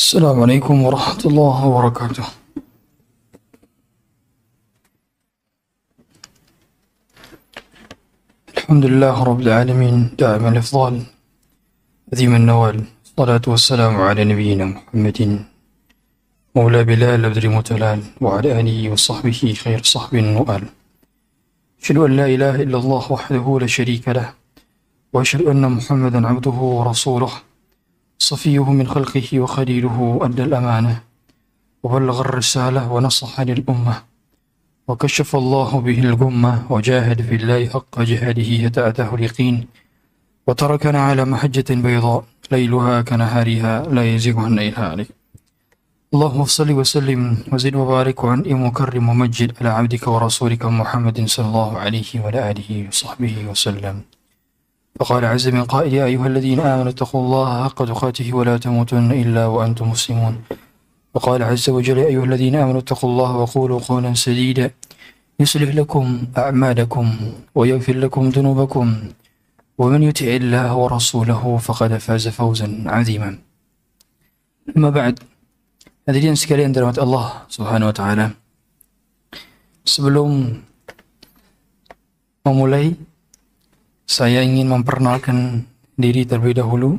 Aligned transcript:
السلام 0.00 0.36
عليكم 0.44 0.76
ورحمة 0.86 1.22
الله 1.30 1.58
وبركاته. 1.66 2.26
الحمد 8.56 8.84
لله 8.92 9.16
رب 9.30 9.40
العالمين 9.40 9.96
دائما 10.18 10.48
الإفضال 10.48 10.94
عظيم 12.12 12.32
النوال 12.34 12.76
الصلاة 13.04 13.44
والسلام 13.52 13.94
على 14.08 14.24
نبينا 14.24 14.64
محمد 14.64 15.44
مولى 16.56 16.80
بلال 16.84 17.20
بدر 17.30 17.44
متلال 17.48 18.00
وعلى 18.24 18.60
آله 18.60 18.78
وصحبه 18.92 19.40
خير 19.62 19.80
صحب 19.82 20.14
وآل. 20.38 20.64
أشهد 21.82 21.96
أن 22.06 22.12
لا 22.16 22.26
إله 22.34 22.54
إلا 22.64 22.78
الله 22.82 23.04
وحده 23.12 23.46
لا 23.60 23.66
شريك 23.66 24.08
له 24.08 24.28
وأشهد 25.12 25.42
أن 25.52 25.62
محمدا 25.76 26.20
عبده 26.30 26.58
ورسوله. 26.78 27.49
صفيه 28.20 28.72
من 28.72 28.86
خلقه 28.86 29.40
وخليله 29.40 30.18
أدى 30.22 30.42
الأمانة 30.44 31.00
وبلغ 31.82 32.20
الرسالة 32.20 32.92
ونصح 32.92 33.40
للأمة 33.40 34.02
وكشف 34.88 35.36
الله 35.36 35.80
به 35.80 35.98
الغمة 36.00 36.52
وجاهد 36.72 37.22
في 37.22 37.34
الله 37.34 37.68
حق 37.68 38.00
جهاده 38.00 38.50
حتى 38.64 38.88
أتاه 38.88 39.14
اليقين 39.14 39.66
وتركنا 40.46 41.00
على 41.00 41.24
محجة 41.24 41.64
بيضاء 41.70 42.24
ليلها 42.52 43.02
كنهارها 43.02 43.88
لا 43.88 44.14
يزيغ 44.14 44.46
إلا 44.46 44.80
عليه 44.90 45.10
اللهم 46.14 46.44
صل 46.44 46.70
وسلم 46.72 47.38
وزد 47.52 47.74
وبارك 47.74 48.24
وأنئم 48.24 48.62
وكرم 48.66 49.08
ومجد 49.08 49.50
على 49.60 49.68
عبدك 49.68 50.08
ورسولك 50.08 50.64
محمد 50.64 51.18
صلى 51.26 51.46
الله 51.46 51.78
عليه 51.78 52.10
وعلى 52.20 52.50
آله 52.50 52.88
وصحبه 52.88 53.34
وسلم. 53.50 53.96
فقال 54.98 55.24
عز 55.24 55.48
من 55.48 55.64
قائل 55.64 55.94
يا 55.94 56.04
أيها 56.04 56.26
الذين 56.26 56.60
آمنوا 56.60 56.90
اتقوا 56.90 57.20
الله 57.24 57.64
حق 57.64 57.78
تقاته 57.84 58.28
ولا 58.34 58.56
تموتن 58.58 59.12
إلا 59.12 59.46
وأنتم 59.46 59.90
مسلمون 59.90 60.34
وقال 61.14 61.42
عز 61.42 61.70
وجل 61.70 61.98
يا 61.98 62.06
أيها 62.06 62.24
الذين 62.24 62.54
آمنوا 62.56 62.80
اتقوا 62.80 63.10
الله 63.10 63.36
وقولوا 63.36 63.80
قولا 63.80 64.14
سديدا 64.14 64.70
يصلح 65.40 65.74
لكم 65.74 66.04
أعمالكم 66.38 67.06
ويغفر 67.54 67.96
لكم 67.96 68.28
ذنوبكم 68.28 68.86
ومن 69.78 70.02
يطع 70.02 70.26
الله 70.26 70.74
ورسوله 70.76 71.56
فقد 71.56 71.96
فاز 71.96 72.28
فوزا 72.28 72.84
عظيما 72.86 73.38
أما 74.76 74.90
بعد 74.90 75.18
Hadirin 76.10 76.34
sekalian 76.34 76.74
dirahmati 76.74 76.98
Allah 76.98 77.46
Subhanahu 77.46 77.92
wa 77.92 77.94
taala. 77.94 78.26
Sebelum 79.86 80.58
memulai 82.42 82.98
saya 84.10 84.42
ingin 84.42 84.66
memperkenalkan 84.66 85.70
diri 85.94 86.26
terlebih 86.26 86.58
dahulu. 86.58 86.98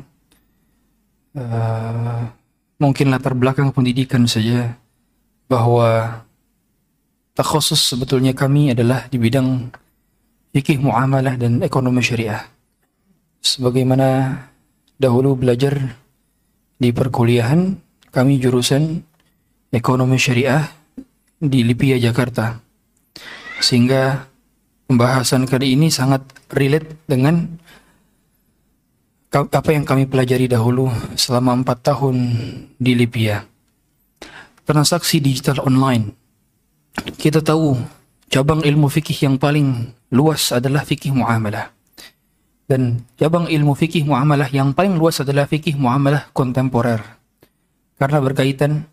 Uh, 1.36 2.24
mungkin 2.80 3.12
latar 3.12 3.36
belakang 3.36 3.68
pendidikan 3.68 4.24
saja 4.24 4.80
bahwa 5.44 6.24
takhusus 7.36 7.84
sebetulnya 7.84 8.32
kami 8.32 8.72
adalah 8.72 9.12
di 9.12 9.20
bidang 9.20 9.68
fikih 10.56 10.80
muamalah 10.80 11.36
dan 11.36 11.60
ekonomi 11.60 12.00
syariah. 12.00 12.48
Sebagaimana 13.44 14.40
dahulu 14.96 15.36
belajar 15.36 15.76
di 16.80 16.96
perkuliahan, 16.96 17.76
kami 18.08 18.40
jurusan 18.40 19.04
ekonomi 19.68 20.16
syariah 20.16 20.64
di 21.36 21.60
Lipia 21.60 22.00
Jakarta. 22.00 22.56
Sehingga 23.60 24.31
pembahasan 24.86 25.48
kali 25.48 25.74
ini 25.74 25.88
sangat 25.88 26.22
relate 26.52 27.00
dengan 27.08 27.58
apa 29.32 29.70
yang 29.72 29.88
kami 29.88 30.04
pelajari 30.04 30.44
dahulu 30.44 30.92
selama 31.16 31.56
empat 31.64 31.80
tahun 31.80 32.16
di 32.76 32.92
Libya. 32.92 33.40
Transaksi 34.68 35.24
digital 35.24 35.64
online. 35.64 36.12
Kita 37.16 37.40
tahu 37.40 37.80
cabang 38.28 38.60
ilmu 38.60 38.92
fikih 38.92 39.24
yang 39.24 39.36
paling 39.40 39.96
luas 40.12 40.52
adalah 40.52 40.84
fikih 40.84 41.16
muamalah. 41.16 41.72
Dan 42.68 43.08
cabang 43.16 43.48
ilmu 43.48 43.72
fikih 43.72 44.04
muamalah 44.04 44.52
yang 44.52 44.76
paling 44.76 44.96
luas 45.00 45.24
adalah 45.24 45.48
fikih 45.48 45.80
muamalah 45.80 46.28
kontemporer. 46.36 47.00
Karena 47.96 48.18
berkaitan 48.20 48.84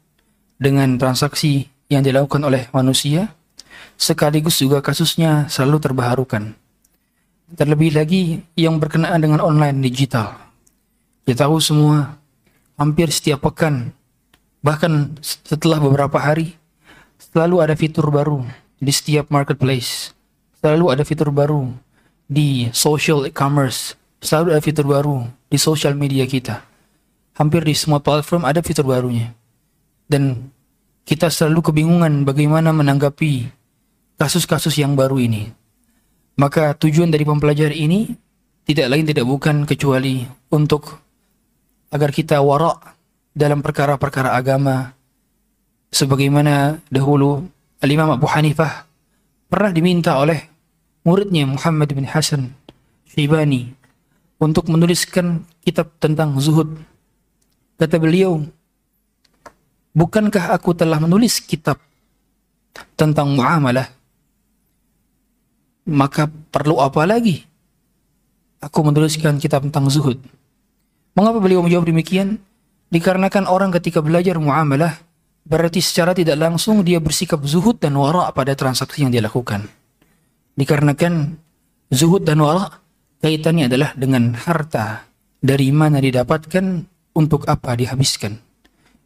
dengan 0.55 0.95
transaksi 0.95 1.67
yang 1.91 2.03
dilakukan 2.03 2.43
oleh 2.43 2.67
manusia, 2.71 3.35
sekaligus 3.99 4.59
juga 4.63 4.79
kasusnya 4.79 5.51
selalu 5.51 5.77
terbaharukan. 5.83 6.55
Terlebih 7.49 7.97
lagi 7.97 8.45
yang 8.53 8.77
berkenaan 8.77 9.19
dengan 9.19 9.41
online 9.41 9.81
digital. 9.81 10.37
Kita 11.25 11.49
tahu 11.49 11.57
semua 11.61 12.17
hampir 12.79 13.11
setiap 13.11 13.43
pekan, 13.45 13.91
bahkan 14.63 15.17
setelah 15.21 15.81
beberapa 15.81 16.15
hari, 16.15 16.55
selalu 17.19 17.55
ada 17.59 17.75
fitur 17.75 18.07
baru 18.09 18.45
di 18.79 18.91
setiap 18.93 19.27
marketplace. 19.33 20.15
Selalu 20.59 20.85
ada 20.91 21.03
fitur 21.03 21.29
baru 21.31 21.71
di 22.29 22.67
social 22.71 23.27
e-commerce. 23.27 23.95
Selalu 24.19 24.55
ada 24.55 24.61
fitur 24.63 24.85
baru 24.87 25.27
di 25.47 25.57
social 25.57 25.95
media 25.95 26.27
kita. 26.27 26.63
Hampir 27.39 27.63
di 27.63 27.71
semua 27.71 28.03
platform 28.03 28.43
ada 28.43 28.59
fitur 28.59 28.83
barunya. 28.83 29.31
Dan 30.09 30.51
kita 31.03 31.31
selalu 31.31 31.71
kebingungan 31.71 32.23
bagaimana 32.23 32.71
menanggapi 32.71 33.47
kasus-kasus 34.19 34.75
yang 34.79 34.93
baru 34.99 35.19
ini. 35.19 35.49
Maka 36.39 36.75
tujuan 36.75 37.11
dari 37.11 37.27
pembelajaran 37.27 37.75
ini 37.75 38.09
tidak 38.63 38.87
lain 38.91 39.05
tidak 39.07 39.25
bukan 39.27 39.67
kecuali 39.67 40.23
untuk 40.53 41.01
agar 41.89 42.09
kita 42.13 42.39
warak 42.39 42.95
dalam 43.33 43.65
perkara-perkara 43.65 44.35
agama 44.37 44.93
sebagaimana 45.89 46.77
dahulu 46.87 47.43
Al-Imam 47.81 48.13
Abu 48.13 48.29
Hanifah 48.29 48.85
pernah 49.49 49.73
diminta 49.73 50.21
oleh 50.21 50.37
muridnya 51.07 51.49
Muhammad 51.49 51.89
bin 51.95 52.05
Hasan 52.05 52.53
Syibani 53.09 53.73
untuk 54.37 54.69
menuliskan 54.69 55.43
kitab 55.65 55.91
tentang 55.97 56.37
zuhud. 56.39 56.77
Kata 57.79 57.95
beliau, 57.97 58.43
bukankah 59.93 60.53
aku 60.53 60.73
telah 60.77 60.97
menulis 61.01 61.41
kitab 61.43 61.77
tentang 62.95 63.33
muamalah 63.33 63.99
maka 65.89 66.29
perlu 66.29 66.77
apa 66.79 67.03
lagi? 67.09 67.43
Aku 68.61 68.85
menuliskan 68.85 69.41
kitab 69.41 69.65
tentang 69.65 69.89
zuhud. 69.89 70.21
Mengapa 71.17 71.41
beliau 71.41 71.65
menjawab 71.65 71.89
demikian? 71.89 72.37
Dikarenakan 72.89 73.49
orang 73.49 73.73
ketika 73.73 74.01
belajar 74.01 74.37
muamalah, 74.37 74.97
berarti 75.45 75.81
secara 75.81 76.13
tidak 76.13 76.37
langsung 76.37 76.81
dia 76.85 77.01
bersikap 77.01 77.41
zuhud 77.45 77.81
dan 77.81 77.97
wara 77.97 78.29
pada 78.33 78.53
transaksi 78.53 79.05
yang 79.05 79.13
dia 79.13 79.21
lakukan. 79.21 79.65
Dikarenakan 80.57 81.37
zuhud 81.93 82.25
dan 82.25 82.41
wara 82.41 82.81
kaitannya 83.21 83.69
adalah 83.69 83.93
dengan 83.95 84.35
harta 84.35 85.07
dari 85.39 85.69
mana 85.71 86.01
didapatkan 86.01 86.65
untuk 87.15 87.45
apa 87.47 87.77
dihabiskan. 87.77 88.48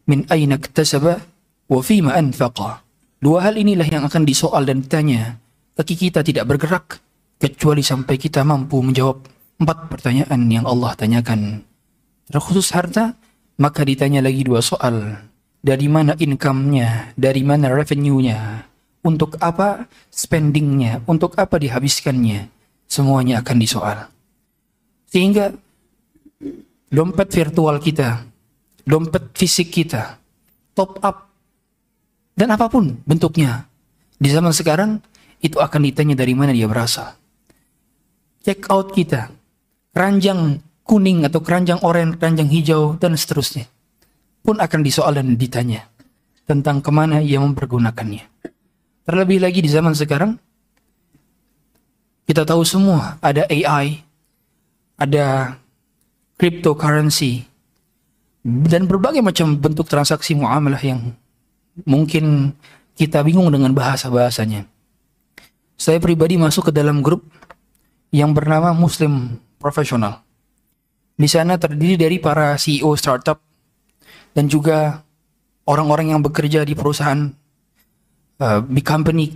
Min 0.09 0.27
aina 0.27 0.59
iktasaba 0.59 1.23
wa 1.69 1.79
fima 1.79 2.15
anfaqa. 2.17 2.83
Dua 3.23 3.39
hal 3.39 3.55
inilah 3.55 3.87
yang 3.87 4.03
akan 4.03 4.27
disoal 4.27 4.67
dan 4.67 4.83
ditanya 4.83 5.39
kaki 5.73 5.95
kita 5.95 6.21
tidak 6.21 6.45
bergerak 6.45 7.01
kecuali 7.41 7.81
sampai 7.81 8.15
kita 8.19 8.45
mampu 8.45 8.79
menjawab 8.79 9.25
empat 9.57 9.89
pertanyaan 9.89 10.41
yang 10.49 10.65
Allah 10.67 10.93
tanyakan. 10.93 11.65
Terkhusus 12.29 12.71
harta, 12.71 13.15
maka 13.59 13.83
ditanya 13.83 14.23
lagi 14.23 14.45
dua 14.45 14.63
soal. 14.63 15.27
Dari 15.63 15.87
mana 15.87 16.15
income-nya, 16.19 17.15
dari 17.15 17.39
mana 17.47 17.71
revenue-nya, 17.71 18.67
untuk 19.07 19.39
apa 19.39 19.87
spending-nya, 20.11 21.03
untuk 21.07 21.39
apa 21.39 21.55
dihabiskannya, 21.55 22.51
semuanya 22.87 23.39
akan 23.39 23.57
disoal. 23.59 23.97
Sehingga 25.07 25.55
dompet 26.91 27.27
virtual 27.31 27.79
kita, 27.79 28.27
dompet 28.83 29.31
fisik 29.35 29.71
kita, 29.71 30.19
top 30.75 30.99
up, 31.03 31.31
dan 32.35 32.51
apa 32.53 32.67
pun 32.67 32.99
bentuknya. 33.07 33.67
Di 34.19 34.31
zaman 34.31 34.55
sekarang, 34.55 35.03
itu 35.43 35.59
akan 35.59 35.81
ditanya 35.83 36.15
dari 36.15 36.31
mana 36.31 36.55
dia 36.55 36.67
berasal. 36.67 37.15
Check 38.43 38.67
out 38.71 38.95
kita, 38.95 39.31
keranjang 39.91 40.59
kuning 40.83 41.27
atau 41.27 41.39
keranjang 41.39 41.79
oranye, 41.83 42.15
keranjang 42.15 42.49
hijau, 42.51 42.95
dan 42.99 43.15
seterusnya. 43.15 43.67
Pun 44.43 44.59
akan 44.59 44.79
disoal 44.83 45.15
dan 45.15 45.35
ditanya 45.39 45.87
tentang 46.43 46.83
ke 46.83 46.91
mana 46.91 47.23
ia 47.23 47.39
mempergunakannya. 47.39 48.27
Terlebih 49.03 49.39
lagi 49.43 49.59
di 49.63 49.71
zaman 49.71 49.95
sekarang, 49.95 50.35
kita 52.23 52.47
tahu 52.47 52.63
semua 52.63 53.19
ada 53.19 53.47
AI, 53.47 53.99
ada 54.95 55.59
cryptocurrency, 56.39 57.47
dan 58.43 58.91
berbagai 58.91 59.23
macam 59.23 59.55
bentuk 59.55 59.87
transaksi 59.87 60.35
muamalah 60.35 60.79
yang 60.83 61.15
mungkin 61.87 62.51
kita 62.93 63.23
bingung 63.23 63.49
dengan 63.49 63.71
bahasa-bahasanya. 63.71 64.67
Saya 65.79 65.97
pribadi 65.97 66.37
masuk 66.37 66.69
ke 66.69 66.71
dalam 66.75 67.01
grup 67.01 67.25
yang 68.13 68.35
bernama 68.35 68.75
Muslim 68.75 69.41
Profesional. 69.57 70.21
Di 71.15 71.25
sana 71.25 71.55
terdiri 71.55 71.95
dari 71.95 72.17
para 72.19 72.53
CEO 72.59 72.93
startup 72.99 73.39
dan 74.35 74.51
juga 74.51 75.01
orang-orang 75.63 76.13
yang 76.13 76.21
bekerja 76.21 76.67
di 76.67 76.75
perusahaan 76.75 77.31
uh, 78.43 78.59
big 78.61 78.83
company, 78.83 79.31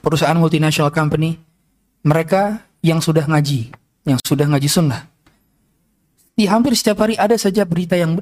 perusahaan 0.00 0.38
multinational 0.38 0.94
company, 0.94 1.36
mereka 2.06 2.64
yang 2.80 3.02
sudah 3.02 3.26
ngaji, 3.26 3.74
yang 4.06 4.18
sudah 4.22 4.46
ngaji 4.48 4.68
sunnah. 4.70 5.10
Di 6.34 6.48
hampir 6.48 6.72
setiap 6.74 7.04
hari 7.04 7.18
ada 7.18 7.36
saja 7.36 7.66
berita 7.66 7.94
yang 7.98 8.18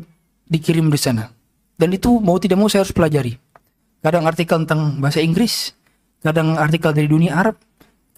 dikirim 0.49 0.89
di 0.89 0.99
sana. 0.99 1.31
Dan 1.79 1.95
itu 1.95 2.19
mau 2.19 2.41
tidak 2.43 2.59
mau 2.59 2.67
saya 2.67 2.83
harus 2.83 2.95
pelajari. 2.95 3.39
Kadang 4.03 4.27
artikel 4.27 4.59
tentang 4.67 4.99
bahasa 4.99 5.23
Inggris, 5.23 5.75
kadang 6.23 6.59
artikel 6.59 6.91
dari 6.91 7.07
dunia 7.07 7.39
Arab, 7.39 7.59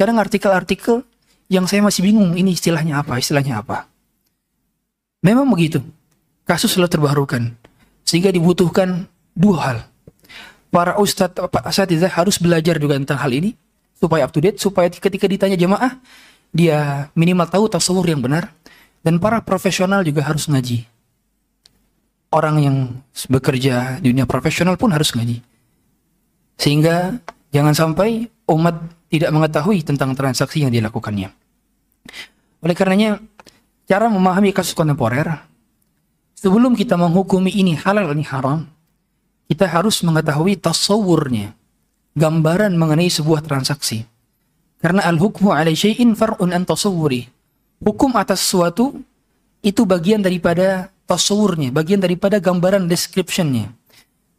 kadang 0.00 0.16
artikel-artikel 0.16 1.04
yang 1.52 1.68
saya 1.68 1.84
masih 1.84 2.06
bingung 2.06 2.36
ini 2.38 2.56
istilahnya 2.56 3.04
apa, 3.04 3.20
istilahnya 3.20 3.60
apa. 3.60 3.90
Memang 5.20 5.50
begitu. 5.52 5.84
Kasus 6.48 6.72
selalu 6.72 6.88
terbarukan. 6.88 7.42
Sehingga 8.08 8.32
dibutuhkan 8.32 9.04
dua 9.36 9.56
hal. 9.60 9.78
Para 10.72 10.96
ustadz, 10.96 11.36
asatidzah 11.36 12.14
harus 12.14 12.38
belajar 12.40 12.78
juga 12.80 12.96
tentang 12.96 13.20
hal 13.20 13.32
ini 13.34 13.52
supaya 14.00 14.24
up 14.24 14.32
to 14.32 14.40
date, 14.40 14.56
supaya 14.56 14.88
ketika 14.88 15.28
ditanya 15.28 15.60
jemaah, 15.60 16.00
dia 16.54 17.10
minimal 17.12 17.44
tahu 17.46 17.68
tasawur 17.68 18.08
yang 18.08 18.24
benar. 18.24 18.48
Dan 19.00 19.16
para 19.16 19.40
profesional 19.40 20.04
juga 20.04 20.24
harus 20.28 20.44
ngaji. 20.48 20.84
Orang 22.30 22.56
yang 22.62 22.76
bekerja 23.26 23.98
di 23.98 24.12
dunia 24.12 24.28
profesional 24.28 24.76
pun 24.76 24.92
harus 24.92 25.10
ngaji. 25.16 25.40
Sehingga 26.60 27.16
jangan 27.50 27.74
sampai 27.74 28.28
umat 28.46 28.76
tidak 29.10 29.32
mengetahui 29.34 29.82
tentang 29.82 30.14
transaksi 30.14 30.62
yang 30.62 30.70
dilakukannya. 30.70 31.32
Oleh 32.60 32.76
karenanya, 32.76 33.18
cara 33.88 34.06
memahami 34.06 34.52
kasus 34.52 34.76
kontemporer, 34.76 35.26
sebelum 36.36 36.76
kita 36.76 36.94
menghukumi 36.94 37.50
ini 37.50 37.74
halal 37.74 38.12
ini 38.14 38.22
haram, 38.28 38.68
kita 39.50 39.66
harus 39.66 40.04
mengetahui 40.06 40.60
tasawurnya, 40.60 41.56
gambaran 42.14 42.76
mengenai 42.78 43.10
sebuah 43.10 43.42
transaksi. 43.42 44.06
Karena 44.78 45.04
al-hukmu 45.10 45.50
ala 45.50 45.74
syai'in 45.74 46.14
far'un 46.14 46.54
an 46.54 46.62
tasawuri. 46.62 47.39
Hukum 47.80 48.12
atas 48.16 48.44
sesuatu 48.44 49.00
itu 49.64 49.88
bagian 49.88 50.20
daripada 50.20 50.92
tasawurnya, 51.08 51.72
bagian 51.72 52.00
daripada 52.00 52.36
gambaran 52.36 52.84
descriptionnya. 52.84 53.72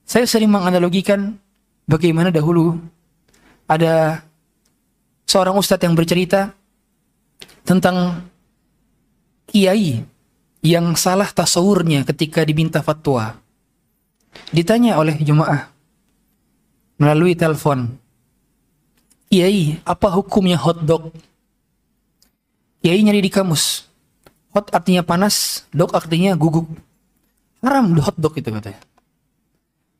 Saya 0.05 0.29
sering 0.29 0.53
menganalogikan 0.53 1.35
bagaimana 1.89 2.29
dahulu 2.29 2.77
ada 3.65 4.21
seorang 5.25 5.57
ustadz 5.57 5.83
yang 5.87 5.97
bercerita 5.97 6.53
tentang 7.65 8.27
kiai 9.49 10.05
yang 10.61 10.93
salah 10.93 11.27
tasawurnya 11.27 12.05
ketika 12.05 12.45
diminta 12.45 12.85
fatwa. 12.85 13.41
Ditanya 14.53 15.01
oleh 15.01 15.17
jemaah 15.19 15.67
melalui 17.01 17.33
telepon, 17.33 17.97
Kiai, 19.31 19.79
apa 19.87 20.11
hukumnya 20.11 20.59
hot 20.59 20.83
Kiai 22.81 23.01
nyari 23.05 23.21
di 23.21 23.29
kamus. 23.29 23.85
Hot 24.51 24.73
artinya 24.73 25.05
panas, 25.05 25.63
dog 25.71 25.93
artinya 25.93 26.33
guguk. 26.33 26.67
Haram 27.61 27.93
hot 28.01 28.17
dog 28.17 28.33
itu 28.35 28.49
katanya. 28.49 28.81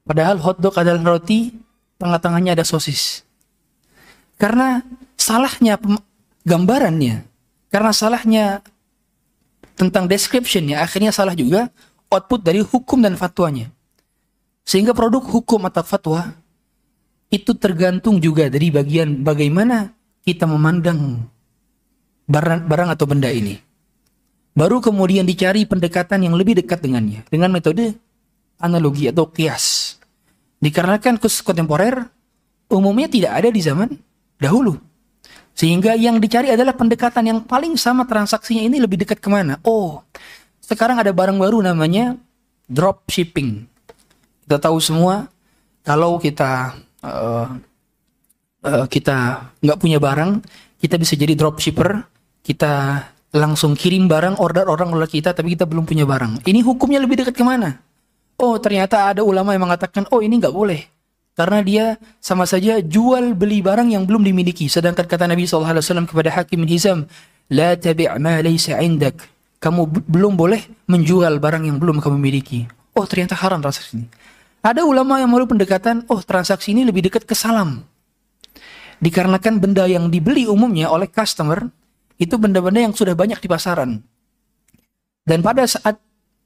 Padahal 0.01 0.41
hot 0.41 0.57
dog 0.57 0.73
adalah 0.75 1.15
roti, 1.15 1.53
tengah-tengahnya 2.01 2.57
ada 2.57 2.65
sosis. 2.65 3.21
Karena 4.41 4.81
salahnya 5.13 5.77
gambarannya, 6.41 7.21
karena 7.69 7.91
salahnya 7.93 8.65
tentang 9.77 10.09
descriptionnya, 10.09 10.81
akhirnya 10.81 11.13
salah 11.13 11.37
juga 11.37 11.69
output 12.09 12.41
dari 12.41 12.65
hukum 12.65 13.05
dan 13.05 13.13
fatwanya. 13.13 13.69
Sehingga 14.65 14.97
produk 14.97 15.21
hukum 15.21 15.69
atau 15.69 15.85
fatwa 15.85 16.33
itu 17.31 17.53
tergantung 17.55 18.17
juga 18.19 18.49
dari 18.49 18.73
bagian 18.73 19.21
bagaimana 19.23 19.93
kita 20.25 20.49
memandang 20.49 21.29
barang, 22.31 22.89
atau 22.95 23.05
benda 23.05 23.27
ini. 23.27 23.59
Baru 24.55 24.79
kemudian 24.79 25.27
dicari 25.27 25.63
pendekatan 25.67 26.27
yang 26.27 26.35
lebih 26.35 26.59
dekat 26.59 26.83
dengannya 26.83 27.23
dengan 27.27 27.51
metode 27.51 27.95
analogi 28.59 29.07
atau 29.07 29.27
kias. 29.27 29.95
Dikarenakan 30.59 31.19
khusus 31.19 31.43
kontemporer 31.43 32.07
umumnya 32.71 33.07
tidak 33.11 33.31
ada 33.43 33.49
di 33.51 33.61
zaman 33.63 33.89
dahulu. 34.39 34.79
Sehingga 35.51 35.95
yang 35.99 36.19
dicari 36.19 36.51
adalah 36.51 36.75
pendekatan 36.75 37.27
yang 37.27 37.39
paling 37.43 37.75
sama 37.75 38.07
transaksinya 38.07 38.63
ini 38.63 38.79
lebih 38.79 39.03
dekat 39.03 39.19
ke 39.19 39.27
mana. 39.27 39.59
Oh, 39.67 40.03
sekarang 40.63 40.99
ada 40.99 41.11
barang 41.11 41.35
baru 41.35 41.59
namanya 41.59 42.15
drop 42.67 43.03
shipping. 43.11 43.67
Kita 44.47 44.59
tahu 44.59 44.79
semua 44.79 45.27
kalau 45.83 46.19
kita 46.19 46.75
uh, 47.03 47.47
uh, 48.63 48.85
kita 48.87 49.49
nggak 49.59 49.79
punya 49.81 49.97
barang, 49.97 50.41
kita 50.79 50.95
bisa 50.97 51.13
jadi 51.17 51.33
dropshipper, 51.35 52.10
kita 52.41 53.05
langsung 53.31 53.77
kirim 53.77 54.11
barang 54.11 54.37
order 54.41 54.67
orang 54.67 54.91
oleh 54.91 55.07
kita, 55.07 55.31
tapi 55.31 55.55
kita 55.55 55.63
belum 55.65 55.87
punya 55.87 56.03
barang. 56.03 56.43
Ini 56.43 56.59
hukumnya 56.65 56.99
lebih 56.99 57.23
dekat 57.23 57.37
ke 57.37 57.45
mana? 57.45 57.79
Oh 58.41 58.57
ternyata 58.57 59.13
ada 59.13 59.21
ulama 59.23 59.53
yang 59.55 59.69
mengatakan, 59.69 60.09
oh 60.11 60.19
ini 60.19 60.41
nggak 60.41 60.51
boleh. 60.51 60.81
Karena 61.31 61.63
dia 61.63 61.85
sama 62.19 62.43
saja 62.43 62.83
jual 62.83 63.31
beli 63.37 63.63
barang 63.63 63.87
yang 63.87 64.03
belum 64.03 64.27
dimiliki. 64.27 64.67
Sedangkan 64.67 65.07
kata 65.07 65.31
Nabi 65.31 65.47
SAW 65.47 65.79
kepada 66.09 66.29
Hakim 66.33 66.67
bin 66.67 66.69
Hizam, 66.69 67.07
La 67.47 67.79
tabi' 67.79 68.07
ma. 68.19 68.39
Kamu 69.61 69.81
belum 70.09 70.33
boleh 70.33 70.65
menjual 70.89 71.37
barang 71.37 71.63
yang 71.69 71.77
belum 71.77 72.01
kamu 72.01 72.17
miliki. 72.17 72.65
Oh 72.97 73.05
ternyata 73.05 73.37
haram 73.37 73.61
rasa 73.61 73.85
ini. 73.93 74.09
Ada 74.61 74.85
ulama 74.85 75.21
yang 75.21 75.29
melalui 75.29 75.49
pendekatan, 75.49 76.05
oh 76.09 76.21
transaksi 76.21 76.73
ini 76.73 76.85
lebih 76.85 77.05
dekat 77.09 77.25
ke 77.25 77.37
salam. 77.37 77.85
Dikarenakan 79.01 79.57
benda 79.57 79.85
yang 79.85 80.09
dibeli 80.09 80.45
umumnya 80.45 80.89
oleh 80.89 81.09
customer, 81.09 81.69
itu 82.21 82.37
benda-benda 82.37 82.85
yang 82.85 82.93
sudah 82.93 83.17
banyak 83.17 83.41
di 83.41 83.49
pasaran. 83.49 84.05
Dan 85.25 85.41
pada 85.41 85.65
saat 85.65 85.97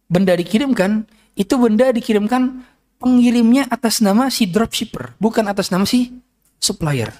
benda 0.07 0.31
dikirimkan, 0.31 1.03
itu 1.35 1.59
benda 1.59 1.91
dikirimkan 1.91 2.63
pengirimnya 2.95 3.67
atas 3.67 3.99
nama 3.99 4.31
si 4.31 4.47
dropshipper, 4.47 5.19
bukan 5.19 5.43
atas 5.51 5.67
nama 5.67 5.83
si 5.83 6.15
supplier. 6.63 7.11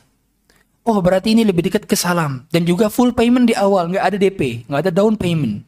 Oh 0.88 1.04
berarti 1.04 1.36
ini 1.36 1.44
lebih 1.44 1.68
dekat 1.68 1.84
ke 1.84 2.00
salam. 2.00 2.48
Dan 2.48 2.64
juga 2.64 2.88
full 2.88 3.12
payment 3.12 3.52
di 3.52 3.56
awal, 3.58 3.92
nggak 3.92 4.06
ada 4.08 4.18
DP, 4.22 4.70
nggak 4.72 4.82
ada 4.88 4.92
down 4.94 5.20
payment. 5.20 5.66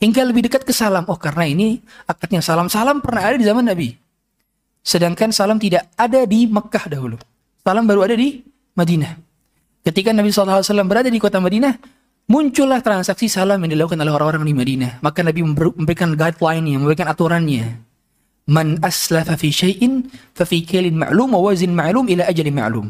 Hingga 0.00 0.22
lebih 0.24 0.48
dekat 0.48 0.64
ke 0.64 0.72
salam. 0.72 1.04
Oh 1.10 1.20
karena 1.20 1.44
ini 1.44 1.84
akadnya 2.08 2.40
salam. 2.40 2.72
Salam 2.72 3.04
pernah 3.04 3.28
ada 3.28 3.36
di 3.36 3.44
zaman 3.44 3.66
Nabi. 3.66 3.92
Sedangkan 4.86 5.34
salam 5.34 5.58
tidak 5.58 5.90
ada 5.98 6.22
di 6.24 6.46
Mekah 6.46 6.86
dahulu. 6.86 7.18
Salam 7.66 7.84
baru 7.90 8.06
ada 8.06 8.14
di 8.14 8.38
Madinah. 8.78 9.18
Ketika 9.82 10.14
Nabi 10.14 10.30
SAW 10.30 10.62
berada 10.86 11.10
di 11.10 11.18
kota 11.18 11.42
Madinah, 11.42 11.74
muncullah 12.26 12.82
transaksi 12.82 13.30
salam 13.30 13.62
yang 13.62 13.72
dilakukan 13.74 13.98
oleh 13.98 14.12
orang-orang 14.12 14.46
di 14.46 14.54
Madinah. 14.54 14.92
Maka 15.02 15.22
Nabi 15.22 15.42
memberikan 15.42 16.14
guideline-nya, 16.14 16.76
memberikan 16.78 17.08
aturannya. 17.10 17.82
Man 18.46 18.78
aslafa 18.78 19.34
fi 19.34 19.50
syai'in 19.50 20.06
fa 20.30 20.46
fi 20.46 20.62
kailin 20.62 20.94
ma'lum 20.94 21.34
wa 21.34 21.50
wazin 21.50 21.74
ma'lum 21.74 22.06
ila 22.06 22.30
ajalin 22.30 22.54
ma'lum. 22.54 22.86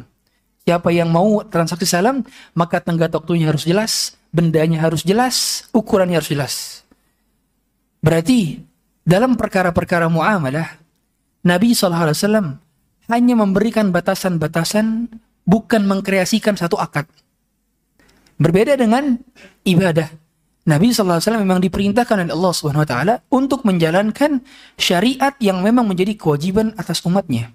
Siapa 0.66 0.90
yang 0.90 1.08
mau 1.08 1.46
transaksi 1.46 1.86
salam, 1.86 2.26
maka 2.52 2.82
tenggat 2.82 3.14
waktunya 3.14 3.48
harus 3.48 3.64
jelas, 3.64 4.18
bendanya 4.34 4.82
harus 4.82 5.06
jelas, 5.06 5.64
ukurannya 5.70 6.18
harus 6.18 6.28
jelas. 6.28 6.54
Berarti 8.02 8.60
dalam 9.06 9.38
perkara-perkara 9.38 10.10
muamalah 10.10 10.76
Nabi 11.46 11.70
SAW 11.70 12.58
hanya 13.06 13.34
memberikan 13.38 13.94
batasan-batasan, 13.94 15.06
bukan 15.46 15.82
mengkreasikan 15.86 16.58
satu 16.58 16.74
akad. 16.82 17.06
Berbeda 18.36 18.76
dengan 18.76 19.16
ibadah. 19.64 20.12
Nabi 20.66 20.90
SAW 20.90 21.22
memang 21.40 21.62
diperintahkan 21.62 22.26
oleh 22.26 22.34
Allah 22.34 22.52
SWT 22.52 22.94
untuk 23.30 23.62
menjalankan 23.62 24.42
syariat 24.74 25.32
yang 25.38 25.62
memang 25.62 25.86
menjadi 25.86 26.18
kewajiban 26.18 26.74
atas 26.74 27.06
umatnya. 27.06 27.54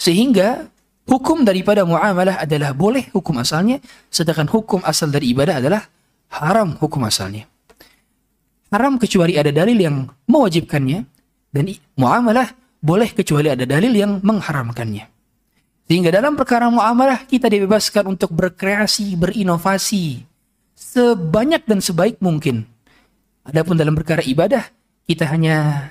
Sehingga 0.00 0.64
hukum 1.04 1.44
daripada 1.44 1.84
muamalah 1.84 2.40
adalah 2.40 2.72
boleh 2.72 3.12
hukum 3.12 3.44
asalnya, 3.44 3.84
sedangkan 4.08 4.48
hukum 4.48 4.80
asal 4.88 5.12
dari 5.12 5.36
ibadah 5.36 5.60
adalah 5.60 5.84
haram 6.32 6.80
hukum 6.80 7.04
asalnya. 7.04 7.44
Haram 8.72 8.96
kecuali 8.96 9.36
ada 9.36 9.52
dalil 9.52 9.76
yang 9.76 10.08
mewajibkannya, 10.24 11.04
dan 11.52 11.64
muamalah 12.00 12.56
boleh 12.80 13.12
kecuali 13.12 13.52
ada 13.52 13.68
dalil 13.68 13.92
yang 13.92 14.24
mengharamkannya. 14.24 15.19
Sehingga 15.90 16.14
dalam 16.14 16.38
perkara 16.38 16.70
muamalah 16.70 17.26
kita 17.26 17.50
dibebaskan 17.50 18.14
untuk 18.14 18.30
berkreasi, 18.30 19.18
berinovasi 19.18 20.22
sebanyak 20.78 21.66
dan 21.66 21.82
sebaik 21.82 22.22
mungkin. 22.22 22.62
Adapun 23.42 23.74
dalam 23.74 23.98
perkara 23.98 24.22
ibadah 24.22 24.70
kita 25.10 25.26
hanya 25.26 25.90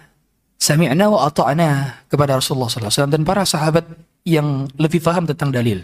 sami'na 0.55 1.11
wa 1.11 1.27
ata'na 1.27 1.99
kepada 2.07 2.39
Rasulullah 2.39 2.71
SAW 2.71 3.11
dan 3.11 3.27
para 3.27 3.43
sahabat 3.43 3.83
yang 4.23 4.71
lebih 4.79 5.03
paham 5.03 5.27
tentang 5.27 5.51
dalil. 5.51 5.83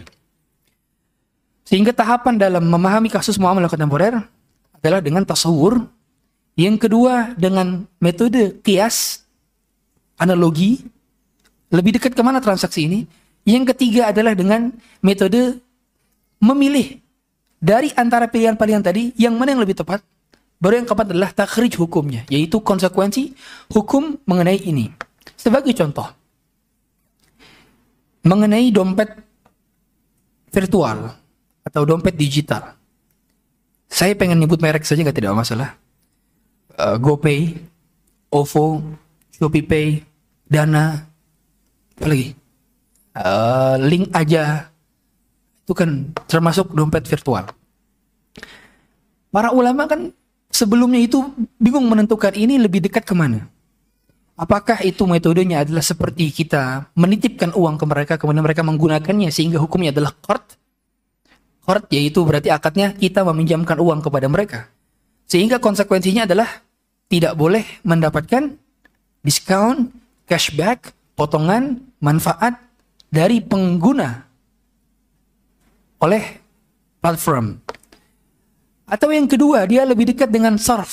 Sehingga 1.68 1.92
tahapan 1.92 2.40
dalam 2.40 2.64
memahami 2.64 3.12
kasus 3.12 3.36
muamalah 3.36 3.68
kontemporer 3.68 4.16
adalah 4.80 5.04
dengan 5.04 5.28
tasawur. 5.28 5.84
Yang 6.56 6.88
kedua 6.88 7.36
dengan 7.36 7.84
metode 8.00 8.64
kias 8.64 9.28
analogi, 10.16 10.88
lebih 11.68 12.00
dekat 12.00 12.16
ke 12.16 12.22
mana 12.24 12.40
transaksi 12.40 12.88
ini. 12.88 13.04
Yang 13.46 13.64
ketiga 13.72 14.10
adalah 14.10 14.34
dengan 14.34 14.74
metode 14.98 15.62
memilih 16.42 16.98
dari 17.62 17.94
antara 17.94 18.26
pilihan-pilihan 18.26 18.82
tadi, 18.82 19.14
yang 19.14 19.38
mana 19.38 19.54
yang 19.54 19.62
lebih 19.62 19.78
tepat. 19.78 20.02
Baru 20.58 20.82
yang 20.82 20.88
keempat 20.88 21.12
adalah 21.12 21.30
takhrij 21.30 21.78
hukumnya, 21.78 22.26
yaitu 22.26 22.58
konsekuensi 22.58 23.36
hukum 23.70 24.18
mengenai 24.26 24.66
ini. 24.66 24.90
Sebagai 25.36 25.70
contoh, 25.76 26.10
mengenai 28.26 28.72
dompet 28.74 29.14
virtual 30.50 31.14
atau 31.62 31.82
dompet 31.86 32.16
digital. 32.18 32.74
Saya 33.86 34.18
pengen 34.18 34.42
nyebut 34.42 34.58
merek 34.58 34.82
saja 34.82 35.04
nggak 35.04 35.14
tidak 35.14 35.36
masalah. 35.36 35.78
Uh, 36.74 36.98
GoPay, 36.98 37.54
OVO, 38.32 38.82
ShopeePay, 39.36 40.02
Dana, 40.48 41.04
apa 41.96 42.06
lagi? 42.08 42.45
Uh, 43.16 43.80
link 43.80 44.12
aja 44.12 44.68
itu 45.64 45.72
kan 45.72 46.12
termasuk 46.28 46.70
dompet 46.76 47.08
virtual. 47.08 47.48
Para 49.32 49.50
ulama 49.56 49.88
kan 49.88 50.12
sebelumnya 50.52 51.00
itu 51.00 51.24
bingung 51.56 51.88
menentukan 51.88 52.36
ini 52.36 52.60
lebih 52.60 52.84
dekat 52.84 53.08
ke 53.08 53.16
mana. 53.16 53.48
Apakah 54.36 54.84
itu 54.84 55.08
metodenya 55.08 55.64
adalah 55.64 55.80
seperti 55.80 56.28
kita 56.28 56.92
menitipkan 56.92 57.56
uang 57.56 57.80
ke 57.80 57.84
mereka 57.88 58.14
kemudian 58.20 58.44
mereka 58.44 58.60
menggunakannya 58.60 59.32
sehingga 59.32 59.56
hukumnya 59.56 59.96
adalah 59.96 60.12
qard? 60.12 60.44
Qard 61.64 61.88
yaitu 61.88 62.20
berarti 62.20 62.52
akadnya 62.52 62.92
kita 62.92 63.24
meminjamkan 63.24 63.80
uang 63.80 64.04
kepada 64.04 64.28
mereka. 64.28 64.68
Sehingga 65.24 65.56
konsekuensinya 65.56 66.28
adalah 66.28 66.46
tidak 67.08 67.32
boleh 67.32 67.64
mendapatkan 67.82 68.54
diskon, 69.24 69.90
cashback, 70.28 70.92
potongan, 71.16 71.80
manfaat 71.98 72.65
dari 73.10 73.40
pengguna 73.40 74.26
oleh 76.02 76.24
platform. 77.00 77.56
Atau 78.86 79.10
yang 79.10 79.26
kedua, 79.26 79.66
dia 79.66 79.82
lebih 79.82 80.14
dekat 80.14 80.30
dengan 80.30 80.54
surf. 80.58 80.90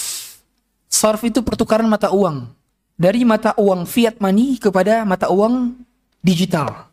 Surf 0.89 1.21
itu 1.25 1.45
pertukaran 1.45 1.85
mata 1.85 2.09
uang. 2.09 2.49
Dari 2.93 3.25
mata 3.25 3.53
uang 3.57 3.85
fiat 3.89 4.21
money 4.21 4.57
kepada 4.57 5.05
mata 5.05 5.29
uang 5.29 5.77
digital. 6.21 6.89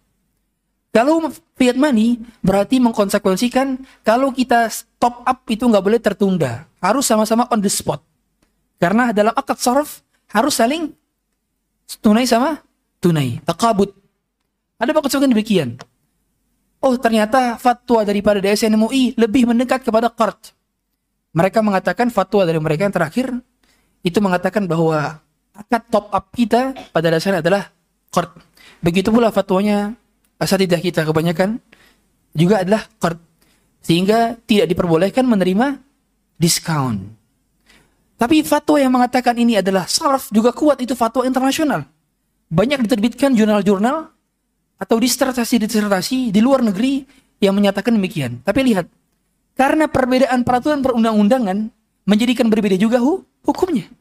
Kalau 0.91 1.31
fiat 1.55 1.79
money 1.79 2.19
berarti 2.43 2.83
mengkonsekuensikan 2.83 3.79
kalau 4.03 4.35
kita 4.35 4.67
top 4.99 5.23
up 5.23 5.47
itu 5.47 5.62
nggak 5.62 5.85
boleh 5.85 6.00
tertunda. 6.03 6.67
Harus 6.83 7.07
sama-sama 7.07 7.47
on 7.53 7.62
the 7.62 7.71
spot. 7.71 8.03
Karena 8.81 9.15
dalam 9.15 9.37
akad 9.37 9.61
surf 9.61 10.03
harus 10.33 10.57
saling 10.57 10.91
tunai 12.00 12.27
sama 12.27 12.59
tunai. 12.99 13.39
Takabut. 13.45 14.00
Ada 14.81 14.97
konsekuensi 14.97 15.37
demikian. 15.37 15.77
Oh 16.81 16.97
ternyata 16.97 17.61
fatwa 17.61 18.01
daripada 18.09 18.41
DSN 18.41 18.73
MUI 18.81 19.13
lebih 19.21 19.45
mendekat 19.45 19.85
kepada 19.85 20.09
qard. 20.09 20.57
Mereka 21.37 21.61
mengatakan 21.61 22.09
fatwa 22.09 22.49
dari 22.49 22.57
mereka 22.57 22.89
yang 22.89 22.95
terakhir 22.97 23.29
itu 24.01 24.19
mengatakan 24.25 24.65
bahwa 24.65 25.21
akad 25.53 25.83
top 25.93 26.09
up 26.09 26.33
kita 26.33 26.73
pada 26.97 27.13
dasarnya 27.13 27.45
adalah 27.45 27.69
qard. 28.09 28.33
Begitu 28.81 29.13
pula 29.13 29.29
fatwanya 29.29 29.93
asatidah 30.41 30.81
kita 30.81 31.05
kebanyakan 31.05 31.61
juga 32.33 32.65
adalah 32.65 32.89
qard. 32.97 33.21
Sehingga 33.85 34.41
tidak 34.49 34.73
diperbolehkan 34.73 35.29
menerima 35.29 35.77
diskon. 36.41 37.21
Tapi 38.17 38.45
fatwa 38.45 38.77
yang 38.81 38.93
mengatakan 38.93 39.37
ini 39.37 39.61
adalah 39.61 39.85
sarf 39.85 40.33
juga 40.33 40.53
kuat 40.53 40.81
itu 40.81 40.97
fatwa 40.97 41.29
internasional. 41.29 41.85
Banyak 42.49 42.85
diterbitkan 42.89 43.33
jurnal-jurnal 43.33 44.13
atau 44.81 44.97
disertasi-disertasi 44.97 46.33
di 46.33 46.41
luar 46.41 46.65
negeri 46.65 47.05
yang 47.45 47.53
menyatakan 47.53 47.93
demikian. 47.93 48.41
Tapi 48.41 48.65
lihat, 48.65 48.89
karena 49.53 49.85
perbedaan 49.93 50.41
peraturan 50.41 50.81
perundang-undangan 50.81 51.69
menjadikan 52.09 52.49
berbeda 52.49 52.81
juga 52.81 52.97
hu 52.97 53.21
hukumnya. 53.45 53.93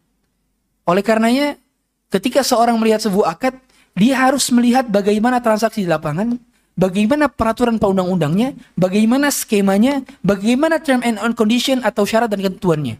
Oleh 0.88 1.04
karenanya, 1.04 1.60
ketika 2.08 2.42
seorang 2.42 2.80
melihat 2.80 3.04
sebuah 3.04 3.36
akad, 3.36 3.60
dia 3.94 4.16
harus 4.16 4.48
melihat 4.56 4.88
bagaimana 4.88 5.44
transaksi 5.44 5.84
di 5.84 5.90
lapangan, 5.92 6.40
bagaimana 6.80 7.28
peraturan 7.28 7.76
perundang-undangnya, 7.76 8.56
bagaimana 8.80 9.28
skemanya, 9.30 10.00
bagaimana 10.24 10.80
term 10.80 11.04
and 11.04 11.20
condition 11.36 11.84
atau 11.84 12.08
syarat 12.08 12.32
dan 12.32 12.40
ketentuannya. 12.40 12.96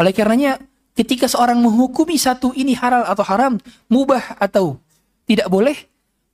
Oleh 0.00 0.12
karenanya, 0.16 0.58
ketika 0.96 1.28
seorang 1.28 1.60
menghukumi 1.60 2.16
satu 2.16 2.56
ini 2.56 2.72
halal 2.74 3.04
atau 3.04 3.22
haram, 3.28 3.60
mubah 3.86 4.40
atau 4.40 4.80
tidak 5.28 5.46
boleh, 5.46 5.76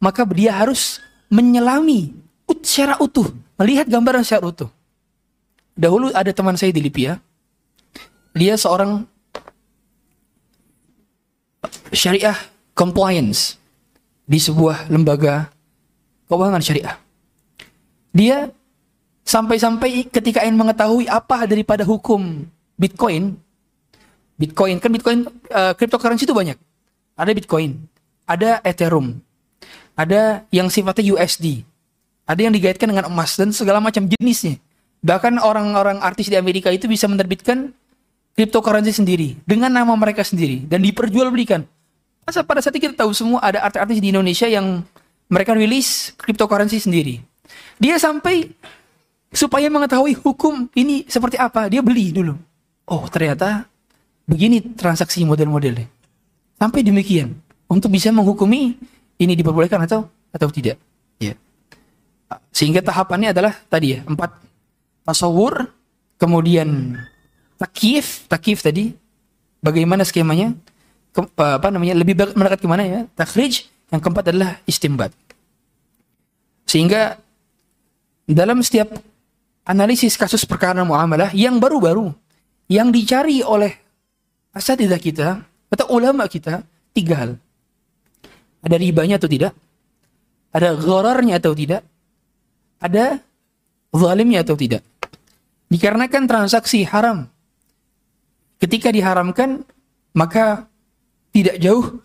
maka 0.00 0.24
dia 0.32 0.56
harus 0.56 0.98
menyelami 1.28 2.16
secara 2.64 2.98
utuh, 2.98 3.30
melihat 3.60 3.86
gambaran 3.86 4.26
secara 4.26 4.48
utuh. 4.48 4.72
Dahulu 5.78 6.10
ada 6.10 6.34
teman 6.34 6.58
saya 6.58 6.74
di 6.74 6.82
Libya, 6.82 7.20
dia 8.34 8.58
seorang 8.58 9.06
syariah 11.94 12.34
compliance 12.74 13.60
di 14.26 14.40
sebuah 14.40 14.90
lembaga 14.90 15.52
keuangan 16.26 16.62
syariah. 16.62 16.96
Dia 18.10 18.50
sampai-sampai 19.22 20.10
ketika 20.10 20.42
ingin 20.42 20.58
mengetahui 20.58 21.06
apa 21.06 21.46
daripada 21.46 21.86
hukum 21.86 22.46
Bitcoin, 22.74 23.38
Bitcoin 24.34 24.82
kan 24.82 24.90
Bitcoin 24.90 25.18
uh, 25.54 25.72
cryptocurrency 25.78 26.26
itu 26.26 26.34
banyak. 26.34 26.58
Ada 27.14 27.30
Bitcoin, 27.36 27.78
ada 28.26 28.58
Ethereum, 28.66 29.20
ada 30.00 30.48
yang 30.48 30.72
sifatnya 30.72 31.12
USD, 31.12 31.60
ada 32.24 32.40
yang 32.40 32.56
digaitkan 32.56 32.88
dengan 32.88 33.12
emas 33.12 33.36
dan 33.36 33.52
segala 33.52 33.84
macam 33.84 34.08
jenisnya. 34.08 34.56
Bahkan 35.04 35.40
orang-orang 35.40 36.00
artis 36.00 36.32
di 36.32 36.36
Amerika 36.36 36.72
itu 36.72 36.88
bisa 36.88 37.08
menerbitkan 37.08 37.72
cryptocurrency 38.36 38.96
sendiri 38.96 39.36
dengan 39.44 39.72
nama 39.72 39.92
mereka 39.96 40.24
sendiri 40.24 40.64
dan 40.64 40.80
diperjualbelikan. 40.80 41.64
Masa 42.24 42.44
pada 42.44 42.60
saat 42.64 42.76
itu 42.76 42.88
kita 42.88 42.96
tahu 42.96 43.12
semua 43.12 43.44
ada 43.44 43.64
artis-artis 43.64 44.00
di 44.00 44.08
Indonesia 44.12 44.48
yang 44.48 44.84
mereka 45.28 45.52
rilis 45.56 46.16
cryptocurrency 46.16 46.80
sendiri. 46.80 47.20
Dia 47.80 47.96
sampai 47.96 48.52
supaya 49.32 49.68
mengetahui 49.72 50.20
hukum 50.20 50.68
ini 50.76 51.08
seperti 51.08 51.40
apa, 51.40 51.68
dia 51.68 51.80
beli 51.80 52.12
dulu. 52.12 52.36
Oh, 52.88 53.04
ternyata 53.08 53.64
begini 54.28 54.60
transaksi 54.76 55.24
model-modelnya. 55.24 55.88
Sampai 56.60 56.84
demikian 56.84 57.32
untuk 57.70 57.88
bisa 57.88 58.12
menghukumi 58.12 58.76
ini 59.20 59.36
diperbolehkan 59.36 59.84
atau 59.84 60.08
atau 60.32 60.48
tidak. 60.48 60.80
Ya. 61.20 61.36
Sehingga 62.50 62.80
tahapannya 62.80 63.36
adalah 63.36 63.52
tadi 63.68 63.98
ya, 63.98 64.00
empat 64.08 64.32
tasawur, 65.04 65.68
kemudian 66.16 66.96
takif, 67.60 68.24
takif 68.26 68.64
tadi 68.64 68.96
bagaimana 69.60 70.02
skemanya? 70.02 70.56
Ke, 71.10 71.26
apa 71.36 71.68
namanya? 71.68 71.98
Lebih 71.98 72.16
mendekat 72.32 72.64
ke 72.64 72.68
mana 72.70 72.86
ya? 72.86 73.00
Takhrij, 73.18 73.68
yang 73.92 74.00
keempat 74.00 74.30
adalah 74.32 74.62
istimbat. 74.64 75.12
Sehingga 76.64 77.18
dalam 78.30 78.62
setiap 78.62 78.94
analisis 79.66 80.14
kasus 80.14 80.46
perkara 80.46 80.86
muamalah 80.86 81.34
yang 81.34 81.58
baru-baru 81.58 82.14
yang 82.70 82.94
dicari 82.94 83.42
oleh 83.42 83.74
asatidah 84.54 85.02
kita 85.02 85.42
atau 85.70 85.86
ulama 85.90 86.30
kita 86.30 86.62
tiga 86.94 87.14
hal. 87.18 87.30
Ada 88.60 88.76
ribanya 88.76 89.16
atau 89.16 89.30
tidak? 89.30 89.52
Ada 90.52 90.76
ghararnya 90.76 91.40
atau 91.40 91.52
tidak? 91.56 91.82
Ada 92.80 93.20
zalimnya 93.94 94.44
atau 94.44 94.56
tidak? 94.56 94.82
Dikarenakan 95.70 96.24
transaksi 96.26 96.82
haram. 96.84 97.30
Ketika 98.60 98.92
diharamkan, 98.92 99.64
maka 100.12 100.68
tidak 101.32 101.56
jauh 101.62 102.02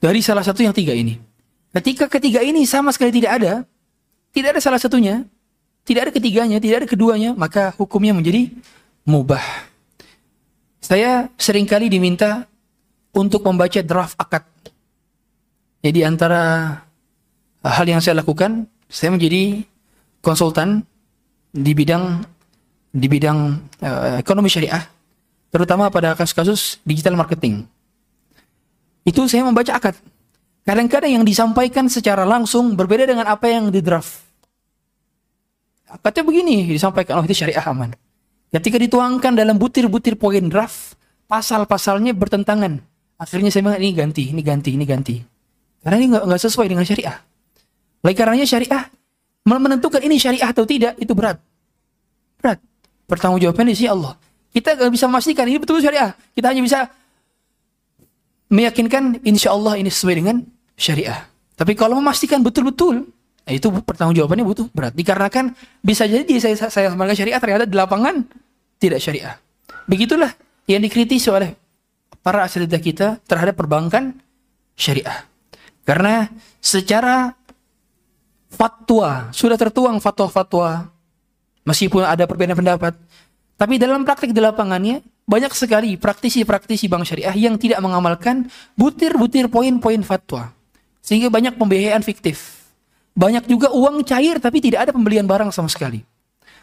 dari 0.00 0.24
salah 0.24 0.46
satu 0.46 0.64
yang 0.64 0.72
tiga 0.72 0.96
ini. 0.96 1.20
Ketika 1.70 2.10
ketiga 2.10 2.40
ini 2.40 2.64
sama 2.64 2.90
sekali 2.90 3.14
tidak 3.14 3.42
ada, 3.42 3.52
tidak 4.32 4.56
ada 4.56 4.60
salah 4.62 4.80
satunya, 4.80 5.22
tidak 5.86 6.08
ada 6.08 6.12
ketiganya, 6.14 6.58
tidak 6.58 6.86
ada 6.86 6.88
keduanya, 6.88 7.30
maka 7.34 7.74
hukumnya 7.76 8.14
menjadi 8.14 8.50
mubah. 9.06 9.42
Saya 10.80 11.28
sering 11.36 11.68
kali 11.68 11.86
diminta 11.86 12.48
untuk 13.14 13.44
membaca 13.44 13.78
draft 13.82 14.16
akad 14.18 14.49
jadi 15.80 16.08
antara 16.08 16.76
hal 17.64 17.86
yang 17.88 18.00
saya 18.00 18.20
lakukan, 18.20 18.68
saya 18.88 19.12
menjadi 19.12 19.64
konsultan 20.20 20.84
di 21.50 21.72
bidang 21.72 22.24
di 22.90 23.06
bidang 23.06 23.38
uh, 23.80 24.18
ekonomi 24.20 24.50
syariah, 24.50 24.82
terutama 25.52 25.88
pada 25.88 26.16
kasus-kasus 26.16 26.82
digital 26.84 27.16
marketing. 27.16 27.64
Itu 29.06 29.24
saya 29.26 29.46
membaca 29.46 29.72
akad. 29.76 29.96
Kadang-kadang 30.66 31.20
yang 31.20 31.24
disampaikan 31.24 31.88
secara 31.88 32.28
langsung 32.28 32.76
berbeda 32.76 33.08
dengan 33.08 33.24
apa 33.26 33.48
yang 33.48 33.72
di 33.72 33.80
draft. 33.80 34.20
Akadnya 35.90 36.22
begini 36.22 36.68
disampaikan, 36.70 37.18
oh 37.18 37.24
itu 37.26 37.34
syariah 37.34 37.64
aman. 37.66 37.96
Ketika 38.52 38.78
dituangkan 38.78 39.34
dalam 39.34 39.56
butir-butir 39.58 40.14
poin 40.20 40.46
draft, 40.46 40.94
pasal-pasalnya 41.26 42.14
bertentangan 42.14 42.82
Akhirnya 43.20 43.52
saya 43.52 43.68
bilang 43.68 43.80
ini 43.84 43.92
ganti, 43.92 44.32
ini 44.32 44.40
ganti, 44.40 44.70
ini 44.72 44.84
ganti. 44.88 45.20
Karena 45.80 45.96
ini 45.96 46.06
nggak 46.12 46.40
sesuai 46.40 46.68
dengan 46.68 46.84
syariah. 46.84 47.16
Oleh 48.04 48.14
karenanya 48.16 48.44
syariah 48.48 48.84
menentukan 49.44 50.00
ini 50.04 50.20
syariah 50.20 50.52
atau 50.52 50.68
tidak 50.68 50.94
itu 51.00 51.12
berat. 51.16 51.40
Berat. 52.38 52.60
Pertanggungjawaban 53.08 53.66
di 53.66 53.74
sisi 53.74 53.88
Allah. 53.88 54.14
Kita 54.52 54.76
nggak 54.76 54.92
bisa 54.92 55.08
memastikan 55.08 55.44
ini 55.48 55.58
betul 55.58 55.80
syariah. 55.80 56.12
Kita 56.36 56.52
hanya 56.52 56.62
bisa 56.62 56.78
meyakinkan 58.50 59.24
insya 59.24 59.54
Allah 59.54 59.78
ini 59.80 59.88
sesuai 59.88 60.14
dengan 60.20 60.36
syariah. 60.76 61.26
Tapi 61.56 61.72
kalau 61.76 61.96
memastikan 62.00 62.40
betul-betul, 62.44 63.08
nah 63.46 63.52
itu 63.52 63.68
pertanggungjawabannya 63.70 64.44
butuh 64.44 64.66
berat. 64.72 64.92
Dikarenakan 64.92 65.54
bisa 65.80 66.04
jadi 66.04 66.30
saya 66.40 66.56
saya 66.68 66.92
samakan 66.92 67.16
syariah 67.16 67.40
ternyata 67.40 67.64
di 67.64 67.76
lapangan 67.76 68.26
tidak 68.76 69.00
syariah. 69.00 69.38
Begitulah 69.86 70.34
yang 70.66 70.82
dikritisi 70.82 71.30
oleh 71.30 71.54
para 72.20 72.44
asatidah 72.44 72.80
kita 72.82 73.22
terhadap 73.24 73.56
perbankan 73.56 74.18
syariah. 74.74 75.29
Karena 75.90 76.30
secara 76.62 77.34
fatwa 78.46 79.26
sudah 79.34 79.58
tertuang 79.58 79.98
fatwa-fatwa 79.98 80.86
meskipun 81.66 82.06
ada 82.06 82.30
perbedaan 82.30 82.54
pendapat, 82.54 82.94
tapi 83.58 83.74
dalam 83.74 84.06
praktik 84.06 84.30
di 84.30 84.38
lapangannya 84.38 85.02
banyak 85.26 85.50
sekali 85.50 85.98
praktisi-praktisi 85.98 86.86
bank 86.86 87.10
syariah 87.10 87.34
yang 87.34 87.58
tidak 87.58 87.82
mengamalkan 87.82 88.46
butir-butir 88.78 89.50
poin-poin 89.50 89.98
fatwa. 90.06 90.54
Sehingga 91.02 91.26
banyak 91.26 91.58
pembiayaan 91.58 92.06
fiktif. 92.06 92.62
Banyak 93.18 93.50
juga 93.50 93.74
uang 93.74 94.06
cair 94.06 94.38
tapi 94.38 94.62
tidak 94.62 94.86
ada 94.86 94.92
pembelian 94.94 95.26
barang 95.26 95.50
sama 95.50 95.66
sekali. 95.66 96.06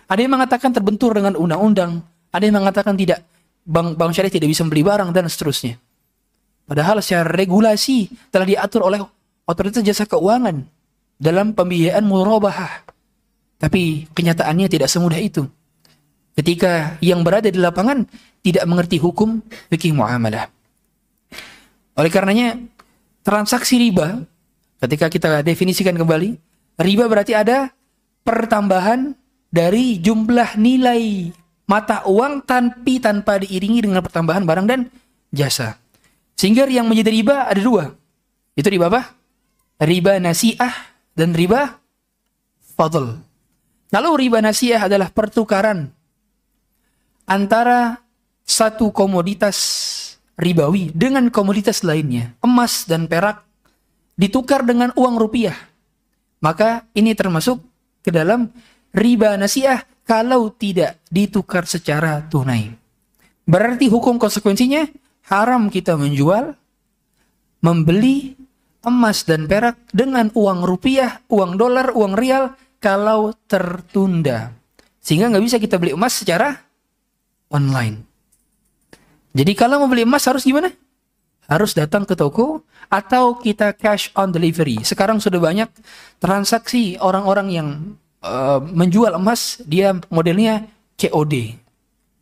Ada 0.07 0.23
yang 0.23 0.39
mengatakan 0.39 0.71
terbentur 0.71 1.11
dengan 1.11 1.35
undang-undang, 1.35 1.99
ada 2.31 2.43
yang 2.47 2.63
mengatakan 2.63 2.95
tidak 2.95 3.27
bank 3.67 3.99
bank 3.99 4.15
syariah 4.15 4.31
tidak 4.39 4.55
bisa 4.55 4.63
membeli 4.63 4.87
barang 4.87 5.11
dan 5.11 5.27
seterusnya. 5.27 5.75
Padahal 6.63 7.03
secara 7.03 7.27
regulasi 7.27 8.07
telah 8.31 8.47
diatur 8.47 8.87
oleh 8.87 9.16
otoritas 9.47 9.81
jasa 9.81 10.03
keuangan 10.03 10.67
dalam 11.17 11.55
pembiayaan 11.55 12.03
murabahah. 12.05 12.85
Tapi 13.57 14.05
kenyataannya 14.13 14.67
tidak 14.69 14.91
semudah 14.91 15.17
itu. 15.17 15.49
Ketika 16.37 17.01
yang 17.01 17.25
berada 17.25 17.49
di 17.49 17.57
lapangan 17.57 18.05
tidak 18.45 18.69
mengerti 18.69 19.01
hukum 19.01 19.41
fikih 19.73 19.97
muamalah. 19.97 20.53
Oleh 21.97 22.13
karenanya 22.13 22.61
transaksi 23.25 23.81
riba 23.81 24.21
ketika 24.77 25.09
kita 25.09 25.41
definisikan 25.41 25.97
kembali, 25.97 26.37
riba 26.77 27.09
berarti 27.09 27.33
ada 27.33 27.73
pertambahan 28.21 29.17
dari 29.49 29.97
jumlah 29.97 30.61
nilai 30.61 31.33
mata 31.65 32.05
uang 32.05 32.45
tanpa 32.45 32.93
tanpa 33.01 33.41
diiringi 33.41 33.89
dengan 33.89 34.05
pertambahan 34.05 34.45
barang 34.45 34.67
dan 34.69 34.93
jasa. 35.33 35.81
Sehingga 36.37 36.69
yang 36.69 36.85
menjadi 36.85 37.09
riba 37.09 37.49
ada 37.49 37.57
dua. 37.57 37.97
Itu 38.53 38.69
riba 38.69 38.93
apa? 38.93 39.16
Riba 39.77 40.17
nasiah 40.17 40.73
dan 41.13 41.37
riba 41.37 41.77
fadl. 42.77 43.17
Lalu 43.93 44.09
riba 44.25 44.41
nasiah 44.41 44.85
adalah 44.85 45.13
pertukaran 45.13 45.93
antara 47.29 48.01
satu 48.47 48.89
komoditas 48.89 49.57
ribawi 50.39 50.93
dengan 50.93 51.27
komoditas 51.33 51.81
lainnya, 51.81 52.37
emas 52.41 52.85
dan 52.85 53.09
perak 53.09 53.43
ditukar 54.15 54.63
dengan 54.63 54.93
uang 54.93 55.15
rupiah. 55.17 55.57
Maka 56.39 56.85
ini 56.93 57.17
termasuk 57.17 57.61
ke 58.05 58.13
dalam 58.13 58.49
riba 58.93 59.33
nasiah 59.35 59.83
kalau 60.07 60.53
tidak 60.53 61.01
ditukar 61.09 61.67
secara 61.67 62.23
tunai. 62.29 62.71
Berarti 63.43 63.91
hukum 63.91 64.21
konsekuensinya 64.21 64.87
haram 65.27 65.67
kita 65.67 65.99
menjual, 65.99 66.55
membeli 67.59 68.36
emas 68.87 69.27
dan 69.27 69.45
perak 69.45 69.75
dengan 69.91 70.31
uang 70.31 70.63
rupiah, 70.63 71.19
uang 71.27 71.59
dolar, 71.59 71.91
uang 71.91 72.15
rial 72.15 72.55
kalau 72.79 73.35
tertunda. 73.51 74.55
Sehingga 75.03 75.27
nggak 75.27 75.43
bisa 75.43 75.57
kita 75.59 75.75
beli 75.75 75.91
emas 75.91 76.23
secara 76.23 76.55
online. 77.51 78.07
Jadi 79.35 79.51
kalau 79.53 79.83
mau 79.83 79.91
beli 79.91 80.07
emas 80.07 80.23
harus 80.25 80.47
gimana? 80.47 80.71
Harus 81.47 81.75
datang 81.75 82.07
ke 82.07 82.15
toko 82.15 82.63
atau 82.87 83.35
kita 83.39 83.75
cash 83.75 84.11
on 84.15 84.31
delivery. 84.31 84.83
Sekarang 84.83 85.19
sudah 85.19 85.39
banyak 85.39 85.69
transaksi 86.23 86.95
orang-orang 86.99 87.47
yang 87.51 87.67
uh, 88.23 88.59
menjual 88.63 89.15
emas, 89.15 89.59
dia 89.63 89.95
modelnya 90.11 90.67
COD 90.95 91.66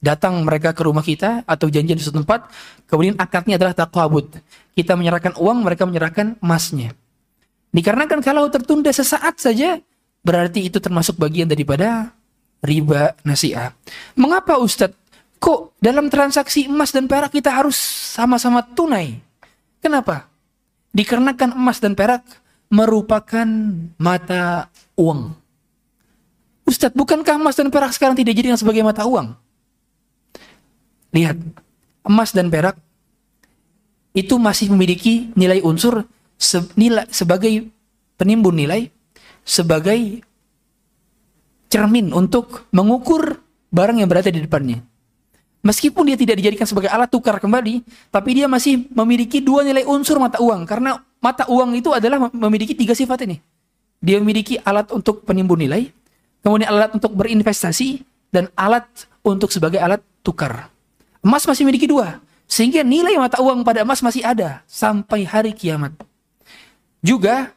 datang 0.03 0.43
mereka 0.45 0.71
ke 0.75 0.81
rumah 0.85 1.01
kita 1.01 1.43
atau 1.47 1.67
janjian 1.67 1.97
di 1.97 2.03
suatu 2.03 2.21
tempat, 2.21 2.47
kemudian 2.85 3.15
akadnya 3.17 3.57
adalah 3.57 3.73
takwabut. 3.73 4.29
Kita 4.75 4.93
menyerahkan 4.93 5.35
uang, 5.39 5.65
mereka 5.65 5.87
menyerahkan 5.87 6.37
emasnya. 6.39 6.93
Dikarenakan 7.75 8.19
kalau 8.23 8.47
tertunda 8.47 8.91
sesaat 8.93 9.41
saja, 9.41 9.81
berarti 10.23 10.67
itu 10.67 10.79
termasuk 10.79 11.19
bagian 11.19 11.49
daripada 11.49 12.15
riba 12.63 13.13
nasiah. 13.27 13.75
Mengapa 14.15 14.57
Ustadz? 14.59 14.95
Kok 15.35 15.77
dalam 15.77 16.07
transaksi 16.07 16.65
emas 16.65 16.89
dan 16.95 17.05
perak 17.05 17.29
kita 17.29 17.51
harus 17.51 17.75
sama-sama 18.15 18.63
tunai? 18.63 19.19
Kenapa? 19.83 20.31
Dikarenakan 20.95 21.53
emas 21.53 21.77
dan 21.83 21.93
perak 21.93 22.23
merupakan 22.71 23.45
mata 23.99 24.71
uang. 24.97 25.35
Ustadz, 26.65 26.97
bukankah 26.97 27.37
emas 27.37 27.53
dan 27.53 27.69
perak 27.69 27.93
sekarang 27.93 28.17
tidak 28.17 28.33
jadi 28.33 28.57
sebagai 28.57 28.81
mata 28.81 29.05
uang? 29.05 29.37
Lihat, 31.15 31.39
emas 32.03 32.35
dan 32.35 32.51
perak 32.51 32.75
itu 34.11 34.35
masih 34.35 34.67
memiliki 34.71 35.31
nilai 35.39 35.63
unsur 35.63 36.03
se 36.35 36.59
nilai, 36.75 37.07
sebagai 37.07 37.71
penimbun 38.19 38.55
nilai, 38.55 38.91
sebagai 39.47 40.19
cermin 41.71 42.11
untuk 42.11 42.67
mengukur 42.75 43.39
barang 43.71 44.03
yang 44.03 44.11
berada 44.11 44.27
di 44.27 44.43
depannya. 44.43 44.83
Meskipun 45.65 46.05
dia 46.05 46.19
tidak 46.19 46.37
dijadikan 46.43 46.67
sebagai 46.69 46.93
alat 46.93 47.09
tukar 47.09 47.41
kembali, 47.41 47.81
tapi 48.13 48.37
dia 48.37 48.45
masih 48.45 48.85
memiliki 48.93 49.41
dua 49.41 49.65
nilai 49.65 49.81
unsur 49.87 50.21
mata 50.21 50.37
uang. 50.37 50.61
Karena 50.67 50.99
mata 51.17 51.49
uang 51.49 51.73
itu 51.73 51.89
adalah 51.89 52.29
memiliki 52.29 52.77
tiga 52.77 52.93
sifat 52.93 53.25
ini. 53.25 53.41
Dia 53.97 54.21
memiliki 54.21 54.61
alat 54.61 54.93
untuk 54.93 55.25
penimbun 55.25 55.57
nilai, 55.65 55.89
kemudian 56.45 56.69
alat 56.69 56.93
untuk 56.93 57.17
berinvestasi, 57.17 58.05
dan 58.29 58.45
alat 58.53 58.85
untuk 59.25 59.49
sebagai 59.49 59.81
alat 59.81 60.05
tukar. 60.21 60.74
Emas 61.25 61.41
masih 61.49 61.65
memiliki 61.65 61.89
dua. 61.89 62.21
Sehingga 62.45 62.85
nilai 62.85 63.17
mata 63.17 63.41
uang 63.41 63.65
pada 63.65 63.81
emas 63.81 64.05
masih 64.05 64.21
ada 64.21 64.61
sampai 64.69 65.25
hari 65.25 65.49
kiamat. 65.49 65.97
Juga 67.01 67.49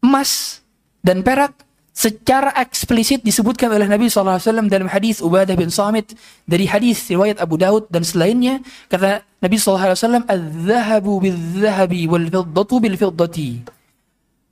emas 0.00 0.64
dan 1.04 1.20
perak 1.20 1.52
secara 2.00 2.56
eksplisit 2.56 3.20
disebutkan 3.20 3.68
oleh 3.68 3.84
Nabi 3.84 4.08
SAW 4.08 4.40
dalam 4.72 4.88
hadis 4.88 5.20
Ubadah 5.20 5.52
bin 5.52 5.68
Samit 5.68 6.16
dari 6.48 6.64
hadis 6.64 7.04
riwayat 7.12 7.36
Abu 7.44 7.60
Daud 7.60 7.92
dan 7.92 8.00
selainnya 8.00 8.64
kata 8.88 9.20
Nabi 9.44 9.56
SAW 9.60 10.24
al-zahabu 10.24 11.20
bil-zahabi 11.20 12.08
wal-fiddatu 12.08 12.76
bil-fiddati 12.80 13.68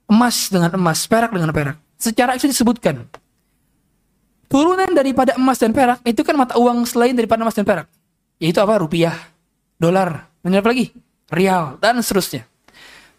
emas 0.09 0.53
dengan 0.53 0.77
emas, 0.77 1.09
perak 1.09 1.33
dengan 1.33 1.49
perak 1.49 1.77
secara 1.97 2.37
eksplisit 2.37 2.61
disebutkan 2.61 3.09
turunan 4.45 4.93
daripada 4.93 5.33
emas 5.33 5.57
dan 5.57 5.73
perak 5.73 6.05
itu 6.05 6.21
kan 6.21 6.37
mata 6.37 6.53
uang 6.53 6.85
selain 6.85 7.17
daripada 7.17 7.41
emas 7.41 7.57
dan 7.57 7.65
perak 7.65 7.89
yaitu 8.39 8.59
apa? 8.63 8.79
Rupiah, 8.79 9.15
dolar, 9.77 10.31
apa 10.41 10.67
lagi? 10.71 10.95
Rial, 11.29 11.77
dan 11.77 12.01
seterusnya. 12.01 12.47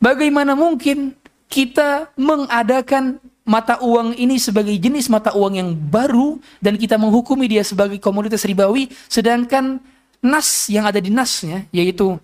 Bagaimana 0.00 0.56
mungkin 0.56 1.14
kita 1.46 2.08
mengadakan 2.16 3.20
mata 3.44 3.82
uang 3.82 4.14
ini 4.14 4.38
sebagai 4.38 4.72
jenis 4.78 5.10
mata 5.10 5.34
uang 5.34 5.58
yang 5.58 5.70
baru 5.74 6.38
dan 6.62 6.78
kita 6.78 6.94
menghukumi 6.94 7.50
dia 7.50 7.66
sebagai 7.66 7.98
komoditas 7.98 8.46
ribawi 8.46 8.86
sedangkan 9.10 9.82
nas 10.22 10.70
yang 10.70 10.86
ada 10.86 11.02
di 11.02 11.10
nasnya 11.10 11.66
yaitu 11.74 12.14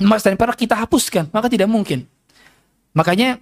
emas 0.00 0.24
dan 0.24 0.32
perak 0.38 0.56
kita 0.56 0.72
hapuskan 0.72 1.28
maka 1.28 1.52
tidak 1.52 1.68
mungkin 1.68 2.08
makanya 2.96 3.36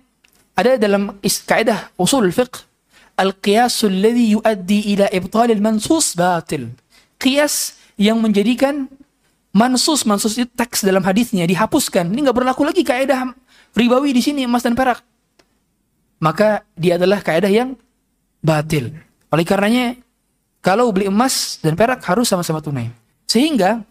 ada 0.58 0.74
dalam 0.74 1.14
kaidah 1.22 1.94
usul 1.94 2.26
fiqh 2.34 2.66
al-qiyasul 3.14 3.94
ladhi 3.94 4.34
yuaddi 4.34 4.98
ila 4.98 5.06
ibtal 5.14 5.54
al-mansus 5.54 6.18
batil 6.18 6.74
qiyas 7.20 7.78
yang 8.00 8.16
menjadikan 8.16 8.88
mansus 9.52 10.08
mansus 10.08 10.40
itu 10.40 10.48
teks 10.56 10.80
dalam 10.80 11.04
hadisnya 11.04 11.44
dihapuskan. 11.44 12.08
Ini 12.08 12.24
nggak 12.24 12.36
berlaku 12.40 12.64
lagi 12.64 12.80
kaidah 12.80 13.36
ribawi 13.76 14.16
di 14.16 14.24
sini 14.24 14.48
emas 14.48 14.64
dan 14.64 14.72
perak. 14.72 15.04
Maka 16.16 16.64
dia 16.72 16.96
adalah 16.96 17.20
kaidah 17.20 17.52
yang 17.52 17.76
batil. 18.40 18.96
Oleh 19.28 19.44
karenanya 19.44 20.00
kalau 20.64 20.88
beli 20.88 21.12
emas 21.12 21.60
dan 21.60 21.76
perak 21.76 22.00
harus 22.08 22.24
sama-sama 22.24 22.64
tunai. 22.64 22.88
Sehingga 23.28 23.84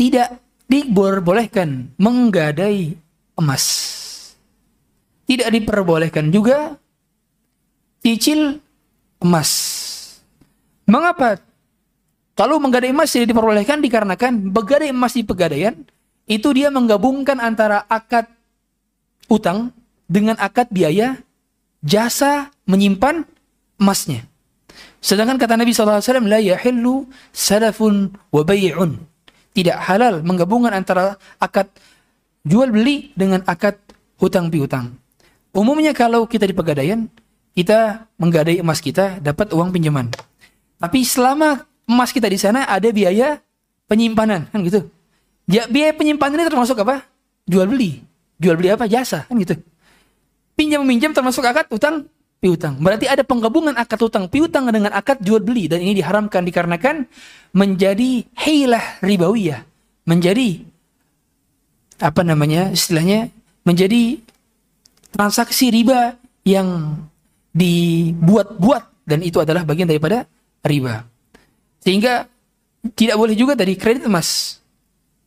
tidak 0.00 0.40
diperbolehkan 0.64 1.92
menggadai 2.00 2.96
emas. 3.36 3.64
Tidak 5.24 5.48
diperbolehkan 5.48 6.32
juga 6.32 6.76
cicil 8.00 8.60
emas. 9.20 9.50
Mengapa 10.84 11.40
kalau 12.34 12.58
menggadai 12.58 12.90
emas 12.90 13.14
tidak 13.14 13.30
diperbolehkan 13.30 13.78
dikarenakan 13.78 14.50
begadai 14.50 14.90
emas 14.90 15.14
di 15.14 15.22
pegadaian 15.22 15.74
itu 16.26 16.48
dia 16.50 16.68
menggabungkan 16.74 17.38
antara 17.38 17.86
akad 17.86 18.26
utang 19.30 19.70
dengan 20.10 20.34
akad 20.42 20.68
biaya 20.74 21.22
jasa 21.84 22.50
menyimpan 22.66 23.22
emasnya. 23.78 24.26
Sedangkan 25.04 25.36
kata 25.36 25.60
Nabi 25.60 25.76
SAW, 25.76 26.00
La 26.24 26.40
yahillu 26.40 27.04
salafun 27.28 28.08
wa 28.32 28.42
bay'un. 28.42 28.96
Tidak 29.54 29.76
halal 29.76 30.24
menggabungkan 30.24 30.72
antara 30.72 31.20
akad 31.38 31.68
jual 32.42 32.72
beli 32.72 33.12
dengan 33.14 33.44
akad 33.46 33.78
hutang 34.18 34.48
piutang. 34.48 34.96
Umumnya 35.54 35.94
kalau 35.94 36.26
kita 36.26 36.48
di 36.48 36.56
pegadaian, 36.56 37.06
kita 37.54 38.10
menggadai 38.18 38.58
emas 38.58 38.82
kita 38.82 39.22
dapat 39.22 39.54
uang 39.54 39.70
pinjaman. 39.70 40.10
Tapi 40.82 41.06
selama 41.06 41.62
emas 41.84 42.10
kita 42.10 42.28
di 42.28 42.38
sana 42.40 42.68
ada 42.68 42.88
biaya 42.90 43.40
penyimpanan, 43.88 44.48
kan 44.48 44.60
gitu. 44.64 44.88
Ya, 45.44 45.68
biaya 45.68 45.92
penyimpanan 45.92 46.40
ini 46.40 46.48
termasuk 46.48 46.80
apa? 46.80 47.04
Jual 47.44 47.68
beli. 47.68 48.00
Jual 48.40 48.56
beli 48.56 48.72
apa? 48.72 48.88
Jasa, 48.88 49.28
kan 49.28 49.36
gitu. 49.36 49.54
Pinjam 50.54 50.86
meminjam 50.86 51.12
termasuk 51.12 51.44
akad 51.44 51.68
utang 51.68 52.06
piutang. 52.38 52.76
Berarti 52.76 53.08
ada 53.08 53.24
penggabungan 53.24 53.74
akad 53.76 54.00
utang 54.04 54.28
piutang 54.28 54.68
dengan 54.68 54.92
akad 54.92 55.20
jual 55.24 55.40
beli 55.40 55.68
dan 55.68 55.80
ini 55.80 55.96
diharamkan 55.96 56.44
dikarenakan 56.44 57.08
menjadi 57.56 58.24
hilah 58.36 59.00
ribawiyah, 59.00 59.64
menjadi 60.04 60.60
apa 62.00 62.20
namanya? 62.20 62.68
istilahnya 62.74 63.32
menjadi 63.64 64.20
transaksi 65.14 65.72
riba 65.72 66.20
yang 66.44 67.00
dibuat-buat 67.56 69.08
dan 69.08 69.24
itu 69.24 69.40
adalah 69.40 69.64
bagian 69.64 69.88
daripada 69.88 70.28
riba. 70.60 71.13
Sehingga 71.84 72.24
tidak 72.96 73.16
boleh 73.20 73.36
juga 73.36 73.52
dari 73.52 73.76
kredit 73.76 74.08
emas. 74.08 74.58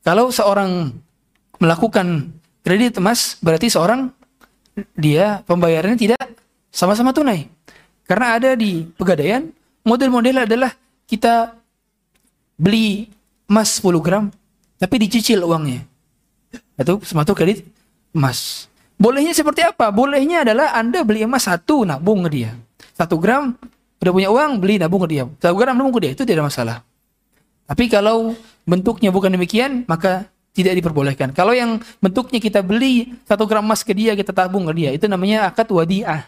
Kalau 0.02 0.34
seorang 0.34 0.90
melakukan 1.62 2.34
kredit 2.66 2.98
emas, 2.98 3.38
berarti 3.40 3.70
seorang 3.70 4.10
dia 4.98 5.42
pembayarannya 5.46 5.98
tidak 5.98 6.22
sama-sama 6.74 7.14
tunai. 7.14 7.50
Karena 8.06 8.38
ada 8.38 8.54
di 8.58 8.86
pegadaian, 8.98 9.46
model-model 9.86 10.50
adalah 10.50 10.74
kita 11.06 11.54
beli 12.58 13.10
emas 13.46 13.78
10 13.80 14.02
gram, 14.02 14.26
tapi 14.82 14.96
dicicil 15.02 15.46
uangnya. 15.46 15.86
Itu 16.78 17.02
semata 17.06 17.34
kredit 17.34 17.66
emas. 18.14 18.70
Bolehnya 18.98 19.34
seperti 19.34 19.62
apa? 19.62 19.94
Bolehnya 19.94 20.42
adalah 20.42 20.74
Anda 20.74 21.06
beli 21.06 21.22
emas 21.22 21.46
satu, 21.46 21.86
nabung 21.86 22.26
ke 22.26 22.30
dia. 22.34 22.52
Satu 22.98 23.22
gram, 23.22 23.54
udah 24.02 24.12
punya 24.14 24.30
uang, 24.30 24.62
beli 24.62 24.78
nabung 24.78 25.02
ke 25.06 25.18
dia. 25.18 25.24
Satu 25.42 25.56
gram 25.58 25.74
nabung 25.74 25.94
ke 25.94 26.02
dia, 26.06 26.12
itu 26.14 26.24
tidak 26.24 26.50
masalah. 26.50 26.86
Tapi 27.68 27.92
kalau 27.92 28.38
bentuknya 28.64 29.12
bukan 29.12 29.34
demikian, 29.34 29.84
maka 29.90 30.30
tidak 30.58 30.74
diperbolehkan. 30.80 31.36
Kalau 31.38 31.54
yang 31.54 31.78
bentuknya 32.02 32.42
kita 32.42 32.66
beli 32.66 33.14
satu 33.30 33.46
gram 33.46 33.62
emas 33.62 33.86
ke 33.86 33.94
dia, 33.94 34.18
kita 34.18 34.34
tabung 34.34 34.66
ke 34.70 34.74
dia, 34.74 34.90
itu 34.96 35.06
namanya 35.06 35.50
akad 35.52 35.70
wadiah. 35.70 36.26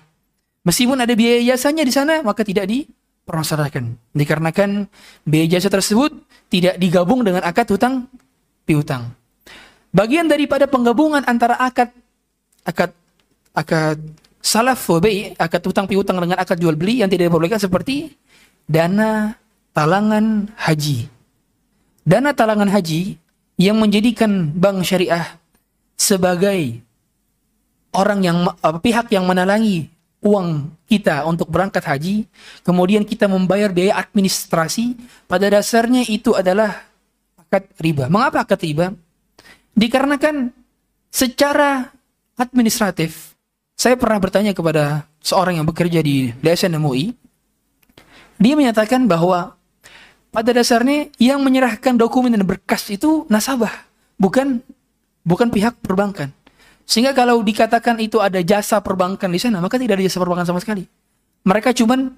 Meskipun 0.67 0.99
ada 0.99 1.13
biaya 1.15 1.55
jasanya 1.55 1.81
di 1.81 1.93
sana, 1.93 2.21
maka 2.21 2.43
tidak 2.43 2.69
dipermasalahkan. 2.69 3.95
Dikarenakan 4.13 4.85
biaya 5.25 5.57
jasa 5.57 5.71
tersebut 5.71 6.13
tidak 6.51 6.77
digabung 6.77 7.23
dengan 7.23 7.41
akad 7.41 7.69
hutang 7.73 8.05
piutang. 8.67 9.09
Bagian 9.89 10.29
daripada 10.29 10.69
penggabungan 10.69 11.25
antara 11.25 11.57
akad 11.57 11.89
akad 12.61 12.93
akad 13.57 13.97
salaf 14.39 14.79
wa 14.89 14.99
akad 15.35 15.61
utang 15.67 15.85
piutang 15.85 16.17
dengan 16.17 16.39
akad 16.39 16.57
jual 16.57 16.75
beli 16.75 17.03
yang 17.03 17.11
tidak 17.11 17.29
diperbolehkan 17.29 17.59
seperti 17.59 18.15
dana 18.65 19.35
talangan 19.75 20.49
haji. 20.55 21.07
Dana 22.07 22.33
talangan 22.33 22.71
haji 22.71 23.19
yang 23.59 23.77
menjadikan 23.77 24.49
bank 24.55 24.87
syariah 24.87 25.37
sebagai 25.99 26.79
orang 27.93 28.19
yang 28.23 28.37
pihak 28.81 29.11
yang 29.11 29.27
menalangi 29.27 29.91
uang 30.19 30.71
kita 30.87 31.23
untuk 31.23 31.47
berangkat 31.47 31.83
haji, 31.85 32.27
kemudian 32.63 33.07
kita 33.07 33.27
membayar 33.27 33.71
biaya 33.71 33.99
administrasi, 33.99 34.95
pada 35.27 35.47
dasarnya 35.47 36.03
itu 36.07 36.35
adalah 36.35 36.83
akad 37.39 37.67
riba. 37.79 38.11
Mengapa 38.11 38.43
akad 38.43 38.59
riba? 38.63 38.91
Dikarenakan 39.75 40.51
secara 41.07 41.87
administratif, 42.35 43.28
saya 43.79 43.95
pernah 43.95 44.19
bertanya 44.19 44.51
kepada 44.51 45.07
seorang 45.23 45.63
yang 45.63 45.63
bekerja 45.63 46.03
di 46.03 46.35
DSN 46.43 46.75
MUI, 46.83 47.15
dia 48.35 48.53
menyatakan 48.59 49.07
bahwa 49.07 49.55
pada 50.35 50.51
dasarnya 50.51 51.07
yang 51.15 51.39
menyerahkan 51.39 51.95
dokumen 51.95 52.35
dan 52.35 52.43
berkas 52.43 52.91
itu 52.91 53.23
nasabah, 53.31 53.71
bukan 54.19 54.59
bukan 55.23 55.47
pihak 55.47 55.79
perbankan. 55.79 56.35
Sehingga 56.83 57.15
kalau 57.15 57.39
dikatakan 57.39 58.03
itu 58.03 58.19
ada 58.19 58.43
jasa 58.43 58.83
perbankan 58.83 59.31
di 59.31 59.39
sana, 59.39 59.63
maka 59.63 59.79
tidak 59.79 59.95
ada 59.95 60.03
jasa 60.03 60.19
perbankan 60.19 60.43
sama 60.43 60.59
sekali. 60.59 60.83
Mereka 61.47 61.71
cuman 61.71 62.11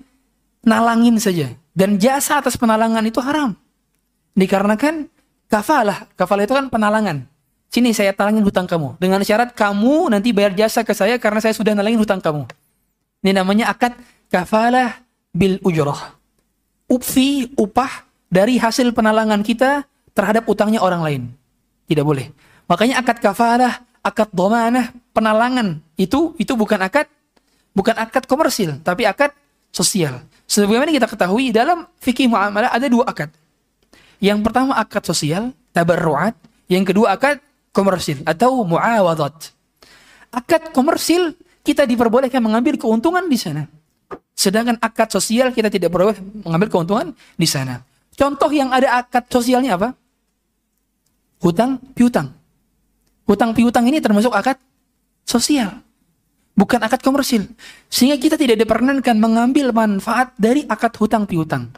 nalangin 0.66 1.22
saja. 1.22 1.54
Dan 1.78 2.02
jasa 2.02 2.42
atas 2.42 2.58
penalangan 2.58 3.06
itu 3.06 3.22
haram. 3.22 3.54
Dikarenakan 4.34 5.08
kafalah. 5.46 6.10
Kafalah 6.18 6.44
itu 6.44 6.56
kan 6.58 6.68
penalangan. 6.72 7.31
Sini 7.72 7.96
saya 7.96 8.12
talangin 8.12 8.44
hutang 8.44 8.68
kamu. 8.68 9.00
Dengan 9.00 9.24
syarat 9.24 9.56
kamu 9.56 10.12
nanti 10.12 10.36
bayar 10.36 10.52
jasa 10.52 10.84
ke 10.84 10.92
saya 10.92 11.16
karena 11.16 11.40
saya 11.40 11.56
sudah 11.56 11.72
nalangin 11.72 12.04
hutang 12.04 12.20
kamu. 12.20 12.44
Ini 13.24 13.32
namanya 13.32 13.72
akad 13.72 13.96
kafalah 14.28 15.00
bil 15.32 15.56
ujroh. 15.64 15.96
Upfi, 16.92 17.56
upah 17.56 18.04
dari 18.28 18.60
hasil 18.60 18.92
penalangan 18.92 19.40
kita 19.40 19.88
terhadap 20.12 20.44
utangnya 20.52 20.84
orang 20.84 21.00
lain. 21.00 21.22
Tidak 21.88 22.04
boleh. 22.04 22.28
Makanya 22.68 23.00
akad 23.00 23.24
kafalah, 23.24 23.88
akad 24.04 24.28
domanah, 24.36 24.92
penalangan 25.16 25.80
itu 25.96 26.36
itu 26.36 26.52
bukan 26.60 26.84
akad 26.84 27.08
bukan 27.72 27.96
akad 27.96 28.28
komersil, 28.28 28.84
tapi 28.84 29.08
akad 29.08 29.32
sosial. 29.72 30.20
Sebagaimana 30.44 30.92
kita 30.92 31.08
ketahui 31.08 31.56
dalam 31.56 31.88
fikih 32.04 32.28
muamalah 32.28 32.76
ada 32.76 32.92
dua 32.92 33.08
akad. 33.08 33.32
Yang 34.20 34.44
pertama 34.44 34.76
akad 34.76 35.08
sosial, 35.08 35.56
tabarruat, 35.72 36.36
yang 36.68 36.84
kedua 36.84 37.16
akad 37.16 37.40
komersil 37.72 38.24
atau 38.28 38.64
muawadat. 38.68 39.52
Akad 40.32 40.72
komersil 40.72 41.36
kita 41.64 41.84
diperbolehkan 41.88 42.40
mengambil 42.40 42.80
keuntungan 42.80 43.26
di 43.28 43.36
sana. 43.36 43.68
Sedangkan 44.36 44.80
akad 44.80 45.12
sosial 45.12 45.52
kita 45.52 45.68
tidak 45.68 45.92
perlu 45.92 46.16
mengambil 46.48 46.72
keuntungan 46.72 47.08
di 47.36 47.48
sana. 47.48 47.84
Contoh 48.16 48.52
yang 48.52 48.72
ada 48.72 49.04
akad 49.04 49.28
sosialnya 49.28 49.76
apa? 49.76 49.96
Hutang 51.42 51.82
piutang. 51.96 52.32
Hutang 53.26 53.52
piutang 53.56 53.86
ini 53.88 54.00
termasuk 54.04 54.32
akad 54.32 54.60
sosial. 55.26 55.84
Bukan 56.52 56.84
akad 56.84 57.00
komersil. 57.00 57.48
Sehingga 57.88 58.20
kita 58.20 58.36
tidak 58.36 58.60
diperkenankan 58.60 59.16
mengambil 59.18 59.72
manfaat 59.72 60.36
dari 60.36 60.68
akad 60.68 60.92
hutang 61.00 61.24
piutang. 61.24 61.72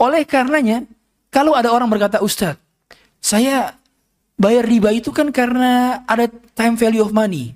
Oleh 0.00 0.26
karenanya, 0.26 0.84
kalau 1.30 1.54
ada 1.54 1.70
orang 1.70 1.86
berkata, 1.86 2.18
Ustadz, 2.18 2.58
saya 3.20 3.79
Bayar 4.40 4.64
riba 4.64 4.88
itu 4.88 5.12
kan 5.12 5.28
karena 5.28 6.00
ada 6.08 6.24
time 6.56 6.72
value 6.80 7.04
of 7.04 7.12
money. 7.12 7.52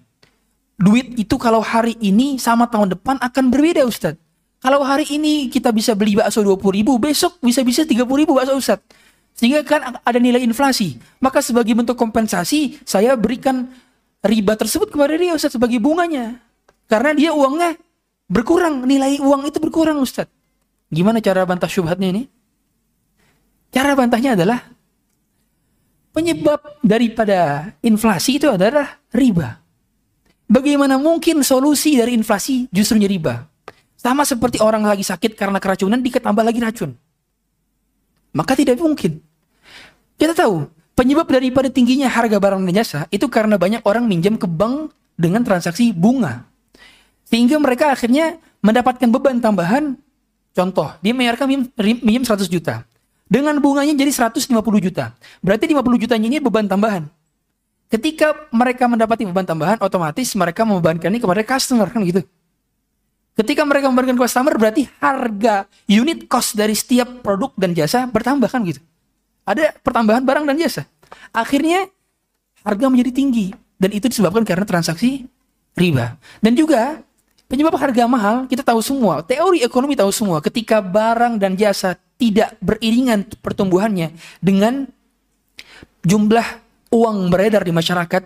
Duit 0.77 1.17
itu 1.17 1.41
kalau 1.41 1.65
hari 1.65 1.97
ini 1.97 2.37
sama 2.37 2.69
tahun 2.69 2.93
depan 2.93 3.17
akan 3.25 3.45
berbeda 3.49 3.89
Ustadz. 3.89 4.21
Kalau 4.61 4.85
hari 4.85 5.09
ini 5.09 5.49
kita 5.49 5.73
bisa 5.73 5.97
beli 5.97 6.21
bakso 6.21 6.45
20 6.45 6.61
ribu, 6.77 7.01
besok 7.01 7.41
bisa-bisa 7.41 7.89
30 7.89 8.05
ribu 8.05 8.37
bakso 8.37 8.53
Ustadz. 8.53 8.85
Sehingga 9.33 9.65
kan 9.65 9.97
ada 9.97 10.19
nilai 10.21 10.45
inflasi. 10.45 11.01
Maka 11.25 11.41
sebagai 11.41 11.73
bentuk 11.73 11.97
kompensasi, 11.97 12.85
saya 12.85 13.17
berikan 13.17 13.65
riba 14.21 14.53
tersebut 14.53 14.93
kepada 14.93 15.17
dia 15.17 15.33
Ustadz 15.33 15.57
sebagai 15.57 15.81
bunganya. 15.81 16.37
Karena 16.85 17.17
dia 17.17 17.33
uangnya 17.33 17.81
berkurang, 18.29 18.85
nilai 18.85 19.25
uang 19.25 19.49
itu 19.49 19.57
berkurang 19.57 20.05
Ustadz. 20.05 20.29
Gimana 20.93 21.25
cara 21.25 21.49
bantah 21.49 21.65
syubhatnya 21.65 22.13
ini? 22.13 22.23
Cara 23.73 23.97
bantahnya 23.97 24.37
adalah 24.37 24.74
Penyebab 26.15 26.79
daripada 26.79 27.75
inflasi 27.83 28.39
itu 28.39 28.47
adalah 28.47 29.03
riba. 29.11 29.59
Bagaimana 30.47 30.95
mungkin 30.95 31.43
solusi 31.43 31.99
dari 31.99 32.15
inflasi 32.15 32.71
justru 32.71 33.03
riba? 33.03 33.51
Sama 33.99 34.23
seperti 34.23 34.63
orang 34.63 34.87
lagi 34.87 35.03
sakit 35.03 35.35
karena 35.35 35.59
keracunan 35.59 35.99
diketambah 35.99 36.45
lagi 36.47 36.63
racun. 36.63 36.95
Maka 38.31 38.55
tidak 38.55 38.79
mungkin. 38.79 39.19
Kita 40.15 40.39
tahu, 40.39 40.71
penyebab 40.95 41.27
daripada 41.27 41.67
tingginya 41.67 42.07
harga 42.07 42.39
barang 42.39 42.63
dan 42.63 42.75
jasa 42.79 43.01
itu 43.11 43.27
karena 43.27 43.59
banyak 43.59 43.83
orang 43.83 44.07
minjam 44.07 44.39
ke 44.39 44.47
bank 44.47 44.95
dengan 45.19 45.43
transaksi 45.43 45.91
bunga. 45.91 46.47
Sehingga 47.27 47.59
mereka 47.59 47.91
akhirnya 47.91 48.39
mendapatkan 48.63 49.11
beban 49.11 49.43
tambahan. 49.43 49.99
Contoh, 50.55 50.95
dia 51.03 51.11
membayarkan 51.11 51.75
minjem 52.07 52.23
100 52.23 52.47
juta. 52.47 52.87
Dengan 53.35 53.59
bunganya 53.59 53.99
jadi 53.99 54.31
150 54.31 54.55
juta. 54.79 55.11
Berarti 55.43 55.67
50 55.67 55.99
jutanya 56.07 56.27
ini 56.31 56.39
beban 56.39 56.71
tambahan. 56.71 57.11
Ketika 57.91 58.47
mereka 58.55 58.87
mendapati 58.87 59.27
beban 59.27 59.43
tambahan, 59.43 59.83
otomatis 59.83 60.31
mereka 60.39 60.63
membebankan 60.63 61.11
ini 61.11 61.19
kepada 61.19 61.43
customer 61.43 61.91
kan 61.91 61.99
gitu. 62.07 62.23
Ketika 63.35 63.67
mereka 63.67 63.91
membebankan 63.91 64.23
customer, 64.23 64.55
berarti 64.55 64.87
harga 65.03 65.67
unit 65.91 66.31
cost 66.31 66.55
dari 66.55 66.79
setiap 66.79 67.27
produk 67.27 67.51
dan 67.59 67.75
jasa 67.75 68.07
bertambah 68.07 68.47
kan 68.47 68.63
gitu. 68.63 68.79
Ada 69.43 69.75
pertambahan 69.83 70.23
barang 70.23 70.47
dan 70.47 70.55
jasa. 70.55 70.87
Akhirnya 71.35 71.91
harga 72.63 72.87
menjadi 72.87 73.11
tinggi 73.11 73.51
dan 73.83 73.91
itu 73.91 74.07
disebabkan 74.15 74.47
karena 74.47 74.63
transaksi 74.63 75.27
riba. 75.75 76.15
Dan 76.39 76.55
juga 76.55 77.03
penyebab 77.51 77.75
harga 77.83 78.07
mahal 78.07 78.47
kita 78.47 78.63
tahu 78.63 78.79
semua, 78.79 79.27
teori 79.27 79.67
ekonomi 79.67 79.99
tahu 79.99 80.15
semua 80.15 80.39
ketika 80.39 80.79
barang 80.79 81.43
dan 81.43 81.59
jasa 81.59 81.99
tidak 82.21 82.57
beriringan 82.63 83.27
pertumbuhannya 83.43 84.15
dengan 84.39 84.87
jumlah 86.07 86.47
uang 86.95 87.33
beredar 87.33 87.67
di 87.67 87.75
masyarakat, 87.75 88.23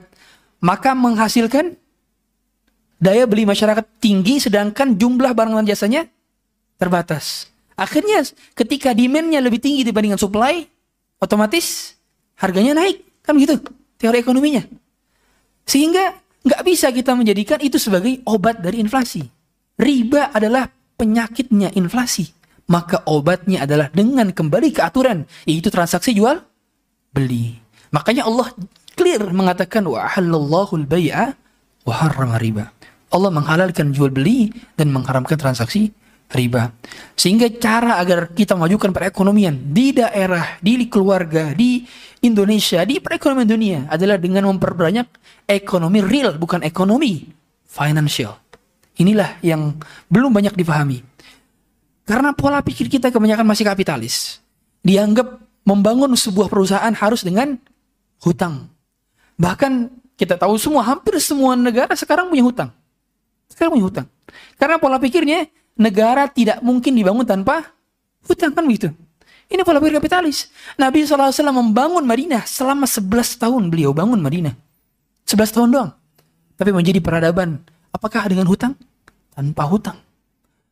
maka 0.61 0.93
menghasilkan 0.93 1.73
daya 2.99 3.25
beli 3.25 3.47
masyarakat 3.47 3.87
tinggi 4.03 4.43
sedangkan 4.43 4.99
jumlah 4.99 5.33
barang 5.33 5.55
dan 5.63 5.67
jasanya 5.67 6.03
terbatas. 6.77 7.49
Akhirnya 7.79 8.27
ketika 8.59 8.91
demandnya 8.91 9.39
lebih 9.39 9.63
tinggi 9.63 9.87
dibandingkan 9.87 10.19
supply, 10.19 10.67
otomatis 11.23 11.95
harganya 12.39 12.75
naik. 12.75 13.07
Kan 13.23 13.39
begitu 13.39 13.61
teori 14.01 14.19
ekonominya. 14.19 14.67
Sehingga 15.63 16.17
nggak 16.43 16.63
bisa 16.65 16.89
kita 16.91 17.13
menjadikan 17.15 17.61
itu 17.61 17.77
sebagai 17.77 18.25
obat 18.27 18.59
dari 18.59 18.81
inflasi. 18.83 19.23
Riba 19.79 20.35
adalah 20.35 20.67
penyakitnya 20.99 21.71
inflasi. 21.79 22.38
Maka 22.69 23.01
obatnya 23.09 23.65
adalah 23.65 23.89
dengan 23.89 24.29
kembali 24.29 24.77
ke 24.77 24.85
aturan, 24.85 25.25
yaitu 25.49 25.73
transaksi 25.73 26.13
jual 26.13 26.45
beli. 27.17 27.57
Makanya 27.89 28.29
Allah 28.29 28.53
clear 28.93 29.33
mengatakan 29.33 29.89
wa 29.89 30.05
halallahu 30.05 30.85
al-bai'a 30.85 31.33
wa 31.89 31.95
harrama 31.97 32.37
riba. 32.37 32.69
Allah 33.09 33.33
menghalalkan 33.33 33.97
jual 33.97 34.13
beli 34.13 34.53
dan 34.77 34.93
mengharamkan 34.93 35.41
transaksi 35.41 35.89
riba. 36.29 36.77
Sehingga 37.17 37.49
cara 37.57 37.97
agar 37.97 38.37
kita 38.37 38.53
majukan 38.53 38.93
perekonomian 38.93 39.73
di 39.73 39.97
daerah, 39.97 40.61
di 40.61 40.77
keluarga, 40.93 41.57
di 41.57 41.89
Indonesia, 42.21 42.85
di 42.85 43.01
perekonomian 43.01 43.49
dunia 43.49 43.79
adalah 43.89 44.21
dengan 44.21 44.45
memperbanyak 44.53 45.09
ekonomi 45.49 46.05
real, 46.05 46.37
bukan 46.37 46.61
ekonomi 46.61 47.25
financial. 47.65 48.37
Inilah 49.01 49.41
yang 49.41 49.79
belum 50.13 50.35
banyak 50.35 50.53
dipahami. 50.53 51.01
Karena 52.09 52.33
pola 52.33 52.65
pikir 52.65 52.89
kita 52.89 53.13
kebanyakan 53.13 53.45
masih 53.45 53.69
kapitalis. 53.69 54.41
Dianggap 54.81 55.45
membangun 55.69 56.09
sebuah 56.17 56.49
perusahaan 56.49 56.89
harus 56.97 57.21
dengan 57.21 57.61
hutang. 58.25 58.73
Bahkan 59.37 59.93
kita 60.17 60.41
tahu 60.41 60.57
semua, 60.57 60.89
hampir 60.89 61.21
semua 61.21 61.53
negara 61.53 61.93
sekarang 61.93 62.33
punya 62.33 62.41
hutang. 62.49 62.73
Sekarang 63.53 63.77
punya 63.77 63.85
hutang. 63.85 64.07
Karena 64.57 64.81
pola 64.81 64.97
pikirnya, 64.97 65.53
negara 65.77 66.25
tidak 66.33 66.65
mungkin 66.65 66.97
dibangun 66.97 67.29
tanpa 67.29 67.77
hutang 68.25 68.57
kan 68.57 68.65
begitu. 68.65 68.89
Ini 69.53 69.61
pola 69.61 69.77
pikir 69.77 70.01
kapitalis. 70.01 70.49
Nabi 70.81 71.05
SAW 71.05 71.29
membangun 71.53 72.09
Madinah 72.09 72.49
selama 72.49 72.89
11 72.89 73.37
tahun 73.37 73.69
beliau 73.69 73.93
bangun 73.93 74.17
Madinah. 74.17 74.57
11 75.29 75.53
tahun 75.53 75.69
doang. 75.77 75.91
Tapi 76.57 76.73
menjadi 76.73 77.05
peradaban. 77.05 77.61
Apakah 77.93 78.25
dengan 78.33 78.49
hutang? 78.49 78.73
Tanpa 79.37 79.69
hutang. 79.69 80.08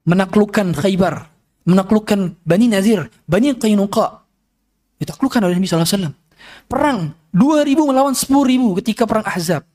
Menaklukkan 0.06 0.72
Khaybar. 0.72 1.26
Menaklukkan 1.66 2.38
Bani 2.46 2.66
Nazir. 2.70 3.10
Bani 3.26 3.52
Qainuqa. 3.58 4.22
Ditaklukkan 5.02 5.42
oleh 5.42 5.58
Nabi 5.58 5.66
SAW. 5.66 6.14
Perang 6.70 7.12
2000 7.34 7.90
melawan 7.90 8.14
10.000 8.14 8.78
ketika 8.82 9.02
perang 9.04 9.26
Ahzab. 9.26 9.66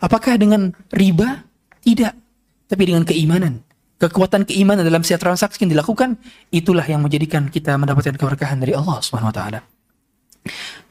Apakah 0.00 0.40
dengan 0.40 0.72
riba? 0.90 1.44
Tidak. 1.84 2.14
Tapi 2.68 2.82
dengan 2.84 3.04
keimanan 3.04 3.68
kekuatan 3.98 4.46
keimanan 4.46 4.86
dalam 4.86 5.02
setiap 5.02 5.26
transaksi 5.26 5.66
yang 5.66 5.74
dilakukan, 5.74 6.14
itulah 6.54 6.86
yang 6.86 7.02
menjadikan 7.02 7.50
kita 7.50 7.74
mendapatkan 7.74 8.14
keberkahan 8.14 8.62
dari 8.62 8.72
Allah 8.72 9.02
Subhanahu 9.02 9.34
wa 9.34 9.36
taala. 9.36 9.60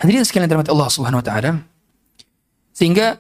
Hadirin 0.03 0.27
sekalian 0.27 0.51
dirahmati 0.51 0.71
Allah 0.75 0.89
Subhanahu 0.91 1.23
wa 1.23 1.25
taala. 1.25 1.51
Sehingga 2.75 3.17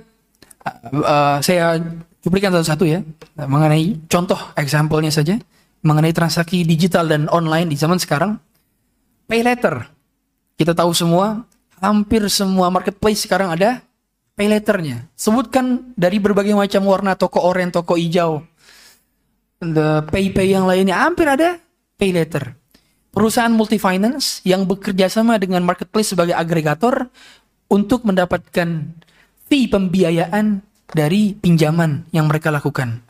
uh, 0.91 1.39
saya 1.39 1.79
cuplikan 2.23 2.51
satu-satu 2.53 2.83
ya 2.87 2.99
mengenai 3.37 3.97
contoh 4.09 4.37
example-nya 4.57 5.13
saja 5.13 5.37
mengenai 5.85 6.11
transaksi 6.11 6.65
digital 6.65 7.07
dan 7.07 7.29
online 7.29 7.69
di 7.71 7.77
zaman 7.77 8.01
sekarang. 8.01 8.35
Pay 9.27 9.43
letter. 9.43 9.85
Kita 10.57 10.73
tahu 10.73 10.91
semua 10.95 11.45
hampir 11.77 12.25
semua 12.33 12.73
marketplace 12.73 13.23
sekarang 13.27 13.53
ada 13.53 13.85
pay 14.33 14.49
letternya. 14.49 15.05
Sebutkan 15.13 15.93
dari 15.93 16.17
berbagai 16.17 16.53
macam 16.53 16.85
warna 16.85 17.13
toko 17.13 17.41
oranye, 17.45 17.73
toko 17.73 17.97
hijau, 17.97 18.41
the 19.61 20.05
pay-pay 20.09 20.53
yang 20.53 20.65
lainnya 20.65 20.97
hampir 20.97 21.29
ada 21.29 21.57
pay 21.97 22.13
letter. 22.13 22.53
Perusahaan 23.13 23.49
multi 23.49 23.81
finance 23.81 24.45
yang 24.45 24.69
bekerja 24.69 25.09
sama 25.09 25.41
dengan 25.41 25.65
marketplace 25.65 26.13
sebagai 26.13 26.37
agregator 26.37 27.09
untuk 27.65 28.05
mendapatkan 28.05 28.93
fee 29.49 29.65
pembiayaan 29.65 30.61
dari 30.91 31.35
pinjaman 31.35 32.07
yang 32.15 32.27
mereka 32.31 32.51
lakukan. 32.53 33.03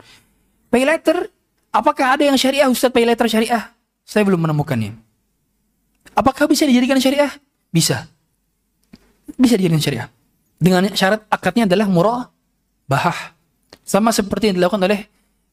Pay 0.68 0.84
letter, 0.84 1.30
apakah 1.70 2.18
ada 2.18 2.26
yang 2.26 2.36
syariah 2.38 2.66
Ustaz 2.66 2.90
pay 2.90 3.06
letter 3.06 3.30
syariah? 3.30 3.70
Saya 4.02 4.24
belum 4.24 4.40
menemukannya. 4.48 4.96
Apakah 6.16 6.50
bisa 6.50 6.66
dijadikan 6.66 6.98
syariah? 6.98 7.30
Bisa. 7.70 8.08
Bisa 9.38 9.54
dijadikan 9.54 9.78
syariah. 9.78 10.08
Dengan 10.58 10.90
syarat 10.90 11.22
akadnya 11.30 11.70
adalah 11.70 11.86
murah 11.86 12.26
bahah. 12.90 13.36
Sama 13.86 14.10
seperti 14.10 14.50
yang 14.50 14.58
dilakukan 14.58 14.82
oleh 14.82 15.06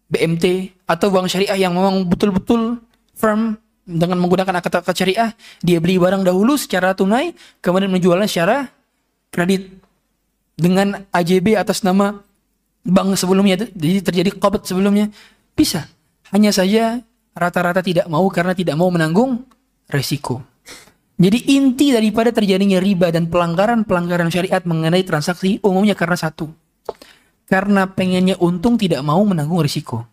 BMT 0.09 0.73
atau 0.89 1.13
bank 1.13 1.29
syariah 1.29 1.67
yang 1.67 1.77
memang 1.77 2.05
betul-betul 2.09 2.81
firm 3.13 3.57
dengan 3.85 4.17
menggunakan 4.17 4.59
akad-akad 4.59 4.97
syariah, 4.97 5.29
dia 5.61 5.77
beli 5.77 6.01
barang 6.01 6.25
dahulu 6.25 6.57
secara 6.57 6.97
tunai, 6.97 7.37
kemudian 7.61 7.93
menjualnya 7.93 8.25
secara 8.25 8.73
kredit 9.29 9.84
dengan 10.55 11.03
AJB 11.11 11.59
atas 11.59 11.83
nama 11.83 12.23
bank 12.87 13.19
sebelumnya, 13.19 13.59
jadi 13.59 13.99
terjadi 14.01 14.31
qabd 14.39 14.63
sebelumnya, 14.63 15.11
bisa. 15.55 15.87
Hanya 16.31 16.49
saja 16.55 17.03
rata-rata 17.35 17.83
tidak 17.83 18.07
mau 18.07 18.25
karena 18.31 18.55
tidak 18.55 18.75
mau 18.79 18.87
menanggung 18.89 19.43
resiko. 19.91 20.41
Jadi 21.15 21.55
inti 21.55 21.95
daripada 21.95 22.35
terjadinya 22.35 22.79
riba 22.83 23.07
dan 23.07 23.31
pelanggaran-pelanggaran 23.31 24.27
syariat 24.27 24.59
mengenai 24.67 25.07
transaksi 25.07 25.63
umumnya 25.63 25.95
karena 25.95 26.19
satu, 26.19 26.51
karena 27.47 27.87
pengennya 27.87 28.35
untung 28.43 28.75
tidak 28.75 28.99
mau 28.99 29.23
menanggung 29.23 29.63
risiko. 29.63 30.03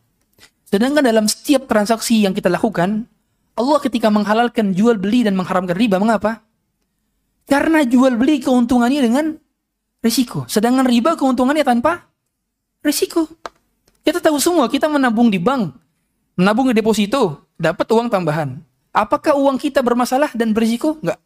Sedangkan 0.71 1.03
dalam 1.03 1.27
setiap 1.27 1.67
transaksi 1.67 2.23
yang 2.23 2.33
kita 2.33 2.47
lakukan, 2.47 3.11
Allah 3.59 3.79
ketika 3.83 4.15
menghalalkan 4.15 4.73
jual 4.73 4.95
beli 4.97 5.27
dan 5.27 5.35
mengharamkan 5.35 5.75
riba, 5.75 5.99
mengapa? 5.99 6.47
Karena 7.51 7.83
jual 7.83 8.15
beli 8.15 8.39
keuntungannya 8.39 9.01
dengan 9.03 9.25
risiko. 10.03 10.45
Sedangkan 10.51 10.85
riba 10.85 11.15
keuntungannya 11.15 11.63
tanpa 11.63 12.11
risiko. 12.83 13.31
Kita 14.03 14.19
tahu 14.19 14.37
semua, 14.43 14.67
kita 14.67 14.91
menabung 14.91 15.31
di 15.31 15.39
bank, 15.39 15.73
menabung 16.35 16.69
di 16.69 16.75
deposito, 16.75 17.47
dapat 17.55 17.87
uang 17.87 18.11
tambahan. 18.11 18.59
Apakah 18.93 19.39
uang 19.39 19.57
kita 19.57 19.81
bermasalah 19.81 20.35
dan 20.35 20.53
berisiko? 20.53 20.99
Enggak. 21.01 21.23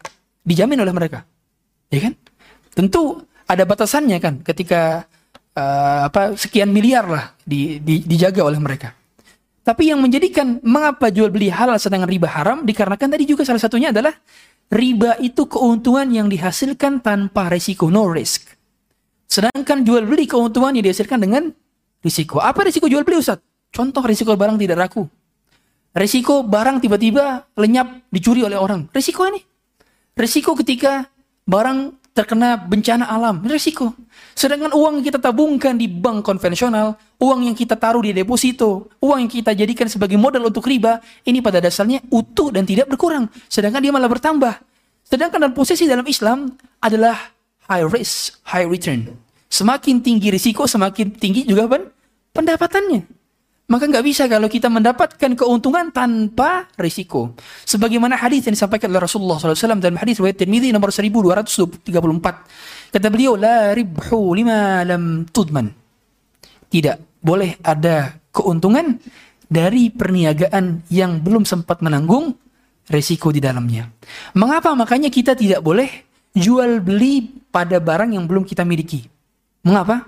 Dijamin 0.46 0.78
oleh 0.78 0.94
mereka. 0.94 1.24
Ya 1.90 2.06
kan? 2.06 2.14
Tentu 2.76 3.24
ada 3.48 3.64
batasannya 3.64 4.18
kan 4.20 4.34
ketika 4.44 5.08
uh, 5.56 6.00
apa 6.06 6.36
sekian 6.36 6.70
miliar 6.70 7.08
lah 7.08 7.24
di, 7.42 7.80
di, 7.80 8.04
dijaga 8.04 8.44
oleh 8.44 8.60
mereka. 8.60 8.92
Tapi 9.66 9.90
yang 9.90 9.98
menjadikan 9.98 10.62
mengapa 10.62 11.10
jual 11.10 11.32
beli 11.32 11.50
halal 11.50 11.74
sedangkan 11.80 12.06
riba 12.06 12.30
haram 12.30 12.62
dikarenakan 12.62 13.18
tadi 13.18 13.24
juga 13.26 13.42
salah 13.42 13.58
satunya 13.58 13.90
adalah 13.90 14.14
riba 14.70 15.18
itu 15.18 15.50
keuntungan 15.50 16.06
yang 16.06 16.30
dihasilkan 16.30 17.02
tanpa 17.02 17.50
risiko, 17.50 17.90
no 17.90 18.06
risk. 18.06 18.55
Sedangkan 19.26 19.82
jual 19.82 20.06
beli 20.06 20.24
keuntungan 20.30 20.72
yang 20.74 20.86
dihasilkan 20.86 21.18
dengan 21.18 21.50
risiko. 22.00 22.38
Apa 22.38 22.66
risiko 22.66 22.86
jual 22.86 23.02
beli 23.02 23.20
Ustaz? 23.20 23.42
Contoh 23.74 24.02
risiko 24.06 24.32
barang 24.32 24.56
tidak 24.56 24.78
laku. 24.78 25.04
Risiko 25.96 26.44
barang 26.44 26.80
tiba-tiba 26.80 27.48
lenyap 27.56 28.08
dicuri 28.12 28.44
oleh 28.44 28.56
orang. 28.56 28.86
Risiko 28.92 29.26
ini. 29.26 29.40
Risiko 30.16 30.56
ketika 30.56 31.08
barang 31.44 32.06
terkena 32.16 32.56
bencana 32.56 33.04
alam, 33.12 33.44
resiko. 33.44 33.92
Sedangkan 34.32 34.72
uang 34.72 35.00
yang 35.00 35.04
kita 35.12 35.20
tabungkan 35.20 35.76
di 35.76 35.84
bank 35.84 36.24
konvensional, 36.24 36.96
uang 37.20 37.44
yang 37.44 37.52
kita 37.52 37.76
taruh 37.76 38.00
di 38.00 38.16
deposito, 38.16 38.88
uang 39.04 39.28
yang 39.28 39.30
kita 39.32 39.52
jadikan 39.52 39.84
sebagai 39.84 40.16
modal 40.16 40.48
untuk 40.48 40.64
riba, 40.64 41.04
ini 41.28 41.44
pada 41.44 41.60
dasarnya 41.60 42.00
utuh 42.08 42.48
dan 42.48 42.64
tidak 42.64 42.88
berkurang. 42.88 43.28
Sedangkan 43.52 43.84
dia 43.84 43.92
malah 43.92 44.08
bertambah. 44.08 44.56
Sedangkan 45.04 45.44
dalam 45.44 45.52
posisi 45.52 45.84
dalam 45.84 46.08
Islam 46.08 46.48
adalah 46.80 47.35
high 47.66 47.86
risk, 47.86 48.38
high 48.46 48.66
return. 48.66 49.14
Semakin 49.46 50.02
tinggi 50.02 50.30
risiko, 50.30 50.66
semakin 50.66 51.14
tinggi 51.14 51.46
juga 51.46 51.70
pendapatannya. 52.34 53.26
Maka 53.66 53.90
nggak 53.90 54.06
bisa 54.06 54.30
kalau 54.30 54.46
kita 54.46 54.70
mendapatkan 54.70 55.34
keuntungan 55.34 55.90
tanpa 55.90 56.70
risiko. 56.78 57.34
Sebagaimana 57.66 58.14
hadis 58.14 58.46
yang 58.46 58.54
disampaikan 58.54 58.94
oleh 58.94 59.02
Rasulullah 59.02 59.42
SAW 59.42 59.82
dalam 59.82 59.98
hadis 59.98 60.22
riwayat 60.22 60.38
Tirmidzi 60.38 60.70
nomor 60.70 60.94
1234. 60.94 62.94
Kata 62.94 63.06
beliau, 63.10 63.34
la 63.34 63.74
ribhu 63.74 64.38
lima 64.38 64.86
lam 64.86 65.26
tudman. 65.26 65.66
Tidak 66.70 67.18
boleh 67.18 67.58
ada 67.66 68.14
keuntungan 68.30 69.02
dari 69.50 69.90
perniagaan 69.90 70.86
yang 70.86 71.18
belum 71.18 71.42
sempat 71.42 71.82
menanggung 71.82 72.38
risiko 72.86 73.34
di 73.34 73.42
dalamnya. 73.42 73.90
Mengapa? 74.38 74.78
Makanya 74.78 75.10
kita 75.10 75.34
tidak 75.34 75.58
boleh 75.58 75.90
jual 76.38 76.78
beli 76.86 77.45
pada 77.56 77.80
barang 77.80 78.12
yang 78.12 78.28
belum 78.28 78.44
kita 78.44 78.68
miliki. 78.68 79.08
Mengapa? 79.64 80.04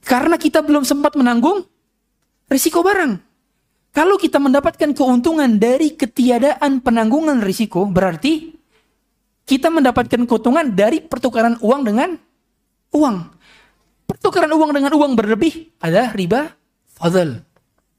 Karena 0.00 0.40
kita 0.40 0.64
belum 0.64 0.88
sempat 0.88 1.12
menanggung 1.12 1.68
risiko 2.48 2.80
barang. 2.80 3.20
Kalau 3.92 4.16
kita 4.16 4.40
mendapatkan 4.40 4.96
keuntungan 4.96 5.60
dari 5.60 5.92
ketiadaan 5.92 6.80
penanggungan 6.80 7.44
risiko, 7.44 7.84
berarti 7.84 8.56
kita 9.44 9.68
mendapatkan 9.68 10.24
keuntungan 10.24 10.72
dari 10.72 11.04
pertukaran 11.04 11.60
uang 11.60 11.82
dengan 11.84 12.16
uang. 12.96 13.16
Pertukaran 14.08 14.52
uang 14.52 14.72
dengan 14.72 14.92
uang 14.96 15.12
berlebih 15.12 15.76
adalah 15.84 16.16
riba 16.16 16.56
fadl. 16.96 17.45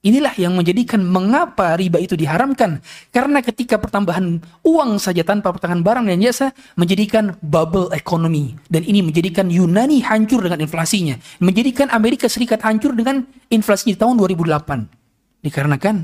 Inilah 0.07 0.31
yang 0.39 0.55
menjadikan 0.55 1.03
mengapa 1.03 1.75
riba 1.75 1.99
itu 1.99 2.15
diharamkan. 2.15 2.79
Karena 3.11 3.43
ketika 3.43 3.75
pertambahan 3.75 4.39
uang 4.63 5.03
saja 5.03 5.27
tanpa 5.27 5.51
pertambahan 5.51 5.83
barang 5.83 6.05
dan 6.07 6.23
jasa 6.23 6.47
menjadikan 6.79 7.35
bubble 7.43 7.91
economy. 7.91 8.55
Dan 8.71 8.87
ini 8.87 9.03
menjadikan 9.03 9.51
Yunani 9.51 9.99
hancur 10.07 10.47
dengan 10.47 10.63
inflasinya. 10.63 11.19
Menjadikan 11.43 11.91
Amerika 11.91 12.31
Serikat 12.31 12.63
hancur 12.63 12.95
dengan 12.95 13.27
inflasi 13.51 13.91
di 13.91 13.97
tahun 13.99 14.15
2008. 14.15 15.43
Dikarenakan 15.43 15.95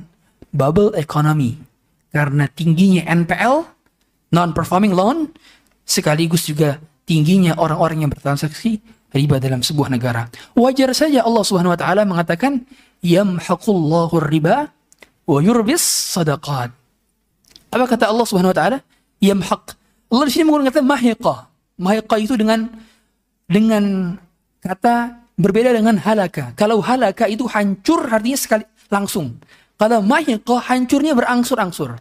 bubble 0.51 0.91
economy. 0.99 1.55
Karena 2.11 2.51
tingginya 2.51 3.07
NPL, 3.07 3.63
non-performing 4.35 4.91
loan, 4.91 5.31
sekaligus 5.87 6.43
juga 6.51 6.83
tingginya 7.07 7.55
orang-orang 7.55 8.03
yang 8.03 8.11
bertransaksi 8.11 8.83
riba 9.15 9.39
dalam 9.39 9.63
sebuah 9.63 9.87
negara. 9.87 10.27
Wajar 10.57 10.91
saja 10.91 11.23
Allah 11.23 11.43
Subhanahu 11.45 11.71
wa 11.71 11.79
taala 11.79 12.03
mengatakan 12.03 12.65
yamhaqullahu 13.03 14.23
riba 14.23 14.71
wa 15.27 15.37
yurbis 15.43 15.83
sadaqat. 16.15 16.71
Apa 17.69 17.85
kata 17.85 18.07
Allah 18.09 18.25
Subhanahu 18.25 18.55
wa 18.55 18.57
taala? 18.57 18.79
Yamhaq. 19.19 19.75
Allah 20.09 20.25
di 20.29 20.31
sini 20.33 20.47
menggunakan 20.47 20.83
mahiqa. 20.87 21.35
Mahiqa 21.77 22.15
itu 22.21 22.33
dengan 22.39 22.69
dengan 23.49 24.15
kata 24.63 25.19
berbeda 25.35 25.75
dengan 25.75 25.99
halaka. 25.99 26.55
Kalau 26.55 26.79
halaka 26.79 27.27
itu 27.27 27.43
hancur 27.49 28.07
artinya 28.07 28.39
sekali 28.39 28.65
langsung. 28.87 29.37
Kalau 29.75 29.99
mahiqa 29.99 30.63
hancurnya 30.63 31.17
berangsur-angsur. 31.17 31.97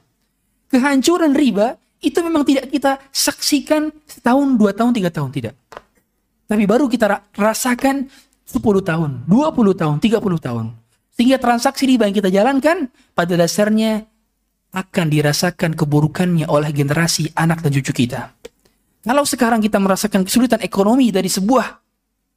Kehancuran 0.70 1.32
riba 1.34 1.76
itu 2.04 2.18
memang 2.20 2.44
tidak 2.44 2.68
kita 2.68 3.00
saksikan 3.12 3.92
setahun, 4.04 4.58
dua 4.60 4.76
tahun, 4.76 4.92
tiga 4.92 5.08
tahun, 5.08 5.30
tidak. 5.32 5.54
Tapi 6.52 6.68
baru 6.68 6.84
kita 6.84 7.32
rasakan 7.32 8.12
10 8.44 8.60
tahun, 8.84 9.24
20 9.24 9.72
tahun, 9.72 9.96
30 9.96 10.36
tahun. 10.36 10.66
Sehingga 11.12 11.36
transaksi 11.36 11.84
riba 11.84 12.08
yang 12.08 12.16
kita 12.16 12.32
jalankan 12.32 12.88
pada 13.12 13.36
dasarnya 13.36 14.08
akan 14.72 15.06
dirasakan 15.12 15.76
keburukannya 15.76 16.48
oleh 16.48 16.72
generasi 16.72 17.28
anak 17.36 17.60
dan 17.60 17.70
cucu 17.76 17.92
kita. 17.92 18.32
Kalau 19.04 19.26
sekarang 19.28 19.60
kita 19.60 19.76
merasakan 19.76 20.24
kesulitan 20.24 20.62
ekonomi 20.64 21.12
dari 21.12 21.28
sebuah 21.28 21.66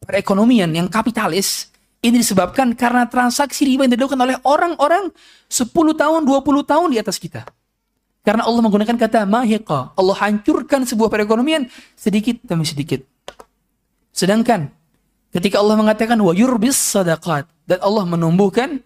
perekonomian 0.04 0.76
yang 0.76 0.92
kapitalis, 0.92 1.72
ini 2.04 2.20
disebabkan 2.20 2.76
karena 2.76 3.08
transaksi 3.08 3.64
riba 3.64 3.88
yang 3.88 3.96
dilakukan 3.96 4.20
oleh 4.20 4.36
orang-orang 4.44 5.10
10 5.48 5.72
tahun, 5.72 6.22
20 6.28 6.66
tahun 6.68 6.88
di 6.92 6.98
atas 7.00 7.18
kita. 7.18 7.48
Karena 8.26 8.44
Allah 8.44 8.62
menggunakan 8.66 8.98
kata 8.98 9.30
mahiqa. 9.30 9.94
Allah 9.94 10.18
hancurkan 10.18 10.84
sebuah 10.84 11.14
perekonomian 11.14 11.70
sedikit 11.94 12.42
demi 12.42 12.66
sedikit. 12.66 13.06
Sedangkan 14.10 14.74
ketika 15.36 15.60
Allah 15.60 15.76
mengatakan 15.76 16.16
wa 16.24 16.32
yurbis 16.32 16.80
sadaqat, 16.80 17.44
dan 17.68 17.80
Allah 17.84 18.08
menumbuhkan 18.08 18.80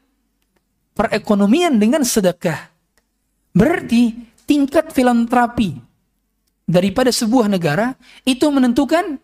perekonomian 0.97 1.77
dengan 1.77 2.01
sedekah. 2.01 2.71
Berarti 3.53 4.17
tingkat 4.49 4.89
filantropi 4.95 5.77
daripada 6.65 7.13
sebuah 7.13 7.51
negara 7.51 7.93
itu 8.23 8.49
menentukan 8.49 9.21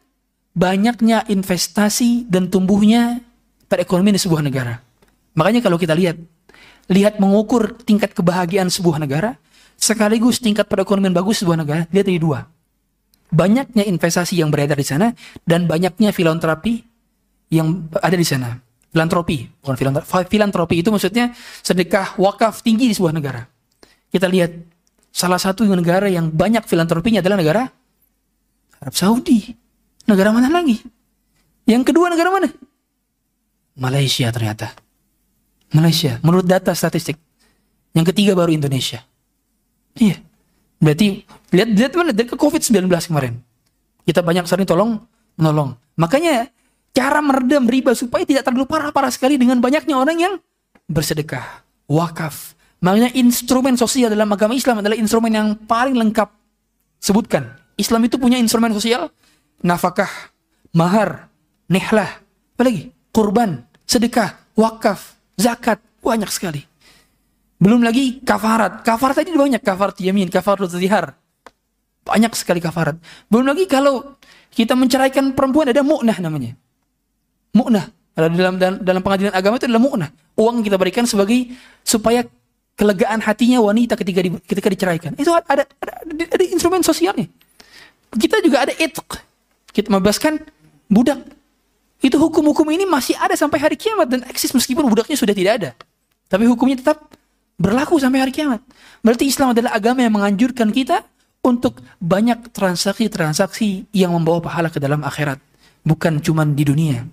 banyaknya 0.54 1.26
investasi 1.26 2.30
dan 2.30 2.52
tumbuhnya 2.52 3.24
perekonomian 3.68 4.16
di 4.16 4.24
sebuah 4.24 4.44
negara. 4.46 4.80
Makanya 5.36 5.66
kalau 5.66 5.80
kita 5.80 5.98
lihat 5.98 6.20
lihat 6.92 7.18
mengukur 7.18 7.74
tingkat 7.82 8.14
kebahagiaan 8.14 8.70
sebuah 8.70 9.02
negara 9.02 9.36
sekaligus 9.76 10.40
tingkat 10.40 10.70
perekonomian 10.72 11.12
bagus 11.12 11.44
sebuah 11.44 11.60
negara, 11.60 11.82
lihat 11.92 12.06
dari 12.08 12.20
dua. 12.22 12.48
Banyaknya 13.34 13.84
investasi 13.84 14.40
yang 14.40 14.54
beredar 14.54 14.80
di 14.80 14.88
sana 14.88 15.12
dan 15.44 15.68
banyaknya 15.68 16.16
filantropi 16.16 16.95
yang 17.56 17.88
ada 17.96 18.16
di 18.16 18.28
sana 18.28 18.60
filantropi, 18.96 19.44
bukan 19.60 19.76
filantropi. 19.76 20.24
Filantropi 20.32 20.76
itu 20.80 20.88
maksudnya 20.88 21.36
sedekah 21.60 22.16
wakaf 22.16 22.64
tinggi 22.64 22.88
di 22.88 22.96
sebuah 22.96 23.12
negara. 23.12 23.44
Kita 24.08 24.32
lihat 24.32 24.56
salah 25.12 25.36
satu 25.36 25.68
negara 25.68 26.08
yang 26.08 26.32
banyak 26.32 26.64
filantropinya 26.64 27.20
adalah 27.20 27.36
negara 27.36 27.64
Arab 28.80 28.96
Saudi. 28.96 29.52
Negara 30.08 30.32
mana 30.32 30.48
lagi? 30.48 30.80
Yang 31.68 31.92
kedua 31.92 32.08
negara 32.08 32.32
mana? 32.32 32.48
Malaysia 33.76 34.32
ternyata. 34.32 34.72
Malaysia, 35.76 36.24
menurut 36.24 36.48
data 36.48 36.72
statistik. 36.72 37.20
Yang 37.92 38.16
ketiga 38.16 38.32
baru 38.32 38.56
Indonesia. 38.56 39.04
Iya. 40.00 40.24
Berarti 40.80 41.24
lihat 41.52 41.70
lihat 41.76 41.92
mana 42.00 42.12
dari 42.16 42.32
COVID-19 42.32 42.88
kemarin. 43.12 43.40
Kita 44.08 44.24
banyak 44.24 44.46
sekali 44.48 44.64
tolong 44.64 45.02
menolong. 45.36 45.76
Makanya 45.98 46.48
cara 46.96 47.20
meredam 47.20 47.68
riba 47.68 47.92
supaya 47.92 48.24
tidak 48.24 48.48
terlalu 48.48 48.64
parah-parah 48.64 49.12
sekali 49.12 49.36
dengan 49.36 49.60
banyaknya 49.60 50.00
orang 50.00 50.16
yang 50.16 50.34
bersedekah, 50.88 51.68
wakaf. 51.92 52.56
Makanya 52.80 53.12
instrumen 53.20 53.76
sosial 53.76 54.08
dalam 54.08 54.32
agama 54.32 54.56
Islam 54.56 54.80
adalah 54.80 54.96
instrumen 54.96 55.36
yang 55.36 55.60
paling 55.68 56.00
lengkap. 56.00 56.32
Sebutkan, 57.04 57.60
Islam 57.76 58.08
itu 58.08 58.16
punya 58.16 58.40
instrumen 58.40 58.72
sosial, 58.72 59.12
nafkah, 59.60 60.10
mahar, 60.72 61.28
nihlah, 61.68 62.24
apalagi 62.56 62.96
kurban, 63.12 63.68
sedekah, 63.84 64.40
wakaf, 64.56 65.20
zakat, 65.36 65.84
banyak 66.00 66.32
sekali. 66.32 66.64
Belum 67.60 67.84
lagi 67.84 68.22
kafarat. 68.22 68.84
Kafarat 68.84 69.20
tadi 69.20 69.32
banyak, 69.34 69.64
kafarat 69.64 69.98
yamin, 70.00 70.28
kafarat 70.30 70.70
zihar. 70.76 71.16
Banyak 72.06 72.32
sekali 72.38 72.62
kafarat. 72.62 73.02
Belum 73.32 73.48
lagi 73.50 73.66
kalau 73.66 74.16
kita 74.54 74.78
menceraikan 74.78 75.34
perempuan 75.34 75.74
ada 75.74 75.82
mu'nah 75.82 76.22
namanya 76.22 76.54
mu'nah. 77.56 77.88
Dalam, 78.16 78.56
dalam 78.60 79.02
pengadilan 79.04 79.36
agama 79.36 79.60
itu 79.60 79.68
adalah 79.68 79.84
mu'nah. 79.84 80.10
Uang 80.36 80.64
kita 80.64 80.76
berikan 80.80 81.04
sebagai 81.08 81.52
supaya 81.84 82.24
kelegaan 82.76 83.24
hatinya 83.24 83.64
wanita 83.64 83.96
ketika 83.96 84.20
di, 84.20 84.30
ketika 84.44 84.68
diceraikan. 84.68 85.12
Itu 85.16 85.32
ada, 85.32 85.64
ada, 85.64 85.64
ada, 85.84 86.24
ada 86.28 86.44
instrumen 86.48 86.84
sosialnya. 86.84 87.28
Kita 88.16 88.40
juga 88.44 88.68
ada 88.68 88.74
itq. 88.76 89.20
Kita 89.72 89.88
membebaskan 89.92 90.40
budak. 90.88 91.20
Itu 92.04 92.20
hukum-hukum 92.20 92.68
ini 92.72 92.84
masih 92.88 93.16
ada 93.20 93.34
sampai 93.36 93.60
hari 93.60 93.76
kiamat 93.80 94.08
dan 94.12 94.22
eksis 94.28 94.52
meskipun 94.52 94.88
budaknya 94.88 95.16
sudah 95.16 95.36
tidak 95.36 95.54
ada. 95.64 95.70
Tapi 96.28 96.48
hukumnya 96.48 96.80
tetap 96.80 97.08
berlaku 97.56 98.00
sampai 98.00 98.24
hari 98.24 98.32
kiamat. 98.36 98.62
Berarti 99.04 99.28
Islam 99.28 99.56
adalah 99.56 99.76
agama 99.76 100.04
yang 100.04 100.14
menganjurkan 100.14 100.72
kita 100.72 101.04
untuk 101.44 101.80
banyak 102.02 102.52
transaksi-transaksi 102.52 103.88
yang 103.96 104.12
membawa 104.12 104.44
pahala 104.44 104.68
ke 104.68 104.80
dalam 104.82 105.02
akhirat. 105.06 105.40
Bukan 105.86 106.18
cuma 106.20 106.44
di 106.44 106.66
dunia. 106.66 107.06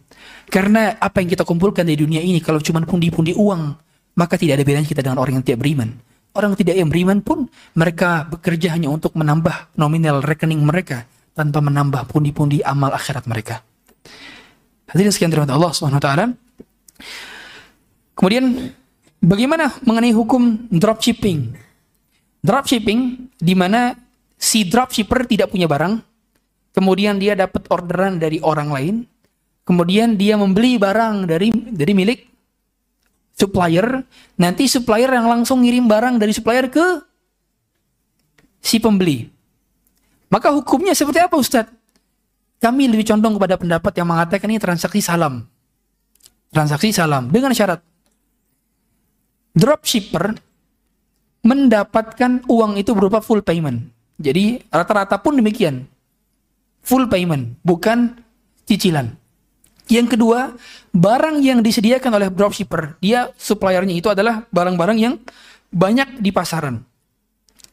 Karena 0.52 0.98
apa 1.00 1.22
yang 1.24 1.32
kita 1.32 1.46
kumpulkan 1.48 1.86
di 1.86 1.96
dunia 1.96 2.20
ini 2.20 2.42
kalau 2.42 2.60
cuma 2.60 2.82
pundi-pundi 2.84 3.32
uang, 3.32 3.62
maka 4.18 4.34
tidak 4.36 4.60
ada 4.60 4.64
bedanya 4.66 4.88
kita 4.88 5.00
dengan 5.00 5.18
orang 5.22 5.40
yang 5.40 5.44
tidak 5.44 5.64
beriman. 5.64 5.96
Orang 6.32 6.56
tidak 6.56 6.76
yang 6.80 6.88
beriman 6.88 7.20
pun 7.20 7.44
mereka 7.76 8.24
bekerja 8.24 8.72
hanya 8.72 8.88
untuk 8.88 9.12
menambah 9.16 9.76
nominal 9.76 10.24
rekening 10.24 10.60
mereka 10.64 11.04
tanpa 11.36 11.60
menambah 11.60 12.08
pundi-pundi 12.08 12.64
amal 12.64 12.92
akhirat 12.92 13.24
mereka. 13.28 13.60
Hadirin 14.88 15.12
sekian 15.12 15.32
terima 15.32 15.48
Allah 15.48 15.72
Subhanahu 15.72 16.00
wa 16.00 16.04
taala. 16.04 16.24
Kemudian 18.16 18.72
bagaimana 19.20 19.72
mengenai 19.84 20.12
hukum 20.12 20.68
dropshipping? 20.68 21.56
Dropshipping 22.44 23.00
di 23.40 23.54
mana 23.56 23.96
si 24.36 24.68
dropshipper 24.68 25.24
tidak 25.24 25.48
punya 25.48 25.70
barang, 25.70 26.00
kemudian 26.76 27.16
dia 27.16 27.32
dapat 27.32 27.64
orderan 27.72 28.20
dari 28.20 28.40
orang 28.44 28.68
lain, 28.68 28.94
kemudian 29.62 30.14
dia 30.18 30.34
membeli 30.38 30.78
barang 30.78 31.26
dari 31.26 31.48
dari 31.52 31.92
milik 31.94 32.20
supplier, 33.32 34.04
nanti 34.38 34.68
supplier 34.68 35.10
yang 35.10 35.26
langsung 35.26 35.64
ngirim 35.64 35.88
barang 35.88 36.20
dari 36.20 36.30
supplier 36.30 36.68
ke 36.68 37.02
si 38.62 38.78
pembeli. 38.78 39.26
Maka 40.30 40.54
hukumnya 40.54 40.94
seperti 40.94 41.20
apa 41.20 41.36
Ustadz? 41.36 41.74
Kami 42.62 42.86
lebih 42.86 43.02
condong 43.10 43.34
kepada 43.36 43.58
pendapat 43.58 43.92
yang 43.98 44.06
mengatakan 44.06 44.46
ini 44.46 44.62
transaksi 44.62 45.02
salam. 45.02 45.42
Transaksi 46.54 46.94
salam 46.94 47.26
dengan 47.32 47.50
syarat 47.50 47.82
dropshipper 49.52 50.36
mendapatkan 51.42 52.46
uang 52.46 52.78
itu 52.78 52.94
berupa 52.94 53.18
full 53.18 53.42
payment. 53.42 53.90
Jadi 54.22 54.62
rata-rata 54.70 55.18
pun 55.18 55.34
demikian. 55.34 55.84
Full 56.86 57.10
payment, 57.10 57.58
bukan 57.66 58.14
cicilan. 58.66 59.21
Yang 59.92 60.16
kedua, 60.16 60.56
barang 60.96 61.44
yang 61.44 61.60
disediakan 61.60 62.16
oleh 62.16 62.32
dropshipper, 62.32 62.96
dia 63.04 63.28
suppliernya 63.36 63.92
itu 63.92 64.08
adalah 64.08 64.48
barang-barang 64.48 64.96
yang 64.96 65.20
banyak 65.68 66.16
di 66.16 66.32
pasaran. 66.32 66.80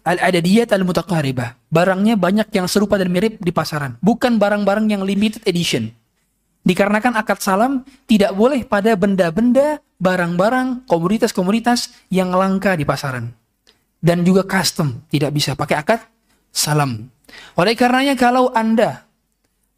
Al-adadiyat 0.04 0.76
al-mutaqaribah. 0.76 1.56
Barangnya 1.72 2.20
banyak 2.20 2.52
yang 2.52 2.68
serupa 2.68 3.00
dan 3.00 3.08
mirip 3.08 3.40
di 3.40 3.56
pasaran. 3.56 3.96
Bukan 4.04 4.36
barang-barang 4.36 4.92
yang 4.92 5.08
limited 5.08 5.48
edition. 5.48 5.96
Dikarenakan 6.68 7.16
akad 7.16 7.40
salam 7.40 7.88
tidak 8.04 8.36
boleh 8.36 8.68
pada 8.68 9.00
benda-benda, 9.00 9.80
barang-barang, 10.04 10.92
komoditas-komoditas 10.92 11.96
yang 12.12 12.36
langka 12.36 12.76
di 12.76 12.84
pasaran. 12.84 13.32
Dan 14.04 14.28
juga 14.28 14.44
custom. 14.44 15.08
Tidak 15.08 15.32
bisa 15.32 15.56
pakai 15.56 15.76
akad 15.80 16.04
salam. 16.52 17.08
Oleh 17.56 17.80
karenanya 17.80 18.20
kalau 18.20 18.52
Anda 18.52 19.08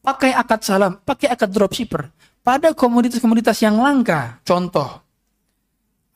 pakai 0.02 0.34
akad 0.34 0.66
salam, 0.66 0.98
pakai 1.06 1.30
akad 1.30 1.54
dropshipper, 1.54 2.10
pada 2.42 2.74
komoditas-komoditas 2.74 3.62
yang 3.62 3.78
langka, 3.78 4.42
contoh, 4.46 5.02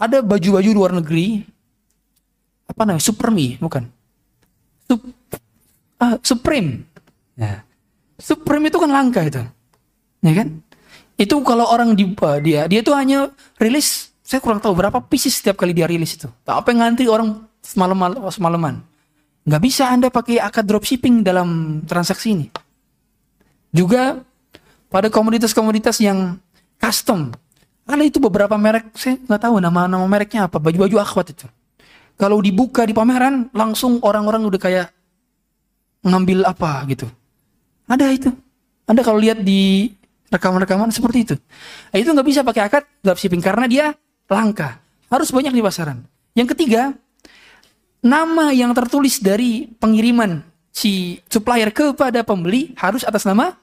ada 0.01 0.19
baju-baju 0.25 0.69
luar 0.73 0.91
negeri, 0.97 1.45
apa 2.65 2.81
namanya, 2.83 3.05
Supermi, 3.05 3.61
bukan? 3.61 3.87
Sup, 4.89 5.01
uh, 6.01 6.17
Supreme. 6.21 6.85
Ya. 7.37 7.61
Supreme 8.17 8.69
itu 8.69 8.77
kan 8.81 8.91
langka 8.91 9.21
itu. 9.25 9.43
Ya 10.25 10.33
kan? 10.33 10.47
Itu 11.15 11.39
kalau 11.47 11.69
orang 11.69 11.95
di 11.95 12.11
uh, 12.11 12.37
dia 12.43 12.67
dia 12.67 12.83
itu 12.83 12.91
hanya 12.91 13.31
rilis 13.55 14.11
saya 14.25 14.41
kurang 14.41 14.59
tahu 14.59 14.73
berapa 14.73 14.99
pieces 15.05 15.39
setiap 15.39 15.55
kali 15.61 15.71
dia 15.71 15.87
rilis 15.87 16.17
itu. 16.17 16.27
Apa 16.49 16.73
yang 16.73 16.83
ngantri 16.83 17.05
orang 17.07 17.45
semalam 17.61 17.97
semalaman. 18.33 18.81
Nggak 19.45 19.61
bisa 19.61 19.93
Anda 19.93 20.09
pakai 20.09 20.41
akad 20.41 20.65
dropshipping 20.65 21.21
dalam 21.21 21.81
transaksi 21.85 22.33
ini. 22.33 22.47
Juga 23.69 24.17
pada 24.95 25.11
komoditas-komoditas 25.11 25.99
yang 25.99 26.39
custom. 26.79 27.35
Ada 27.83 27.99
itu 28.07 28.23
beberapa 28.23 28.55
merek, 28.55 28.95
saya 28.95 29.19
nggak 29.19 29.41
tahu 29.43 29.59
nama-nama 29.59 30.07
mereknya 30.07 30.47
apa, 30.47 30.55
baju-baju 30.55 31.03
akhwat 31.03 31.35
itu. 31.35 31.47
Kalau 32.15 32.39
dibuka 32.39 32.87
di 32.87 32.95
pameran, 32.95 33.51
langsung 33.51 33.99
orang-orang 33.99 34.47
udah 34.47 34.55
kayak 34.55 34.87
ngambil 35.99 36.47
apa 36.47 36.87
gitu. 36.87 37.11
Ada 37.91 38.07
itu. 38.07 38.31
Anda 38.87 39.03
kalau 39.03 39.19
lihat 39.19 39.43
di 39.43 39.91
rekaman-rekaman 40.31 40.95
seperti 40.95 41.27
itu. 41.27 41.35
Nah, 41.91 41.97
itu 41.99 42.09
nggak 42.15 42.27
bisa 42.31 42.41
pakai 42.47 42.63
akad 42.63 42.83
dropshipping 43.03 43.43
karena 43.43 43.67
dia 43.67 43.85
langka. 44.31 44.79
Harus 45.11 45.27
banyak 45.35 45.51
di 45.51 45.59
pasaran. 45.59 46.07
Yang 46.39 46.55
ketiga, 46.55 46.95
nama 47.99 48.55
yang 48.55 48.71
tertulis 48.71 49.19
dari 49.19 49.67
pengiriman 49.75 50.39
si 50.71 51.19
supplier 51.27 51.75
kepada 51.75 52.23
pembeli 52.23 52.71
harus 52.79 53.03
atas 53.03 53.27
nama 53.27 53.59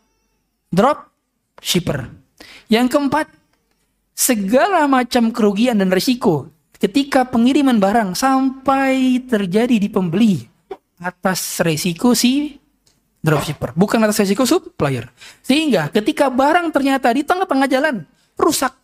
drop 0.68 1.11
shipper. 1.62 2.10
Yang 2.66 2.98
keempat, 2.98 3.30
segala 4.12 4.90
macam 4.90 5.30
kerugian 5.30 5.78
dan 5.78 5.94
risiko 5.94 6.50
ketika 6.82 7.22
pengiriman 7.22 7.78
barang 7.78 8.18
sampai 8.18 9.22
terjadi 9.22 9.78
di 9.78 9.86
pembeli 9.86 10.42
atas 10.98 11.62
resiko 11.62 12.10
si 12.18 12.58
dropshipper, 13.22 13.78
bukan 13.78 14.02
atas 14.02 14.26
resiko 14.26 14.42
supplier. 14.42 15.06
Sehingga 15.46 15.94
ketika 15.94 16.26
barang 16.26 16.74
ternyata 16.74 17.14
di 17.14 17.22
tengah-tengah 17.22 17.68
jalan 17.70 18.02
rusak, 18.34 18.74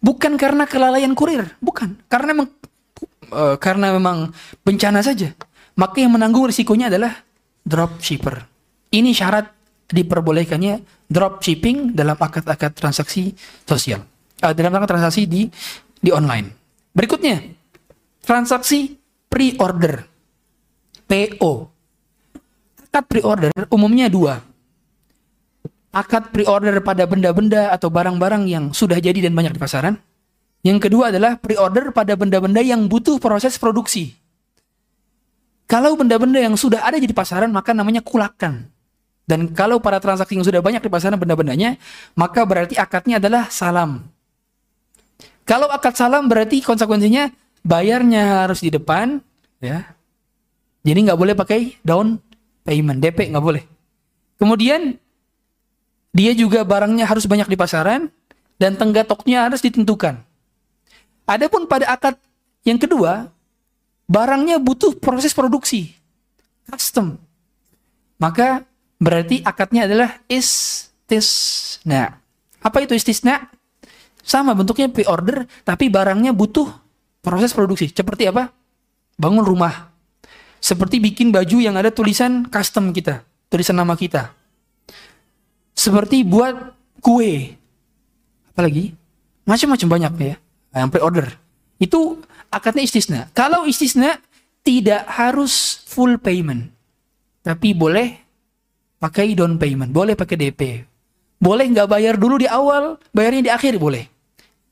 bukan 0.00 0.40
karena 0.40 0.64
kelalaian 0.64 1.12
kurir, 1.12 1.44
bukan, 1.60 2.00
karena 2.08 2.32
memang 2.32 2.48
uh, 3.28 3.56
karena 3.60 3.92
memang 3.92 4.32
bencana 4.64 5.04
saja. 5.04 5.36
Maka 5.76 6.04
yang 6.04 6.16
menanggung 6.16 6.48
risikonya 6.48 6.88
adalah 6.88 7.20
dropshipper. 7.64 8.48
Ini 8.92 9.12
syarat 9.16 9.61
diperbolehkannya 9.92 11.06
dropshipping 11.06 11.92
dalam 11.92 12.16
akad-akad 12.16 12.72
transaksi 12.72 13.36
sosial. 13.68 14.02
Uh, 14.42 14.50
dalam 14.56 14.74
akad 14.74 14.98
transaksi 14.98 15.28
di 15.28 15.46
di 16.02 16.10
online. 16.10 16.50
Berikutnya, 16.96 17.40
transaksi 18.24 18.98
pre-order. 19.30 20.08
PO. 21.06 21.52
Akad 22.88 23.04
pre-order 23.08 23.52
umumnya 23.72 24.08
dua. 24.08 24.40
Akad 25.92 26.32
pre-order 26.32 26.80
pada 26.80 27.04
benda-benda 27.04 27.68
atau 27.68 27.92
barang-barang 27.92 28.48
yang 28.48 28.64
sudah 28.72 28.96
jadi 28.96 29.28
dan 29.28 29.36
banyak 29.36 29.56
di 29.56 29.60
pasaran. 29.60 30.00
Yang 30.64 30.88
kedua 30.88 31.12
adalah 31.12 31.36
pre-order 31.36 31.92
pada 31.92 32.16
benda-benda 32.16 32.64
yang 32.64 32.88
butuh 32.88 33.20
proses 33.20 33.60
produksi. 33.60 34.14
Kalau 35.66 35.96
benda-benda 35.96 36.36
yang 36.36 36.54
sudah 36.54 36.84
ada 36.84 37.00
di 37.00 37.08
pasaran, 37.12 37.48
maka 37.48 37.72
namanya 37.72 38.04
kulakan. 38.04 38.68
Dan 39.22 39.54
kalau 39.54 39.78
pada 39.78 40.02
transaksi 40.02 40.34
yang 40.34 40.42
sudah 40.42 40.58
banyak 40.58 40.82
di 40.82 40.90
pasaran 40.90 41.16
benda-bendanya, 41.16 41.78
maka 42.18 42.42
berarti 42.42 42.74
akadnya 42.74 43.22
adalah 43.22 43.46
salam. 43.48 44.02
Kalau 45.46 45.70
akad 45.70 45.94
salam 45.94 46.26
berarti 46.26 46.62
konsekuensinya 46.62 47.30
bayarnya 47.62 48.46
harus 48.46 48.62
di 48.62 48.70
depan, 48.70 49.22
ya. 49.62 49.86
Jadi 50.82 50.98
nggak 51.06 51.18
boleh 51.18 51.34
pakai 51.38 51.78
down 51.86 52.18
payment, 52.66 52.98
DP 52.98 53.30
nggak 53.30 53.44
boleh. 53.44 53.62
Kemudian 54.38 54.98
dia 56.10 56.32
juga 56.34 56.66
barangnya 56.66 57.06
harus 57.06 57.24
banyak 57.24 57.46
di 57.46 57.54
pasaran 57.54 58.10
dan 58.58 58.74
tenggatoknya 58.74 59.46
harus 59.46 59.62
ditentukan. 59.62 60.18
Adapun 61.24 61.70
pada 61.70 61.94
akad 61.94 62.18
yang 62.66 62.78
kedua, 62.78 63.30
barangnya 64.10 64.58
butuh 64.58 64.98
proses 64.98 65.30
produksi, 65.30 65.94
custom. 66.66 67.18
Maka 68.18 68.66
berarti 69.02 69.42
akadnya 69.42 69.90
adalah 69.90 70.22
istisna. 70.30 72.22
Apa 72.62 72.86
itu 72.86 72.94
istisna? 72.94 73.50
Sama 74.22 74.54
bentuknya 74.54 74.86
pre-order, 74.86 75.50
tapi 75.66 75.90
barangnya 75.90 76.30
butuh 76.30 76.70
proses 77.18 77.50
produksi. 77.50 77.90
Seperti 77.90 78.30
apa? 78.30 78.54
Bangun 79.18 79.42
rumah. 79.42 79.90
Seperti 80.62 81.02
bikin 81.02 81.34
baju 81.34 81.58
yang 81.58 81.74
ada 81.74 81.90
tulisan 81.90 82.46
custom 82.46 82.94
kita, 82.94 83.26
tulisan 83.50 83.74
nama 83.74 83.98
kita. 83.98 84.30
Seperti 85.74 86.22
buat 86.22 86.54
kue. 87.02 87.58
Apalagi? 88.54 88.94
Macam-macam 89.42 89.88
banyak 89.90 90.12
ya. 90.22 90.34
Yang 90.78 90.90
pre-order. 90.94 91.26
Itu 91.82 92.22
akadnya 92.46 92.86
istisna. 92.86 93.26
Kalau 93.34 93.66
istisna 93.66 94.22
tidak 94.62 95.02
harus 95.10 95.82
full 95.90 96.14
payment. 96.22 96.70
Tapi 97.42 97.74
boleh 97.74 98.21
pakai 99.02 99.34
down 99.34 99.58
payment, 99.58 99.90
boleh 99.90 100.14
pakai 100.14 100.38
DP. 100.38 100.62
Boleh 101.42 101.66
nggak 101.66 101.90
bayar 101.90 102.14
dulu 102.14 102.38
di 102.38 102.46
awal, 102.46 103.02
bayarnya 103.10 103.42
di 103.42 103.50
akhir 103.50 103.82
boleh. 103.82 104.06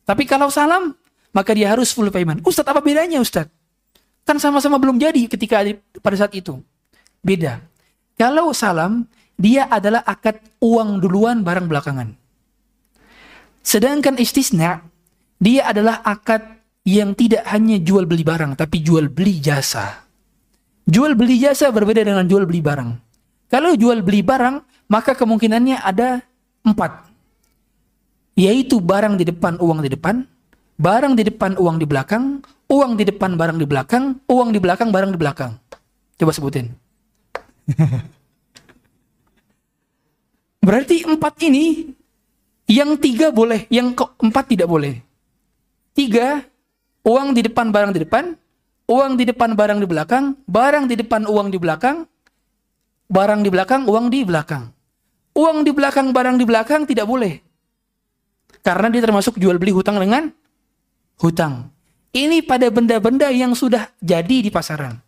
Tapi 0.06 0.22
kalau 0.22 0.46
salam, 0.54 0.94
maka 1.34 1.50
dia 1.50 1.74
harus 1.74 1.90
full 1.90 2.14
payment. 2.14 2.46
Ustadz, 2.46 2.70
apa 2.70 2.78
bedanya 2.78 3.18
Ustadz? 3.18 3.50
Kan 4.22 4.38
sama-sama 4.38 4.78
belum 4.78 5.02
jadi 5.02 5.26
ketika 5.26 5.66
pada 5.98 6.14
saat 6.14 6.30
itu. 6.38 6.62
Beda. 7.18 7.58
Kalau 8.14 8.54
salam, 8.54 9.10
dia 9.34 9.66
adalah 9.66 10.06
akad 10.06 10.38
uang 10.62 11.02
duluan 11.02 11.42
barang 11.42 11.66
belakangan. 11.66 12.14
Sedangkan 13.66 14.14
istisna, 14.22 14.86
dia 15.42 15.66
adalah 15.66 16.06
akad 16.06 16.62
yang 16.86 17.18
tidak 17.18 17.42
hanya 17.50 17.82
jual 17.82 18.06
beli 18.06 18.22
barang, 18.22 18.54
tapi 18.54 18.78
jual 18.78 19.10
beli 19.10 19.42
jasa. 19.42 20.06
Jual 20.86 21.18
beli 21.18 21.42
jasa 21.42 21.74
berbeda 21.74 22.06
dengan 22.06 22.30
jual 22.30 22.46
beli 22.46 22.62
barang. 22.62 23.09
Kalau 23.50 23.74
jual 23.74 23.98
beli 24.00 24.22
barang, 24.22 24.62
maka 24.86 25.18
kemungkinannya 25.18 25.82
ada 25.82 26.22
empat 26.62 27.10
yaitu 28.38 28.80
barang 28.80 29.20
di 29.20 29.28
depan, 29.28 29.60
uang 29.60 29.84
di 29.84 29.92
depan, 29.92 30.24
barang 30.80 31.12
di 31.12 31.28
depan, 31.28 31.60
uang 31.60 31.76
di 31.76 31.84
belakang, 31.84 32.40
uang 32.72 32.96
di 32.96 33.04
depan, 33.04 33.36
barang 33.36 33.58
di 33.60 33.66
belakang, 33.68 34.16
uang 34.24 34.48
di 34.48 34.56
belakang, 34.62 34.88
barang 34.88 35.12
di 35.12 35.18
belakang. 35.20 35.52
Coba 36.16 36.32
sebutin. 36.32 36.72
Berarti 40.64 41.04
empat 41.04 41.36
ini 41.44 41.92
yang 42.64 42.96
tiga 42.96 43.28
boleh, 43.28 43.68
yang 43.68 43.92
keempat 43.92 44.56
tidak 44.56 44.68
boleh. 44.72 45.04
Tiga, 45.92 46.40
uang 47.04 47.36
di 47.36 47.44
depan, 47.44 47.68
barang 47.68 47.92
di 47.92 48.00
depan, 48.08 48.32
uang 48.88 49.20
di 49.20 49.24
depan, 49.28 49.52
barang 49.52 49.78
di 49.84 49.86
belakang, 49.90 50.32
barang 50.48 50.84
di 50.88 50.94
depan, 50.96 51.28
uang 51.28 51.52
di 51.52 51.58
belakang, 51.60 52.08
barang 53.10 53.40
di 53.42 53.50
belakang, 53.50 53.90
uang 53.90 54.06
di 54.08 54.22
belakang. 54.22 54.70
Uang 55.34 55.66
di 55.66 55.74
belakang, 55.74 56.14
barang 56.14 56.38
di 56.38 56.44
belakang 56.46 56.86
tidak 56.86 57.10
boleh. 57.10 57.42
Karena 58.62 58.86
dia 58.88 59.02
termasuk 59.02 59.36
jual 59.36 59.58
beli 59.58 59.74
hutang 59.74 59.98
dengan 59.98 60.30
hutang. 61.18 61.68
Ini 62.14 62.42
pada 62.46 62.70
benda-benda 62.70 63.30
yang 63.30 63.54
sudah 63.54 63.90
jadi 63.98 64.46
di 64.46 64.50
pasaran. 64.50 64.98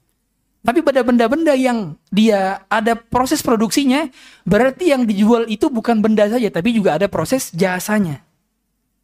Tapi 0.63 0.79
pada 0.79 1.03
benda-benda 1.03 1.59
yang 1.59 1.99
dia 2.15 2.63
ada 2.71 2.95
proses 2.95 3.43
produksinya, 3.43 4.07
berarti 4.47 4.95
yang 4.95 5.03
dijual 5.03 5.51
itu 5.51 5.67
bukan 5.67 5.99
benda 5.99 6.31
saja, 6.31 6.47
tapi 6.55 6.71
juga 6.71 6.95
ada 6.95 7.11
proses 7.11 7.51
jasanya. 7.51 8.23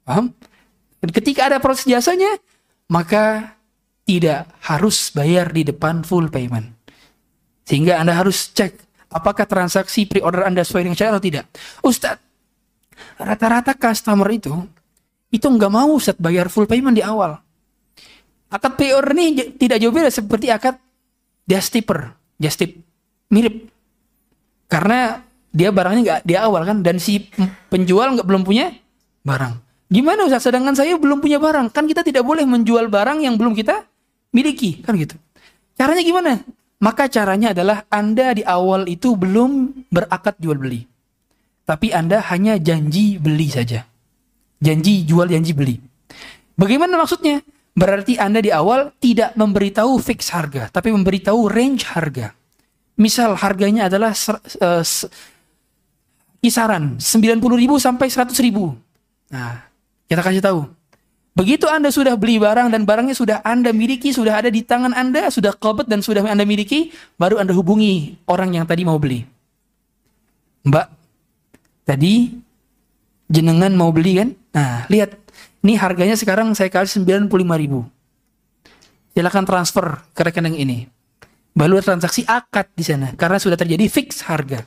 Paham? 0.07 0.31
Dan 1.03 1.11
ketika 1.11 1.51
ada 1.51 1.59
proses 1.59 1.83
jasanya, 1.83 2.31
maka 2.87 3.59
tidak 4.07 4.47
harus 4.63 5.11
bayar 5.11 5.51
di 5.51 5.67
depan 5.67 6.07
full 6.07 6.31
payment. 6.31 6.79
Sehingga 7.67 7.99
Anda 7.99 8.15
harus 8.17 8.55
cek 8.55 8.88
apakah 9.13 9.49
transaksi 9.49 10.05
pre-order 10.05 10.45
Anda 10.45 10.65
sesuai 10.65 10.89
dengan 10.89 10.99
syarat 10.99 11.13
atau 11.19 11.25
tidak. 11.25 11.45
Ustadz, 11.85 12.29
Rata-rata 13.19 13.75
customer 13.75 14.29
itu 14.31 14.53
itu 15.29 15.45
nggak 15.45 15.73
mau 15.73 15.93
set 16.01 16.17
bayar 16.17 16.49
full 16.49 16.65
payment 16.65 16.97
di 16.97 17.05
awal. 17.05 17.37
Akad 18.49 18.81
pre-order 18.81 19.13
ini 19.13 19.53
tidak 19.61 19.77
jauh 19.77 19.93
beda 19.93 20.09
seperti 20.09 20.49
akad 20.49 20.81
just 21.45 21.69
tipper, 21.69 22.17
just 22.41 22.57
tip. 22.57 22.81
Mirip. 23.29 23.69
Karena 24.73 25.21
dia 25.53 25.69
barangnya 25.69 26.01
nggak 26.01 26.21
di 26.25 26.35
awal 26.37 26.65
kan 26.65 26.81
dan 26.81 26.97
si 26.97 27.29
penjual 27.69 28.17
nggak 28.17 28.25
belum 28.25 28.43
punya 28.47 28.73
barang. 29.21 29.61
Gimana 29.89 30.29
Ustaz? 30.29 30.49
Sedangkan 30.49 30.73
saya 30.73 30.97
belum 30.97 31.21
punya 31.21 31.37
barang. 31.37 31.73
Kan 31.73 31.85
kita 31.89 32.01
tidak 32.01 32.25
boleh 32.25 32.49
menjual 32.49 32.89
barang 32.89 33.25
yang 33.25 33.37
belum 33.37 33.53
kita 33.53 33.85
miliki, 34.33 34.81
kan 34.81 34.97
gitu. 34.97 35.17
Caranya 35.77 36.05
gimana? 36.05 36.41
Maka 36.79 37.11
caranya 37.11 37.51
adalah 37.51 37.83
Anda 37.91 38.39
di 38.39 38.47
awal 38.47 38.87
itu 38.87 39.19
belum 39.19 39.83
berakad 39.91 40.39
jual 40.39 40.55
beli. 40.55 40.87
Tapi 41.67 41.91
Anda 41.91 42.23
hanya 42.31 42.55
janji 42.57 43.19
beli 43.19 43.51
saja. 43.51 43.83
Janji 44.63 45.03
jual, 45.03 45.27
janji 45.27 45.53
beli. 45.53 45.77
Bagaimana 46.55 46.99
maksudnya? 46.99 47.43
Berarti 47.75 48.19
Anda 48.19 48.43
di 48.43 48.51
awal 48.51 48.95
tidak 48.99 49.35
memberitahu 49.39 49.99
fix 50.03 50.35
harga, 50.35 50.67
tapi 50.71 50.91
memberitahu 50.91 51.47
range 51.47 51.87
harga. 51.95 52.35
Misal 52.99 53.39
harganya 53.39 53.87
adalah 53.87 54.11
uh, 54.59 54.83
kisaran 56.43 56.99
90.000 56.99 57.39
sampai 57.79 58.07
100.000. 58.11 59.35
Nah, 59.35 59.63
kita 60.11 60.23
kasih 60.23 60.43
tahu. 60.43 60.78
Begitu 61.39 61.71
Anda 61.71 61.95
sudah 61.95 62.19
beli 62.19 62.43
barang 62.43 62.75
dan 62.75 62.83
barangnya 62.83 63.15
sudah 63.15 63.39
Anda 63.47 63.71
miliki, 63.71 64.11
sudah 64.11 64.43
ada 64.43 64.51
di 64.51 64.67
tangan 64.67 64.91
Anda, 64.91 65.31
sudah 65.31 65.55
kobet 65.55 65.87
dan 65.87 66.03
sudah 66.03 66.27
Anda 66.27 66.43
miliki, 66.43 66.91
baru 67.15 67.39
Anda 67.39 67.55
hubungi 67.55 68.19
orang 68.27 68.59
yang 68.59 68.67
tadi 68.67 68.83
mau 68.83 68.99
beli. 68.99 69.23
Mbak, 70.67 70.87
tadi 71.87 72.35
jenengan 73.31 73.71
mau 73.79 73.95
beli 73.95 74.19
kan? 74.19 74.29
Nah, 74.51 74.91
lihat. 74.91 75.15
Ini 75.59 75.75
harganya 75.75 76.15
sekarang 76.15 76.55
saya 76.55 76.71
kasih 76.71 77.03
95 77.03 77.35
ribu. 77.59 77.83
Silakan 79.11 79.43
transfer 79.43 80.07
ke 80.15 80.23
rekening 80.23 80.55
ini. 80.55 80.79
Baru 81.51 81.83
transaksi 81.83 82.23
akad 82.23 82.71
di 82.79 82.87
sana 82.87 83.11
karena 83.19 83.43
sudah 83.43 83.59
terjadi 83.59 83.91
fix 83.91 84.23
harga. 84.23 84.63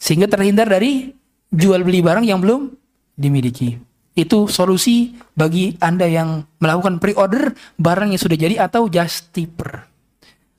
Sehingga 0.00 0.24
terhindar 0.24 0.72
dari 0.72 1.12
jual 1.52 1.84
beli 1.84 2.00
barang 2.00 2.24
yang 2.24 2.40
belum 2.40 2.72
dimiliki. 3.12 3.76
Itu 4.16 4.48
solusi 4.48 5.12
bagi 5.36 5.76
Anda 5.76 6.08
yang 6.08 6.40
melakukan 6.56 6.96
pre-order 6.96 7.52
barang 7.76 8.16
yang 8.16 8.20
sudah 8.20 8.38
jadi 8.40 8.56
atau 8.64 8.88
just 8.88 9.28
tipper. 9.36 9.84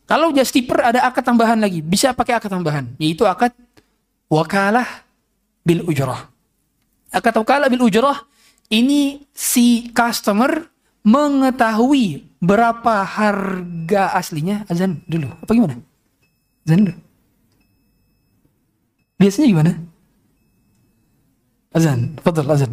Kalau 0.06 0.30
just 0.32 0.54
tipper 0.54 0.80
ada 0.80 1.04
akad 1.04 1.26
tambahan 1.26 1.58
lagi, 1.58 1.82
bisa 1.82 2.14
pakai 2.14 2.38
akad 2.38 2.54
tambahan, 2.54 2.86
yaitu 3.02 3.26
akad 3.26 3.52
wakalah 4.30 4.86
bil 5.66 5.84
ujrah. 5.90 6.30
Akad 7.10 7.34
wakalah 7.34 7.68
bil 7.68 7.82
ujrah 7.84 8.24
ini 8.70 9.26
si 9.34 9.90
customer 9.92 10.70
mengetahui 11.04 12.24
berapa 12.38 13.04
harga 13.04 14.14
aslinya 14.16 14.70
azan 14.70 15.02
dulu. 15.10 15.34
Apa 15.44 15.52
gimana? 15.52 15.76
Azan 16.68 16.80
dulu. 16.88 17.00
Biasanya 19.18 19.48
gimana? 19.50 19.72
Azan, 21.74 22.16
fadal 22.22 22.48
azan. 22.54 22.72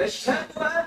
أشهد 0.00 0.58
أن 0.58 0.77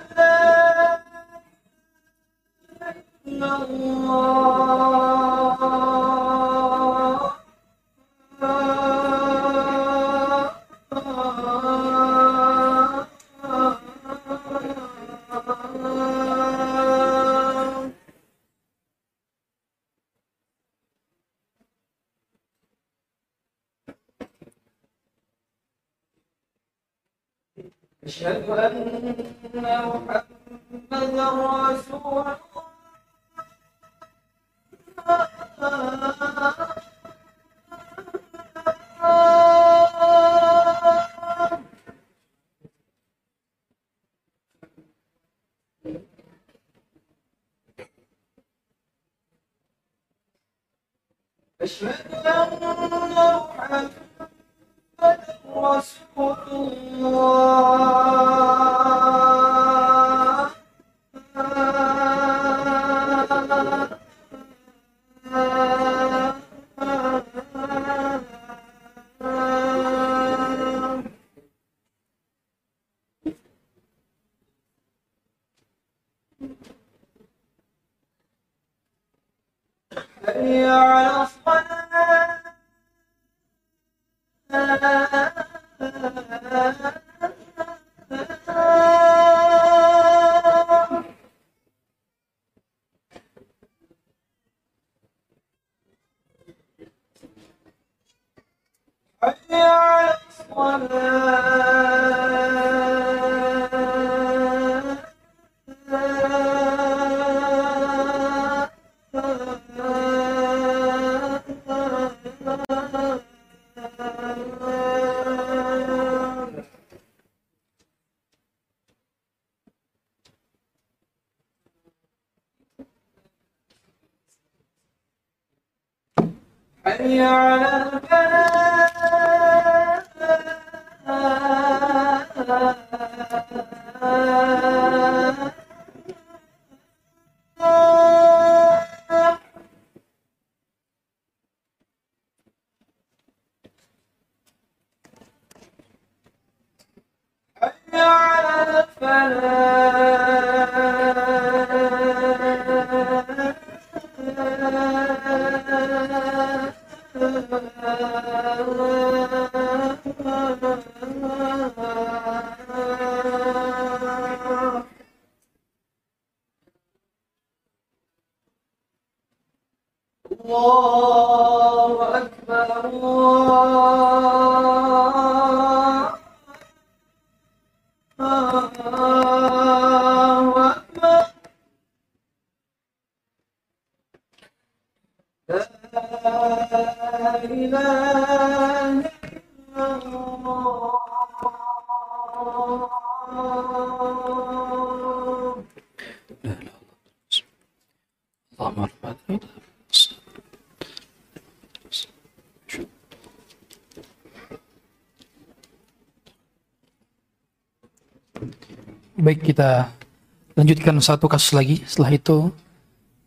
Lanjutkan 210.82 210.98
satu 210.98 211.30
kasus 211.30 211.54
lagi. 211.54 211.78
Setelah 211.86 212.10
itu 212.10 212.50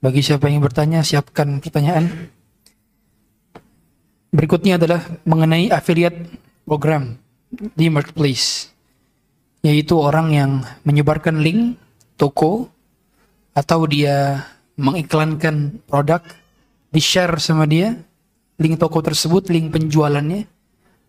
bagi 0.04 0.20
siapa 0.20 0.52
yang 0.52 0.60
bertanya 0.60 1.00
siapkan 1.08 1.64
pertanyaan. 1.64 2.28
Berikutnya 4.36 4.76
adalah 4.76 5.00
mengenai 5.24 5.72
affiliate 5.72 6.36
program 6.68 7.16
di 7.56 7.88
marketplace, 7.88 8.68
yaitu 9.64 9.96
orang 9.96 10.36
yang 10.36 10.52
menyebarkan 10.84 11.40
link 11.40 11.80
toko 12.20 12.68
atau 13.56 13.88
dia 13.88 14.44
mengiklankan 14.76 15.80
produk 15.88 16.20
di 16.92 17.00
share 17.00 17.40
sama 17.40 17.64
dia 17.64 17.96
link 18.60 18.76
toko 18.76 19.00
tersebut, 19.00 19.48
link 19.48 19.72
penjualannya. 19.72 20.44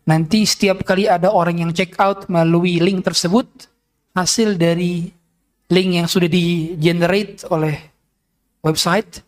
Nanti 0.07 0.47
setiap 0.47 0.87
kali 0.87 1.11
ada 1.11 1.35
orang 1.35 1.59
yang 1.59 1.75
check 1.75 1.99
out 1.99 2.31
melalui 2.31 2.79
link 2.79 3.03
tersebut, 3.03 3.51
hasil 4.15 4.55
dari 4.55 5.11
link 5.71 5.91
yang 5.99 6.09
sudah 6.09 6.31
di 6.31 6.75
generate 6.79 7.43
oleh 7.51 7.75
website, 8.63 9.23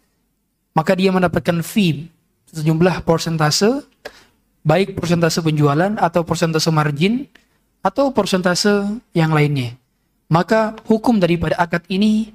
maka 0.74 0.94
dia 0.94 1.10
mendapatkan 1.10 1.62
fee 1.62 2.06
sejumlah 2.50 3.04
persentase, 3.04 3.84
baik 4.62 4.98
persentase 4.98 5.42
penjualan 5.42 5.98
atau 5.98 6.22
persentase 6.22 6.70
margin 6.70 7.26
atau 7.82 8.10
persentase 8.10 8.98
yang 9.14 9.34
lainnya. 9.34 9.76
Maka 10.28 10.76
hukum 10.84 11.16
daripada 11.16 11.56
akad 11.56 11.88
ini 11.88 12.30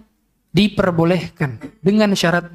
diperbolehkan 0.53 1.61
dengan 1.81 2.13
syarat 2.17 2.49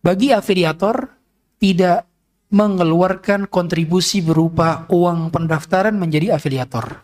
bagi 0.00 0.32
afiliator 0.32 1.12
tidak 1.60 2.06
mengeluarkan 2.52 3.50
kontribusi 3.50 4.22
berupa 4.22 4.86
uang 4.86 5.34
pendaftaran 5.34 5.98
menjadi 5.98 6.38
afiliator. 6.38 7.02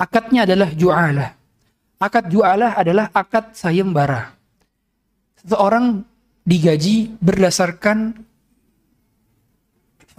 Akadnya 0.00 0.48
adalah 0.48 0.72
ju'alah. 0.72 1.43
Akad 1.98 2.28
ju'alah 2.28 2.76
adalah 2.76 3.08
akad 3.14 3.54
sayembara. 3.54 4.34
Seseorang 5.40 6.02
digaji 6.44 7.14
berdasarkan 7.18 8.12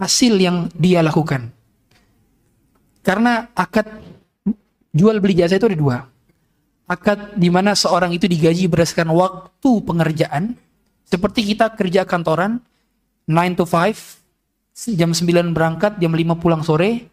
hasil 0.00 0.34
yang 0.36 0.68
dia 0.76 1.00
lakukan. 1.00 1.52
Karena 3.06 3.48
akad 3.54 3.86
jual 4.90 5.22
beli 5.22 5.38
jasa 5.38 5.60
itu 5.60 5.68
ada 5.70 5.78
dua. 5.78 5.98
Akad 6.86 7.34
di 7.34 7.50
mana 7.50 7.74
seorang 7.74 8.14
itu 8.14 8.30
digaji 8.30 8.70
berdasarkan 8.70 9.10
waktu 9.10 9.70
pengerjaan, 9.82 10.54
seperti 11.06 11.54
kita 11.54 11.74
kerja 11.74 12.06
kantoran 12.06 12.62
9 13.26 13.58
to 13.58 13.66
5, 13.66 14.94
jam 14.94 15.10
9 15.10 15.50
berangkat, 15.50 15.98
jam 15.98 16.14
5 16.14 16.38
pulang 16.38 16.62
sore, 16.62 17.10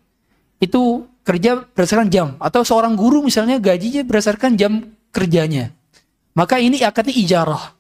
itu 0.64 1.04
kerja 1.28 1.68
berdasarkan 1.76 2.08
jam. 2.08 2.28
Atau 2.40 2.64
seorang 2.64 2.96
guru 2.96 3.20
misalnya 3.20 3.60
gajinya 3.60 4.08
berdasarkan 4.08 4.56
jam 4.56 4.96
kerjanya. 5.12 5.76
Maka 6.34 6.58
ini 6.64 6.80
akadnya 6.82 7.14
ijarah. 7.14 7.76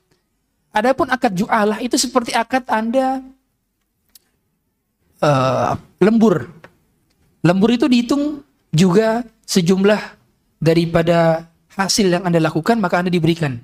Adapun 0.74 1.08
akad 1.08 1.38
ju'alah 1.38 1.80
itu 1.80 1.96
seperti 1.96 2.34
akad 2.34 2.66
Anda 2.68 3.22
uh, 5.22 5.78
lembur. 6.02 6.50
Lembur 7.46 7.70
itu 7.72 7.86
dihitung 7.86 8.42
juga 8.74 9.22
sejumlah 9.46 10.02
daripada 10.58 11.46
hasil 11.78 12.10
yang 12.10 12.24
Anda 12.26 12.42
lakukan 12.42 12.82
maka 12.82 13.02
Anda 13.02 13.14
diberikan. 13.14 13.62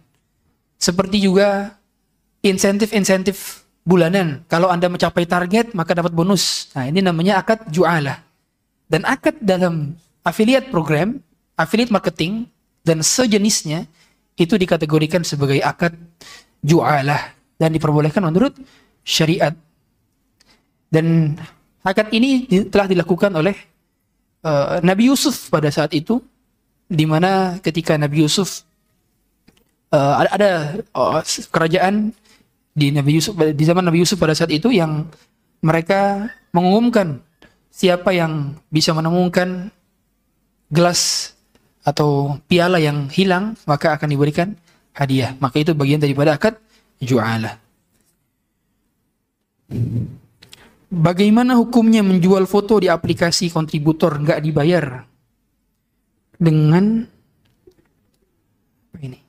Seperti 0.77 1.19
juga 1.19 1.73
insentif-insentif 2.45 3.65
bulanan. 3.81 4.45
Kalau 4.45 4.69
Anda 4.69 4.85
mencapai 4.85 5.25
target 5.25 5.73
maka 5.73 5.97
dapat 5.97 6.13
bonus. 6.13 6.69
Nah, 6.77 6.85
ini 6.87 7.01
namanya 7.01 7.41
akad 7.41 7.65
ju'alah. 7.73 8.28
Dan 8.89 9.05
akad 9.05 9.37
dalam 9.39 9.93
affiliate 10.25 10.73
program, 10.73 11.21
affiliate 11.53 11.93
marketing 11.93 12.49
dan 12.81 13.05
sejenisnya 13.05 13.85
itu 14.33 14.57
dikategorikan 14.57 15.21
sebagai 15.21 15.61
akad 15.61 15.93
ju'alah 16.65 17.37
dan 17.61 17.69
diperbolehkan 17.69 18.25
menurut 18.25 18.57
syariat. 19.05 19.53
Dan 20.89 21.37
akad 21.85 22.09
ini 22.09 22.49
telah 22.73 22.89
dilakukan 22.89 23.29
oleh 23.37 23.53
uh, 24.41 24.81
Nabi 24.81 25.13
Yusuf 25.13 25.53
pada 25.53 25.69
saat 25.69 25.93
itu 25.93 26.17
di 26.89 27.05
mana 27.05 27.61
ketika 27.61 27.93
Nabi 27.93 28.25
Yusuf 28.25 28.65
uh, 29.93 30.25
ada, 30.25 30.29
ada 30.33 30.49
uh, 30.97 31.21
kerajaan 31.53 32.09
di 32.73 32.89
Nabi 32.89 33.21
Yusuf 33.21 33.37
di 33.37 33.63
zaman 33.67 33.85
Nabi 33.85 34.01
Yusuf 34.01 34.17
pada 34.17 34.33
saat 34.33 34.49
itu 34.49 34.73
yang 34.73 35.05
mereka 35.61 36.31
mengumumkan 36.55 37.21
siapa 37.69 38.11
yang 38.11 38.57
bisa 38.73 38.91
menemukan 38.91 39.71
gelas 40.69 41.33
atau 41.81 42.37
piala 42.45 42.77
yang 42.77 43.09
hilang 43.09 43.57
maka 43.65 43.95
akan 43.95 44.09
diberikan 44.11 44.53
hadiah. 44.93 45.33
Maka 45.39 45.63
itu 45.63 45.71
bagian 45.73 46.03
daripada 46.03 46.35
akad 46.35 46.59
ju'alah. 46.99 47.55
Bagaimana 50.89 51.53
hukumnya 51.53 52.01
menjual 52.01 52.49
foto 52.49 52.81
di 52.81 52.89
aplikasi 52.89 53.53
kontributor 53.53 54.17
nggak 54.17 54.41
dibayar 54.41 55.05
dengan 56.33 57.05
ini? 58.97 59.19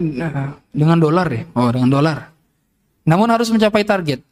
Nah, 0.00 0.56
dengan 0.72 0.96
dolar 0.96 1.28
ya? 1.28 1.44
Oh, 1.52 1.68
dengan 1.68 1.92
dolar. 1.92 2.18
Namun 3.04 3.28
harus 3.28 3.52
mencapai 3.52 3.84
target. 3.84 4.24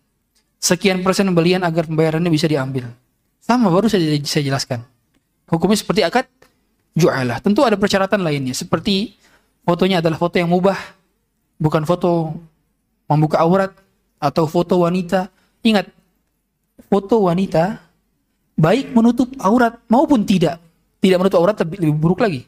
Sekian 0.57 1.05
persen 1.05 1.29
pembelian 1.29 1.63
agar 1.63 1.87
pembayarannya 1.87 2.33
bisa 2.33 2.49
diambil. 2.49 2.89
Sama 3.43 3.71
baru 3.71 3.87
saya, 3.87 4.19
saya 4.27 4.43
jelaskan. 4.43 4.83
Hukumnya 5.47 5.79
seperti 5.79 6.03
akad 6.03 6.27
ju'alah. 6.99 7.39
Tentu 7.39 7.63
ada 7.63 7.79
persyaratan 7.79 8.25
lainnya. 8.25 8.57
Seperti 8.57 9.15
fotonya 9.63 10.03
adalah 10.03 10.19
foto 10.19 10.41
yang 10.41 10.51
mubah. 10.51 10.79
Bukan 11.61 11.87
foto 11.87 12.35
membuka 13.07 13.39
aurat 13.45 13.71
atau 14.19 14.49
foto 14.51 14.83
wanita. 14.83 15.31
Ingat, 15.63 15.87
foto 16.91 17.29
wanita 17.29 17.79
baik 18.57 18.97
menutup 18.97 19.31
aurat 19.39 19.79
maupun 19.87 20.25
tidak. 20.25 20.59
Tidak 20.99 21.21
menutup 21.21 21.39
aurat 21.45 21.57
lebih, 21.63 21.79
lebih 21.87 21.97
buruk 22.01 22.21
lagi. 22.25 22.43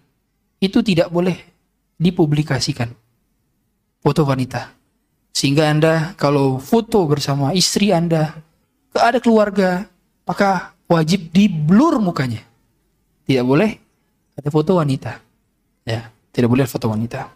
Itu 0.59 0.83
tidak 0.83 1.13
boleh 1.13 1.39
dipublikasikan. 2.01 2.91
Foto 4.03 4.23
wanita. 4.27 4.78
Sehingga 5.33 5.71
Anda 5.71 6.19
kalau 6.19 6.59
foto 6.59 7.07
bersama 7.07 7.55
istri 7.55 7.95
Anda, 7.95 8.35
ada 8.95 9.23
keluarga, 9.23 9.87
maka 10.27 10.75
wajib 10.91 11.31
di 11.31 11.47
blur 11.47 12.03
mukanya. 12.03 12.43
Tidak 13.29 13.45
boleh 13.45 13.77
ada 14.35 14.49
foto 14.49 14.79
wanita. 14.81 15.21
Ya, 15.85 16.11
tidak 16.33 16.49
boleh 16.51 16.65
foto 16.65 16.91
wanita. 16.91 17.31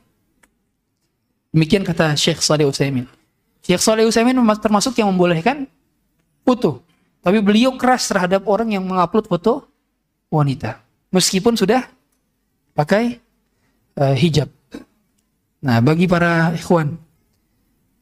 Demikian 1.52 1.84
kata 1.84 2.16
Syekh 2.16 2.40
Saleh 2.40 2.64
Utsaimin. 2.64 3.04
Syekh 3.60 3.82
Saleh 3.84 4.08
Utsaimin 4.08 4.40
termasuk 4.58 4.96
yang 4.96 5.12
membolehkan 5.12 5.68
foto. 6.42 6.80
Tapi 7.22 7.38
beliau 7.38 7.76
keras 7.78 8.08
terhadap 8.10 8.48
orang 8.48 8.74
yang 8.74 8.82
mengupload 8.82 9.28
foto 9.30 9.68
wanita. 10.32 10.80
Meskipun 11.12 11.54
sudah 11.54 11.86
pakai 12.72 13.20
eh, 14.00 14.14
hijab. 14.16 14.48
Nah, 15.62 15.78
bagi 15.78 16.10
para 16.10 16.50
ikhwan, 16.56 16.98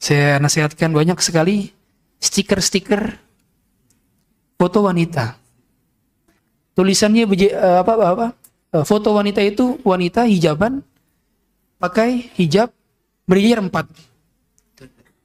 saya 0.00 0.40
nasihatkan 0.40 0.96
banyak 0.96 1.20
sekali 1.20 1.76
stiker-stiker 2.16 3.20
foto 4.56 4.88
wanita. 4.88 5.36
Tulisannya 6.72 7.28
eh, 7.28 7.78
apa 7.84 7.92
apa? 8.00 8.26
Eh, 8.72 8.84
foto 8.88 9.12
wanita 9.12 9.44
itu 9.44 9.76
wanita 9.84 10.24
hijaban 10.24 10.80
pakai 11.76 12.32
hijab 12.40 12.72
berjejer 13.28 13.60
empat. 13.60 13.92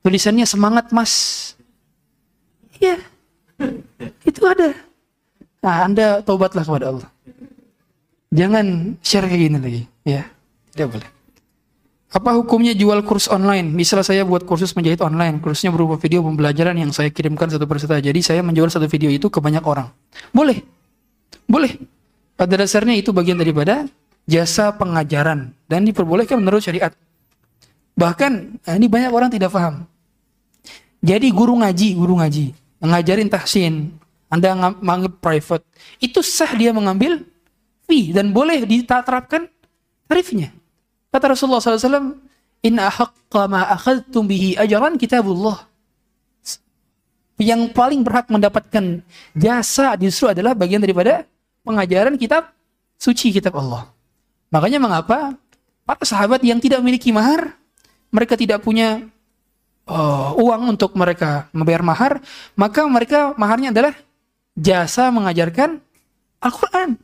Tulisannya 0.03 0.43
semangat 0.43 0.91
mas. 0.91 1.55
Iya, 2.75 2.99
itu 4.27 4.41
ada. 4.43 4.75
Nah, 5.63 5.77
anda 5.87 6.07
tobatlah 6.21 6.67
kepada 6.67 6.91
Allah. 6.91 7.09
Jangan 8.35 8.99
share 8.99 9.25
kayak 9.31 9.41
gini 9.47 9.57
lagi, 9.57 9.83
ya. 10.03 10.27
Tidak 10.75 10.87
boleh. 10.91 11.14
Apa 12.15 12.31
hukumnya 12.31 12.71
jual 12.71 13.03
kurs 13.03 13.27
online? 13.27 13.75
Misalnya 13.75 14.07
saya 14.07 14.23
buat 14.23 14.47
kursus 14.47 14.71
menjahit 14.71 15.03
online, 15.03 15.43
kursusnya 15.43 15.67
berupa 15.75 15.99
video 15.99 16.23
pembelajaran 16.23 16.79
yang 16.79 16.95
saya 16.95 17.11
kirimkan 17.11 17.51
satu 17.51 17.67
persatu. 17.67 17.99
Jadi 17.99 18.23
saya 18.23 18.39
menjual 18.39 18.71
satu 18.71 18.87
video 18.87 19.11
itu 19.11 19.27
ke 19.27 19.43
banyak 19.43 19.59
orang. 19.67 19.91
Boleh, 20.31 20.63
boleh. 21.43 21.75
Pada 22.39 22.55
dasarnya 22.55 22.95
itu 22.95 23.11
bagian 23.11 23.35
daripada 23.35 23.83
jasa 24.23 24.71
pengajaran 24.79 25.51
dan 25.67 25.83
diperbolehkan 25.83 26.39
menurut 26.39 26.63
syariat. 26.63 26.95
Bahkan 27.99 28.63
nah 28.63 28.73
ini 28.79 28.87
banyak 28.87 29.11
orang 29.11 29.27
tidak 29.27 29.51
paham. 29.51 29.83
Jadi 31.03 31.27
guru 31.35 31.59
ngaji, 31.59 31.99
guru 31.99 32.15
ngaji, 32.23 32.55
ngajarin 32.79 33.27
tahsin, 33.27 33.91
Anda 34.31 34.55
menganggap 34.55 35.19
private, 35.19 35.67
itu 35.99 36.23
sah 36.23 36.55
dia 36.55 36.71
mengambil 36.71 37.27
fee 37.91 38.15
dan 38.15 38.31
boleh 38.31 38.63
diterapkan 38.63 39.51
tarifnya. 40.07 40.55
Kata 41.15 41.31
Rasulullah 41.31 41.63
SAW, 41.63 42.19
Inna 42.67 42.91
haqqa 42.91 43.47
ma 43.47 43.63
akhadtum 43.71 44.27
bihi 44.27 44.59
ajaran 44.59 44.99
kitabullah. 44.99 45.63
Yang 47.39 47.71
paling 47.71 48.03
berhak 48.03 48.27
mendapatkan 48.27 48.99
jasa 49.31 49.95
justru 49.95 50.27
adalah 50.27 50.51
bagian 50.51 50.83
daripada 50.83 51.23
pengajaran 51.63 52.19
kitab 52.19 52.51
suci 52.99 53.31
kitab 53.31 53.55
Allah. 53.55 53.87
Makanya 54.51 54.75
mengapa 54.75 55.39
para 55.87 56.03
sahabat 56.03 56.43
yang 56.43 56.59
tidak 56.59 56.83
memiliki 56.83 57.15
mahar, 57.15 57.55
mereka 58.11 58.35
tidak 58.35 58.59
punya 58.59 59.07
uh, 59.87 60.35
uang 60.35 60.75
untuk 60.75 60.99
mereka 60.99 61.47
membayar 61.55 61.79
mahar, 61.79 62.19
maka 62.59 62.83
mereka 62.91 63.31
maharnya 63.39 63.71
adalah 63.71 63.95
jasa 64.51 65.07
mengajarkan 65.15 65.79
Al-Quran. 66.43 66.99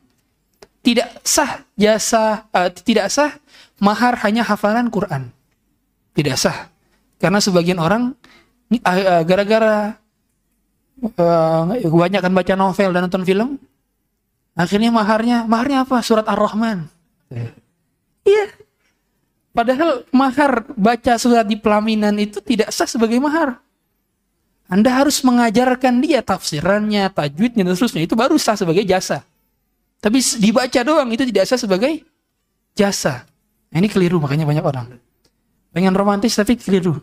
Tidak 0.84 1.24
sah 1.24 1.64
jasa, 1.80 2.44
uh, 2.52 2.68
tidak 2.68 3.08
sah 3.08 3.40
mahar 3.82 4.14
hanya 4.22 4.46
hafalan 4.46 4.86
Quran. 4.86 5.34
Tidak 6.14 6.38
sah. 6.38 6.70
Karena 7.18 7.42
sebagian 7.42 7.82
orang 7.82 8.14
uh, 8.70 8.78
uh, 8.86 9.22
gara-gara 9.26 9.98
uh, 11.02 11.62
kebanyakan 11.82 12.30
baca 12.30 12.54
novel 12.54 12.90
dan 12.94 13.02
nonton 13.10 13.26
film, 13.26 13.48
akhirnya 14.54 14.94
maharnya, 14.94 15.42
maharnya 15.50 15.82
apa? 15.82 15.98
Surat 16.00 16.30
Ar-Rahman. 16.30 16.86
Iya. 18.22 18.46
Padahal 19.52 20.08
mahar 20.14 20.64
baca 20.78 21.12
surat 21.20 21.44
di 21.44 21.60
pelaminan 21.60 22.16
itu 22.16 22.40
tidak 22.40 22.72
sah 22.72 22.88
sebagai 22.88 23.20
mahar. 23.20 23.60
Anda 24.72 24.88
harus 24.88 25.20
mengajarkan 25.20 26.00
dia 26.00 26.24
tafsirannya, 26.24 27.12
tajwidnya, 27.12 27.60
dan 27.60 27.76
seterusnya. 27.76 28.08
Itu 28.08 28.16
baru 28.16 28.40
sah 28.40 28.56
sebagai 28.56 28.88
jasa. 28.88 29.20
Tapi 30.00 30.24
dibaca 30.40 30.80
doang 30.80 31.12
itu 31.12 31.28
tidak 31.28 31.44
sah 31.44 31.60
sebagai 31.60 32.00
jasa. 32.72 33.28
Nah, 33.72 33.80
ini 33.80 33.88
keliru 33.88 34.20
makanya 34.20 34.44
banyak 34.44 34.64
orang. 34.64 34.86
Pengen 35.72 35.96
romantis 35.96 36.36
tapi 36.36 36.60
keliru. 36.60 37.00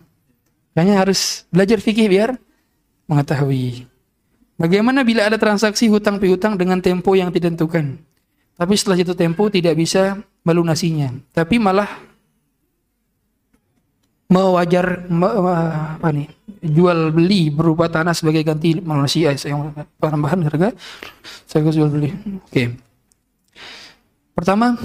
Makanya 0.78 1.02
harus 1.02 1.50
belajar 1.50 1.82
fikih 1.82 2.06
biar 2.06 2.38
mengetahui. 3.10 3.90
Bagaimana 4.60 5.02
bila 5.02 5.26
ada 5.26 5.42
transaksi 5.42 5.90
hutang 5.90 6.22
piutang 6.22 6.54
dengan 6.54 6.78
tempo 6.78 7.18
yang 7.18 7.34
ditentukan? 7.34 7.98
Tapi 8.60 8.74
setelah 8.78 9.02
itu 9.02 9.18
tempo 9.18 9.50
tidak 9.50 9.74
bisa 9.74 10.20
melunasinya. 10.46 11.16
Tapi 11.34 11.58
malah 11.58 11.90
mewajar 14.30 15.10
me- 15.10 15.38
me- 15.42 15.74
apa 15.98 16.08
nih 16.14 16.30
jual 16.62 17.10
beli 17.10 17.50
berupa 17.50 17.90
tanah 17.90 18.14
sebagai 18.14 18.46
ganti 18.46 18.78
melunasi 18.78 19.26
yang 19.26 19.74
penambahan 19.98 20.46
harga 20.46 20.70
saya 21.50 21.66
jual 21.66 21.90
beli 21.90 22.14
oke 22.46 22.78
pertama 24.38 24.78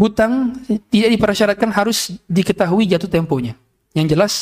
hutang 0.00 0.56
tidak 0.88 1.12
dipersyaratkan 1.12 1.68
harus 1.76 2.16
diketahui 2.24 2.88
jatuh 2.88 3.12
temponya. 3.12 3.52
Yang 3.92 4.06
jelas 4.16 4.32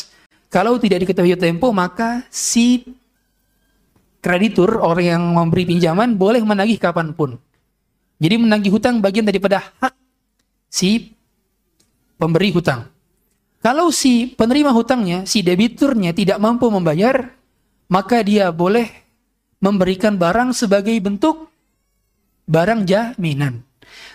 kalau 0.46 0.78
tidak 0.78 1.02
diketahui 1.02 1.34
tempo 1.34 1.74
maka 1.74 2.22
si 2.30 2.86
kreditur 4.22 4.78
orang 4.78 5.06
yang 5.18 5.22
memberi 5.34 5.66
pinjaman 5.66 6.14
boleh 6.14 6.46
menagih 6.46 6.78
kapan 6.78 7.10
pun. 7.10 7.34
Jadi 8.22 8.34
menagih 8.38 8.70
hutang 8.70 9.02
bagian 9.02 9.26
daripada 9.26 9.66
hak 9.82 9.94
si 10.70 11.14
pemberi 12.18 12.54
hutang. 12.54 12.86
Kalau 13.58 13.90
si 13.90 14.30
penerima 14.38 14.70
hutangnya, 14.70 15.26
si 15.26 15.42
debiturnya 15.42 16.14
tidak 16.14 16.38
mampu 16.38 16.70
membayar, 16.70 17.34
maka 17.90 18.22
dia 18.22 18.54
boleh 18.54 18.86
memberikan 19.58 20.14
barang 20.14 20.54
sebagai 20.54 20.94
bentuk 21.02 21.50
barang 22.46 22.86
jaminan. 22.86 23.66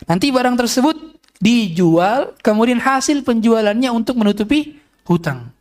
Nanti 0.07 0.31
barang 0.31 0.55
tersebut 0.55 1.12
dijual, 1.43 2.39
kemudian 2.39 2.79
hasil 2.79 3.27
penjualannya 3.27 3.91
untuk 3.91 4.15
menutupi 4.15 4.79
hutang. 5.03 5.51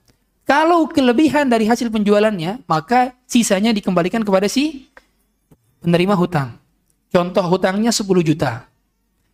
Kalau 0.47 0.87
kelebihan 0.87 1.51
dari 1.51 1.67
hasil 1.67 1.91
penjualannya, 1.91 2.63
maka 2.71 3.19
sisanya 3.27 3.75
dikembalikan 3.75 4.23
kepada 4.23 4.47
si 4.47 4.87
penerima 5.83 6.15
hutang. 6.15 6.55
Contoh 7.11 7.43
hutangnya 7.51 7.91
10 7.91 8.23
juta. 8.23 8.71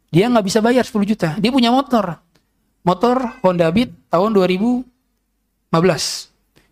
Dia 0.09 0.33
nggak 0.33 0.47
bisa 0.49 0.65
bayar 0.65 0.89
10 0.89 1.05
juta. 1.05 1.37
Dia 1.37 1.53
punya 1.53 1.69
motor 1.69 2.17
motor 2.89 3.37
Honda 3.45 3.69
Beat 3.69 3.93
tahun 4.09 4.33
2015. 4.33 4.89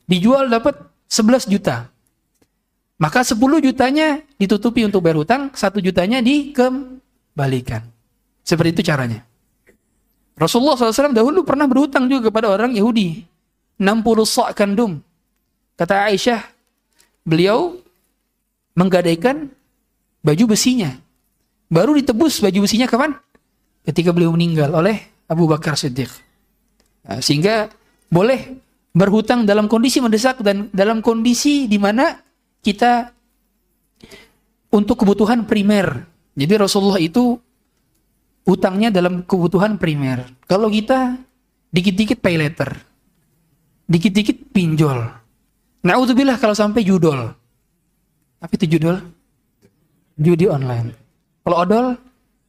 Dijual 0.09 0.49
dapat 0.49 0.81
11 1.13 1.53
juta. 1.53 1.93
Maka 2.97 3.21
10 3.21 3.37
jutanya 3.61 4.25
ditutupi 4.41 4.81
untuk 4.89 5.05
bayar 5.05 5.21
hutang, 5.21 5.53
1 5.53 5.85
jutanya 5.85 6.25
dikembalikan. 6.25 7.85
Seperti 8.41 8.81
itu 8.81 8.83
caranya. 8.89 9.21
Rasulullah 10.37 10.77
SAW 10.77 11.17
dahulu 11.17 11.43
pernah 11.49 11.65
berhutang 11.65 12.07
juga 12.13 12.29
kepada 12.29 12.53
orang 12.53 12.77
Yahudi. 12.77 13.25
60 13.81 14.25
sok 14.25 14.53
kandum. 14.57 15.01
Kata 15.77 16.09
Aisyah, 16.09 16.41
beliau 17.25 17.77
menggadaikan 18.77 19.49
baju 20.21 20.45
besinya. 20.53 20.93
Baru 21.73 21.97
ditebus 21.97 22.41
baju 22.45 22.69
besinya 22.69 22.89
kapan? 22.89 23.17
Ketika 23.85 24.13
beliau 24.13 24.33
meninggal 24.33 24.73
oleh 24.77 25.01
Abu 25.29 25.49
Bakar 25.49 25.77
Siddiq. 25.77 26.09
Nah, 27.07 27.21
sehingga 27.21 27.73
boleh 28.13 28.57
berhutang 28.97 29.45
dalam 29.45 29.69
kondisi 29.69 30.01
mendesak 30.01 30.41
dan 30.41 30.73
dalam 30.73 31.05
kondisi 31.05 31.69
di 31.69 31.77
mana 31.77 32.17
kita 32.65 33.13
untuk 34.73 35.05
kebutuhan 35.05 35.45
primer. 35.45 36.09
Jadi 36.37 36.55
Rasulullah 36.57 37.01
itu 37.01 37.37
utangnya 38.47 38.95
dalam 38.95 39.27
kebutuhan 39.27 39.77
primer. 39.77 40.25
Kalau 40.47 40.71
kita 40.71 41.19
dikit-dikit 41.75 42.23
pay 42.23 42.39
letter, 42.39 42.71
dikit-dikit 43.91 44.55
pinjol. 44.55 45.11
Naudzubillah 45.83 46.39
kalau 46.39 46.55
sampai 46.55 46.87
judol. 46.87 47.35
Apa 48.39 48.53
itu 48.55 48.79
judol? 48.79 49.03
Judi 50.17 50.47
online. 50.49 50.95
Kalau 51.43 51.57
odol, 51.63 51.87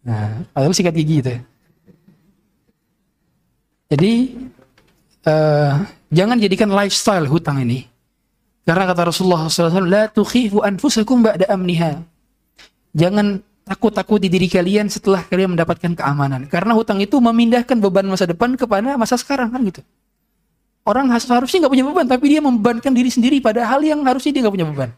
nah, 0.06 0.42
odol 0.56 0.74
sikat 0.74 0.96
gigi 0.96 1.20
itu. 1.20 1.36
Jadi 3.88 4.14
eh, 5.28 5.74
jangan 6.12 6.38
jadikan 6.40 6.70
lifestyle 6.72 7.28
hutang 7.28 7.62
ini. 7.64 7.88
Karena 8.68 8.84
kata 8.84 9.08
Rasulullah 9.08 9.48
SAW, 9.48 9.88
La 9.88 10.12
tukhifu 10.12 10.60
anfusakum 10.60 11.24
ba'da 11.24 11.48
amniha. 11.48 12.04
Jangan 12.92 13.40
takut-takut 13.68 14.16
di 14.24 14.32
diri 14.32 14.48
kalian 14.48 14.88
setelah 14.88 15.28
kalian 15.28 15.60
mendapatkan 15.60 15.92
keamanan. 15.92 16.48
Karena 16.48 16.72
hutang 16.72 17.04
itu 17.04 17.20
memindahkan 17.20 17.76
beban 17.84 18.08
masa 18.08 18.24
depan 18.24 18.56
kepada 18.56 18.96
masa 18.96 19.20
sekarang 19.20 19.52
kan 19.52 19.60
gitu. 19.68 19.84
Orang 20.88 21.12
harusnya 21.12 21.68
nggak 21.68 21.74
punya 21.76 21.84
beban, 21.84 22.08
tapi 22.08 22.26
dia 22.32 22.40
membebankan 22.40 22.96
diri 22.96 23.12
sendiri 23.12 23.44
pada 23.44 23.68
hal 23.68 23.84
yang 23.84 24.08
harusnya 24.08 24.32
dia 24.32 24.42
nggak 24.48 24.56
punya 24.56 24.68
beban. 24.72 24.90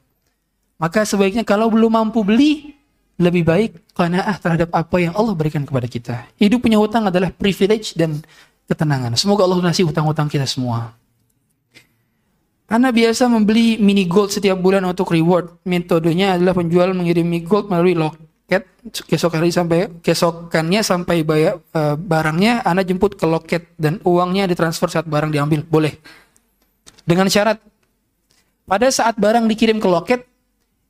Maka 0.78 1.02
sebaiknya 1.02 1.42
kalau 1.42 1.74
belum 1.74 1.90
mampu 1.90 2.22
beli, 2.22 2.78
lebih 3.20 3.44
baik 3.44 3.72
qanaah 3.98 4.38
terhadap 4.38 4.70
apa 4.72 4.96
yang 5.02 5.12
Allah 5.18 5.34
berikan 5.34 5.66
kepada 5.66 5.90
kita. 5.90 6.16
Hidup 6.40 6.64
punya 6.64 6.78
hutang 6.78 7.10
adalah 7.10 7.34
privilege 7.34 7.98
dan 7.98 8.22
ketenangan. 8.70 9.18
Semoga 9.18 9.44
Allah 9.44 9.60
lunasi 9.60 9.84
hutang-hutang 9.84 10.30
kita 10.30 10.46
semua. 10.46 10.94
Anda 12.70 12.94
biasa 12.94 13.26
membeli 13.26 13.82
mini 13.82 14.06
gold 14.06 14.30
setiap 14.30 14.62
bulan 14.62 14.86
untuk 14.86 15.10
reward. 15.10 15.58
Metodenya 15.66 16.38
adalah 16.38 16.54
penjual 16.54 16.94
mengirim 16.94 17.26
mini 17.26 17.42
gold 17.42 17.66
melalui 17.68 17.98
loket 18.50 18.66
kesok 19.06 19.38
hari 19.38 19.54
sampai 19.54 20.02
kesokannya 20.02 20.82
sampai 20.82 21.22
bayar 21.22 21.62
eh, 21.62 21.94
barangnya 21.94 22.66
Anda 22.66 22.82
jemput 22.82 23.14
ke 23.14 23.30
loket 23.30 23.78
dan 23.78 24.02
uangnya 24.02 24.50
ditransfer 24.50 24.90
saat 24.90 25.06
barang 25.06 25.30
diambil. 25.30 25.62
Boleh. 25.62 25.94
Dengan 27.06 27.30
syarat 27.30 27.62
pada 28.66 28.90
saat 28.90 29.22
barang 29.22 29.46
dikirim 29.46 29.78
ke 29.78 29.86
loket 29.86 30.26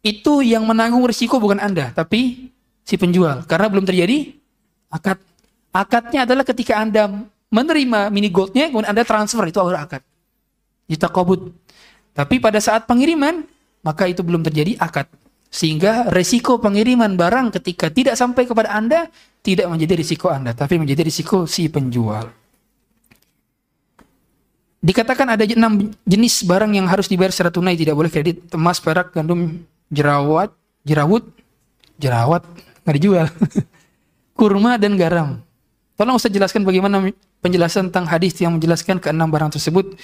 itu 0.07 0.39
yang 0.39 0.63
menanggung 0.63 1.03
risiko 1.03 1.35
bukan 1.35 1.59
Anda, 1.59 1.91
tapi 1.91 2.47
si 2.87 2.95
penjual. 2.95 3.43
Karena 3.43 3.67
belum 3.67 3.83
terjadi 3.83 4.31
akad. 4.87 5.19
Akadnya 5.75 6.23
adalah 6.23 6.47
ketika 6.47 6.79
Anda 6.79 7.11
menerima 7.51 8.07
mini 8.07 8.31
goldnya, 8.31 8.71
kemudian 8.71 8.95
Anda 8.95 9.03
transfer, 9.03 9.43
itu 9.51 9.59
adalah 9.59 9.83
akad. 9.83 9.99
Ditakobut. 10.87 11.51
Tapi 12.15 12.39
pada 12.39 12.63
saat 12.63 12.87
pengiriman, 12.87 13.43
maka 13.83 14.07
itu 14.07 14.23
belum 14.23 14.39
terjadi 14.39 14.79
akad. 14.79 15.11
Sehingga 15.49 16.13
resiko 16.13 16.61
pengiriman 16.61 17.17
barang 17.17 17.57
ketika 17.57 17.89
tidak 17.89 18.13
sampai 18.13 18.45
kepada 18.45 18.69
Anda, 18.69 19.09
tidak 19.41 19.65
menjadi 19.65 19.97
risiko 19.97 20.29
Anda, 20.29 20.53
tapi 20.53 20.77
menjadi 20.77 21.01
risiko 21.01 21.49
si 21.49 21.65
penjual. 21.73 22.29
Dikatakan 24.79 25.35
ada 25.35 25.43
enam 25.43 25.91
jenis 26.07 26.47
barang 26.47 26.71
yang 26.71 26.87
harus 26.87 27.11
dibayar 27.11 27.33
secara 27.33 27.51
tunai, 27.51 27.75
tidak 27.75 27.97
boleh 27.97 28.07
kredit, 28.07 28.47
emas, 28.55 28.79
perak, 28.79 29.11
gandum, 29.11 29.59
jerawat, 29.91 30.53
jerawut, 30.87 31.27
jerawat, 31.99 32.45
nggak 32.85 32.95
dijual, 32.95 33.27
kurma 34.39 34.79
dan 34.79 34.95
garam. 34.95 35.43
Tolong 35.99 36.15
Ustaz 36.15 36.31
jelaskan 36.31 36.63
bagaimana 36.63 37.11
penjelasan 37.43 37.91
tentang 37.91 38.07
hadis 38.07 38.39
yang 38.39 38.55
menjelaskan 38.55 39.03
keenam 39.03 39.27
barang 39.27 39.51
tersebut 39.51 39.99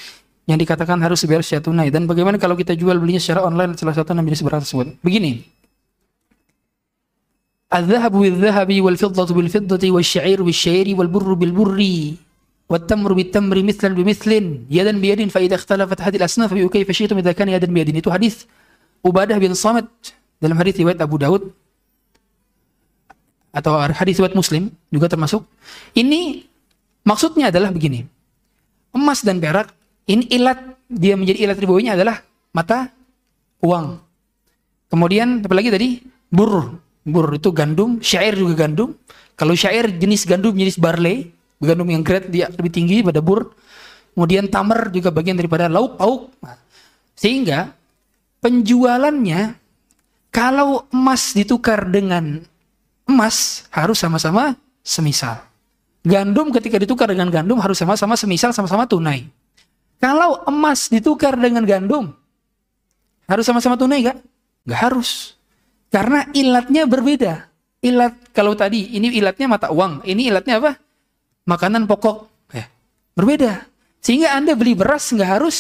yang 0.51 0.59
dikatakan 0.59 0.98
harus 0.98 1.22
dibayar 1.22 1.44
secara 1.46 1.62
tunai 1.62 1.88
dan 1.94 2.11
bagaimana 2.11 2.34
kalau 2.40 2.59
kita 2.59 2.74
jual 2.74 2.98
belinya 2.98 3.22
secara 3.22 3.46
online 3.46 3.78
salah 3.78 3.94
satu 3.94 4.11
enam 4.16 4.26
jenis 4.26 4.42
barang 4.42 4.62
tersebut. 4.66 4.88
Begini. 5.05 5.61
الذهب 7.70 8.12
بالذهب 8.12 8.70
والفضة 8.82 9.30
بالفضة 9.30 9.84
والشعير 9.94 10.42
بالشعير 10.42 10.86
والبر 10.98 11.28
بالبر 11.38 11.78
والتمر 12.70 13.11
بالتمر 13.12 13.57
مثلا 13.62 13.90
بمثل 13.94 14.30
يدا 14.70 14.94
بيد 14.98 15.20
فإذا 15.30 15.55
اختلفت 15.55 15.98
هذه 16.03 16.16
الأصناف 16.18 16.51
فكيف 16.51 16.88
شئتم 16.90 17.18
إذا 17.22 17.32
كان 17.38 17.48
يدا 17.48 17.70
بيد 17.70 17.94
itu 17.94 18.11
hadis 18.11 18.51
Ubadah 19.07 19.38
bin 19.38 19.55
Samit 19.55 19.86
dalam 20.42 20.59
hadis 20.59 20.74
riwayat 20.82 20.98
Abu 20.98 21.14
Daud 21.22 21.55
atau 23.55 23.78
hadis 23.78 24.18
riwayat 24.18 24.34
Muslim 24.34 24.74
juga 24.90 25.07
termasuk 25.07 25.46
ini 25.94 26.46
maksudnya 27.07 27.55
adalah 27.55 27.70
begini 27.70 28.03
emas 28.90 29.22
dan 29.22 29.38
perak 29.38 29.70
ini 30.06 30.30
ilat 30.34 30.60
dia 30.89 31.18
menjadi 31.18 31.49
ilat 31.49 31.58
ribuinya 31.58 31.97
adalah 31.97 32.22
mata 32.53 32.89
uang 33.62 33.99
kemudian 34.89 35.41
apa 35.41 35.53
lagi 35.53 35.70
tadi 35.74 35.89
bur 36.30 36.78
bur 37.06 37.28
itu 37.38 37.49
gandum 37.53 38.01
syair 38.01 38.38
juga 38.38 38.66
gandum 38.66 38.93
kalau 39.36 39.53
syair 39.53 39.91
jenis 39.91 40.24
gandum 40.24 40.56
jenis 40.56 40.80
barley 40.80 41.36
gandum 41.64 41.88
yang 41.88 42.03
grade 42.03 42.28
dia 42.28 42.51
lebih 42.51 42.72
tinggi 42.72 43.01
pada 43.06 43.24
bur. 43.24 43.56
Kemudian 44.16 44.47
tamar 44.47 44.93
juga 44.95 45.12
bagian 45.12 45.36
daripada 45.36 45.68
lauk 45.68 45.99
pauk. 45.99 46.32
Nah, 46.39 46.56
sehingga 47.20 47.76
penjualannya 48.39 49.60
kalau 50.32 50.88
emas 50.91 51.36
ditukar 51.36 51.84
dengan 51.91 52.39
emas 53.08 53.68
harus 53.76 53.99
sama-sama 53.99 54.56
semisal. 54.80 55.43
Gandum 56.06 56.53
ketika 56.56 56.80
ditukar 56.80 57.12
dengan 57.12 57.28
gandum 57.28 57.60
harus 57.60 57.76
sama-sama 57.76 58.16
semisal 58.16 58.56
sama-sama 58.56 58.88
tunai. 58.88 59.28
Kalau 59.99 60.43
emas 60.45 60.91
ditukar 60.91 61.39
dengan 61.39 61.63
gandum 61.63 62.11
harus 63.25 63.45
sama-sama 63.47 63.79
tunai 63.79 64.05
gak? 64.05 64.17
Gak 64.67 64.81
harus. 64.91 65.39
Karena 65.89 66.27
ilatnya 66.35 66.83
berbeda. 66.85 67.47
Ilat 67.85 68.33
kalau 68.33 68.57
tadi 68.57 68.97
ini 68.97 69.13
ilatnya 69.13 69.45
mata 69.45 69.69
uang, 69.69 70.03
ini 70.09 70.27
ilatnya 70.27 70.57
apa? 70.57 70.73
makanan 71.45 71.85
pokok 71.85 72.49
ya, 72.51 72.65
berbeda. 73.13 73.69
Sehingga 74.01 74.37
Anda 74.37 74.53
beli 74.53 74.77
beras 74.77 75.09
nggak 75.13 75.29
harus 75.29 75.57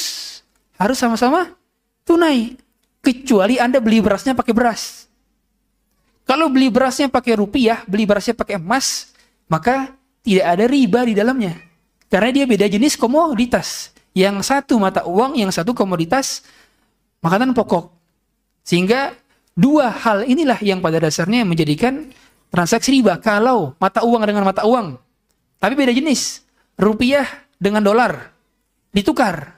harus 0.77 0.97
sama-sama 0.97 1.53
tunai. 2.05 2.57
Kecuali 3.05 3.61
Anda 3.61 3.77
beli 3.77 4.01
berasnya 4.01 4.33
pakai 4.33 4.53
beras. 4.53 5.05
Kalau 6.25 6.49
beli 6.49 6.73
berasnya 6.73 7.05
pakai 7.05 7.37
rupiah, 7.37 7.85
beli 7.85 8.09
berasnya 8.09 8.33
pakai 8.33 8.57
emas, 8.57 9.13
maka 9.45 9.93
tidak 10.25 10.45
ada 10.57 10.65
riba 10.65 11.05
di 11.05 11.13
dalamnya. 11.13 11.53
Karena 12.09 12.33
dia 12.33 12.45
beda 12.49 12.65
jenis 12.65 12.97
komoditas. 12.97 13.93
Yang 14.15 14.47
satu 14.47 14.79
mata 14.79 15.03
uang, 15.03 15.35
yang 15.35 15.51
satu 15.51 15.75
komoditas 15.75 16.47
makanan 17.19 17.51
pokok. 17.51 17.91
Sehingga 18.63 19.11
dua 19.53 19.91
hal 19.91 20.23
inilah 20.23 20.57
yang 20.63 20.79
pada 20.79 21.03
dasarnya 21.03 21.43
menjadikan 21.43 22.09
transaksi 22.47 22.95
riba. 22.95 23.19
Kalau 23.19 23.75
mata 23.77 24.01
uang 24.07 24.23
dengan 24.23 24.47
mata 24.47 24.63
uang 24.63 25.05
tapi 25.59 25.73
beda 25.73 25.91
jenis. 25.95 26.43
Rupiah 26.75 27.25
dengan 27.57 27.81
dolar. 27.81 28.29
Ditukar. 28.91 29.55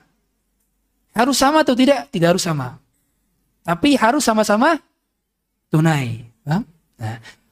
Harus 1.14 1.36
sama 1.36 1.66
atau 1.66 1.74
tidak? 1.74 2.08
Tidak 2.08 2.28
harus 2.30 2.40
sama. 2.40 2.78
Tapi 3.66 3.98
harus 3.98 4.22
sama-sama 4.22 4.80
tunai. 5.68 6.24
Nah, 6.46 6.64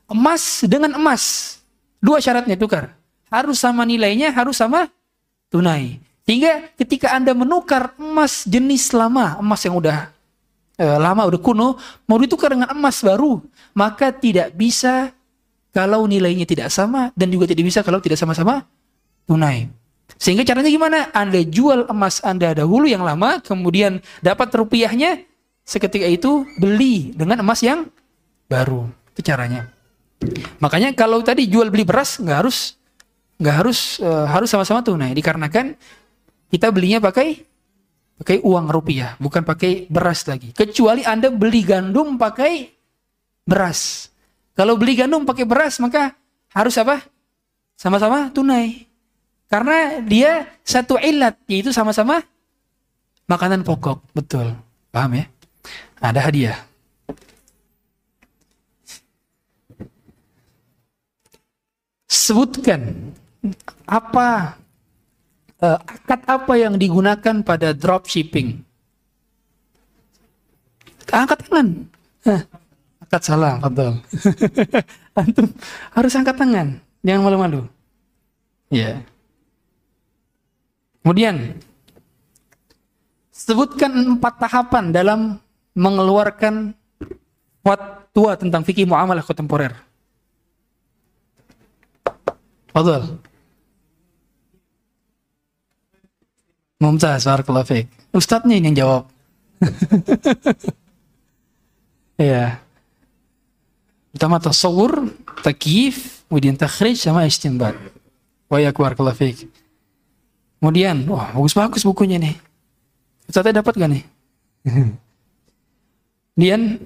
emas 0.08 0.64
dengan 0.64 0.96
emas. 0.96 1.56
Dua 2.00 2.22
syaratnya 2.22 2.56
tukar. 2.56 2.94
Harus 3.28 3.58
sama 3.58 3.82
nilainya, 3.82 4.30
harus 4.32 4.56
sama 4.56 4.88
tunai. 5.50 5.98
Sehingga 6.26 6.74
ketika 6.74 7.14
Anda 7.14 7.32
menukar 7.38 7.94
emas 7.96 8.42
jenis 8.42 8.90
lama, 8.90 9.38
emas 9.38 9.62
yang 9.62 9.78
udah 9.78 10.10
eh, 10.74 10.98
lama, 10.98 11.22
udah 11.22 11.38
kuno, 11.38 11.78
mau 12.10 12.18
ditukar 12.18 12.50
dengan 12.50 12.74
emas 12.74 12.98
baru, 12.98 13.38
maka 13.78 14.10
tidak 14.10 14.50
bisa 14.58 15.14
kalau 15.70 16.02
nilainya 16.10 16.42
tidak 16.42 16.74
sama 16.74 17.14
dan 17.14 17.30
juga 17.30 17.46
tidak 17.46 17.70
bisa 17.70 17.86
kalau 17.86 18.02
tidak 18.02 18.18
sama-sama 18.18 18.66
tunai. 19.22 19.70
Sehingga 20.18 20.42
caranya 20.42 20.70
gimana? 20.72 20.98
Anda 21.14 21.46
jual 21.46 21.86
emas 21.86 22.18
Anda 22.26 22.58
dahulu 22.58 22.90
yang 22.90 23.06
lama, 23.06 23.38
kemudian 23.38 24.02
dapat 24.18 24.50
rupiahnya, 24.50 25.22
seketika 25.62 26.10
itu 26.10 26.42
beli 26.58 27.14
dengan 27.14 27.38
emas 27.44 27.62
yang 27.62 27.86
baru. 28.50 28.90
Itu 29.14 29.22
caranya. 29.22 29.70
Makanya 30.58 30.90
kalau 30.96 31.20
tadi 31.20 31.46
jual 31.46 31.68
beli 31.68 31.84
beras 31.84 32.18
nggak 32.18 32.38
harus 32.42 32.74
nggak 33.36 33.54
harus 33.54 34.00
uh, 34.00 34.24
harus 34.24 34.48
sama-sama 34.48 34.80
tunai 34.80 35.12
dikarenakan 35.12 35.76
kita 36.50 36.70
belinya 36.70 36.98
pakai 37.02 37.42
pakai 38.16 38.40
uang 38.40 38.66
rupiah 38.72 39.18
bukan 39.20 39.44
pakai 39.44 39.90
beras 39.90 40.24
lagi 40.24 40.54
kecuali 40.56 41.04
anda 41.04 41.28
beli 41.28 41.62
gandum 41.66 42.16
pakai 42.16 42.72
beras 43.44 44.10
kalau 44.56 44.80
beli 44.80 44.96
gandum 44.96 45.28
pakai 45.28 45.44
beras 45.44 45.76
maka 45.84 46.16
harus 46.56 46.72
apa? 46.80 47.04
Sama-sama 47.76 48.32
tunai. 48.32 48.88
Karena 49.52 50.00
dia 50.00 50.48
satu 50.64 50.96
ilat 50.96 51.36
yaitu 51.44 51.76
sama-sama 51.76 52.24
makanan 53.28 53.60
pokok. 53.60 54.00
Betul. 54.16 54.56
Paham 54.88 55.20
ya? 55.20 55.28
Ada 56.00 56.20
hadiah. 56.24 56.58
Sebutkan 62.08 63.12
apa 63.84 64.56
uh, 65.62 65.78
akad 65.80 66.20
apa 66.26 66.52
yang 66.58 66.74
digunakan 66.76 67.42
pada 67.44 67.72
dropshipping? 67.76 68.64
Angkat 71.12 71.38
tangan. 71.46 71.68
Nah, 72.26 72.42
Angkat 73.06 73.22
salam, 73.22 73.62
betul. 73.62 73.92
Antum 75.20 75.46
harus 75.94 76.12
angkat 76.18 76.36
tangan, 76.42 76.82
jangan 77.06 77.22
malu-malu. 77.22 77.60
Ya. 78.66 78.98
Kemudian 81.06 81.54
sebutkan 83.30 84.18
empat 84.18 84.42
tahapan 84.42 84.90
dalam 84.90 85.38
mengeluarkan 85.78 86.74
fatwa 87.62 88.34
tentang 88.34 88.66
fikih 88.66 88.90
muamalah 88.90 89.22
kontemporer. 89.22 89.70
Fadol. 92.74 93.22
Mumtaz, 96.76 97.24
barakallahu 97.24 97.64
fiik. 97.64 97.86
Ustadznya 98.12 98.60
ini 98.60 98.72
yang 98.72 98.78
jawab. 98.84 99.02
Iya. 102.16 102.64
Pertama 104.16 104.40
tasawur, 104.40 105.12
takif, 105.44 106.24
kemudian 106.24 106.56
takhrij 106.56 106.96
sama 106.96 107.28
istinbat. 107.28 107.76
Wa 108.48 108.56
ya 108.56 108.72
fiik. 108.72 109.52
Kemudian, 110.56 111.04
wah 111.12 111.36
bagus-bagus 111.36 111.84
bukunya 111.84 112.16
nih. 112.16 112.40
Ustaznya 113.28 113.60
dapat 113.60 113.76
gak 113.76 113.90
nih? 113.92 114.04
Kemudian 116.32 116.80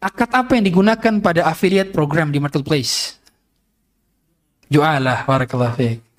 akad 0.00 0.30
apa 0.32 0.56
yang 0.56 0.64
digunakan 0.64 1.14
pada 1.20 1.44
affiliate 1.44 1.92
program 1.92 2.32
di 2.32 2.40
marketplace? 2.40 3.20
Ju'alah, 4.72 5.28
barakallahu 5.28 5.76
fiik. 5.76 6.09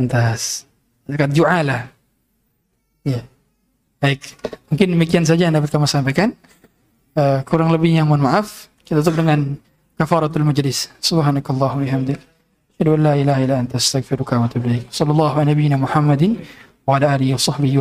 Entas. 0.00 0.64
Akad 1.04 1.36
ju'alah. 1.36 1.92
Ya. 3.04 3.20
Baik. 4.00 4.24
Mungkin 4.72 4.96
demikian 4.96 5.24
saja 5.28 5.44
yang 5.44 5.52
dapat 5.52 5.68
kami 5.68 5.84
sampaikan. 5.84 6.32
Eh, 7.12 7.44
kurang 7.44 7.68
lebihnya 7.68 8.08
mohon 8.08 8.24
maaf. 8.24 8.72
Kita 8.80 9.04
tutup 9.04 9.20
dengan 9.20 9.60
kafaratul 10.00 10.48
majlis. 10.48 10.88
Subhanakallah 11.04 11.76
wa 11.76 11.80
bihamdik. 11.84 12.16
Asyhadu 12.80 12.96
la 12.96 13.12
ilaha 13.12 13.40
illa 13.44 13.60
anta 13.60 13.76
wa 13.76 14.48
atubu. 14.48 14.72
Sallallahu 14.88 15.36
Muhammadin 15.76 16.40
wa 16.88 16.96
ala 16.96 17.12
alihi 17.12 17.36
wa 17.36 17.42
sahbihi. 17.44 17.76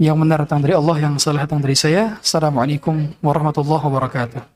Yang 0.00 0.16
benar 0.16 0.38
datang 0.44 0.60
dari 0.64 0.72
Allah, 0.72 0.96
yang 0.96 1.20
salah 1.20 1.44
datang 1.44 1.60
dari 1.60 1.76
saya. 1.76 2.16
Assalamualaikum 2.20 3.16
warahmatullahi 3.20 3.84
wabarakatuh. 3.84 4.55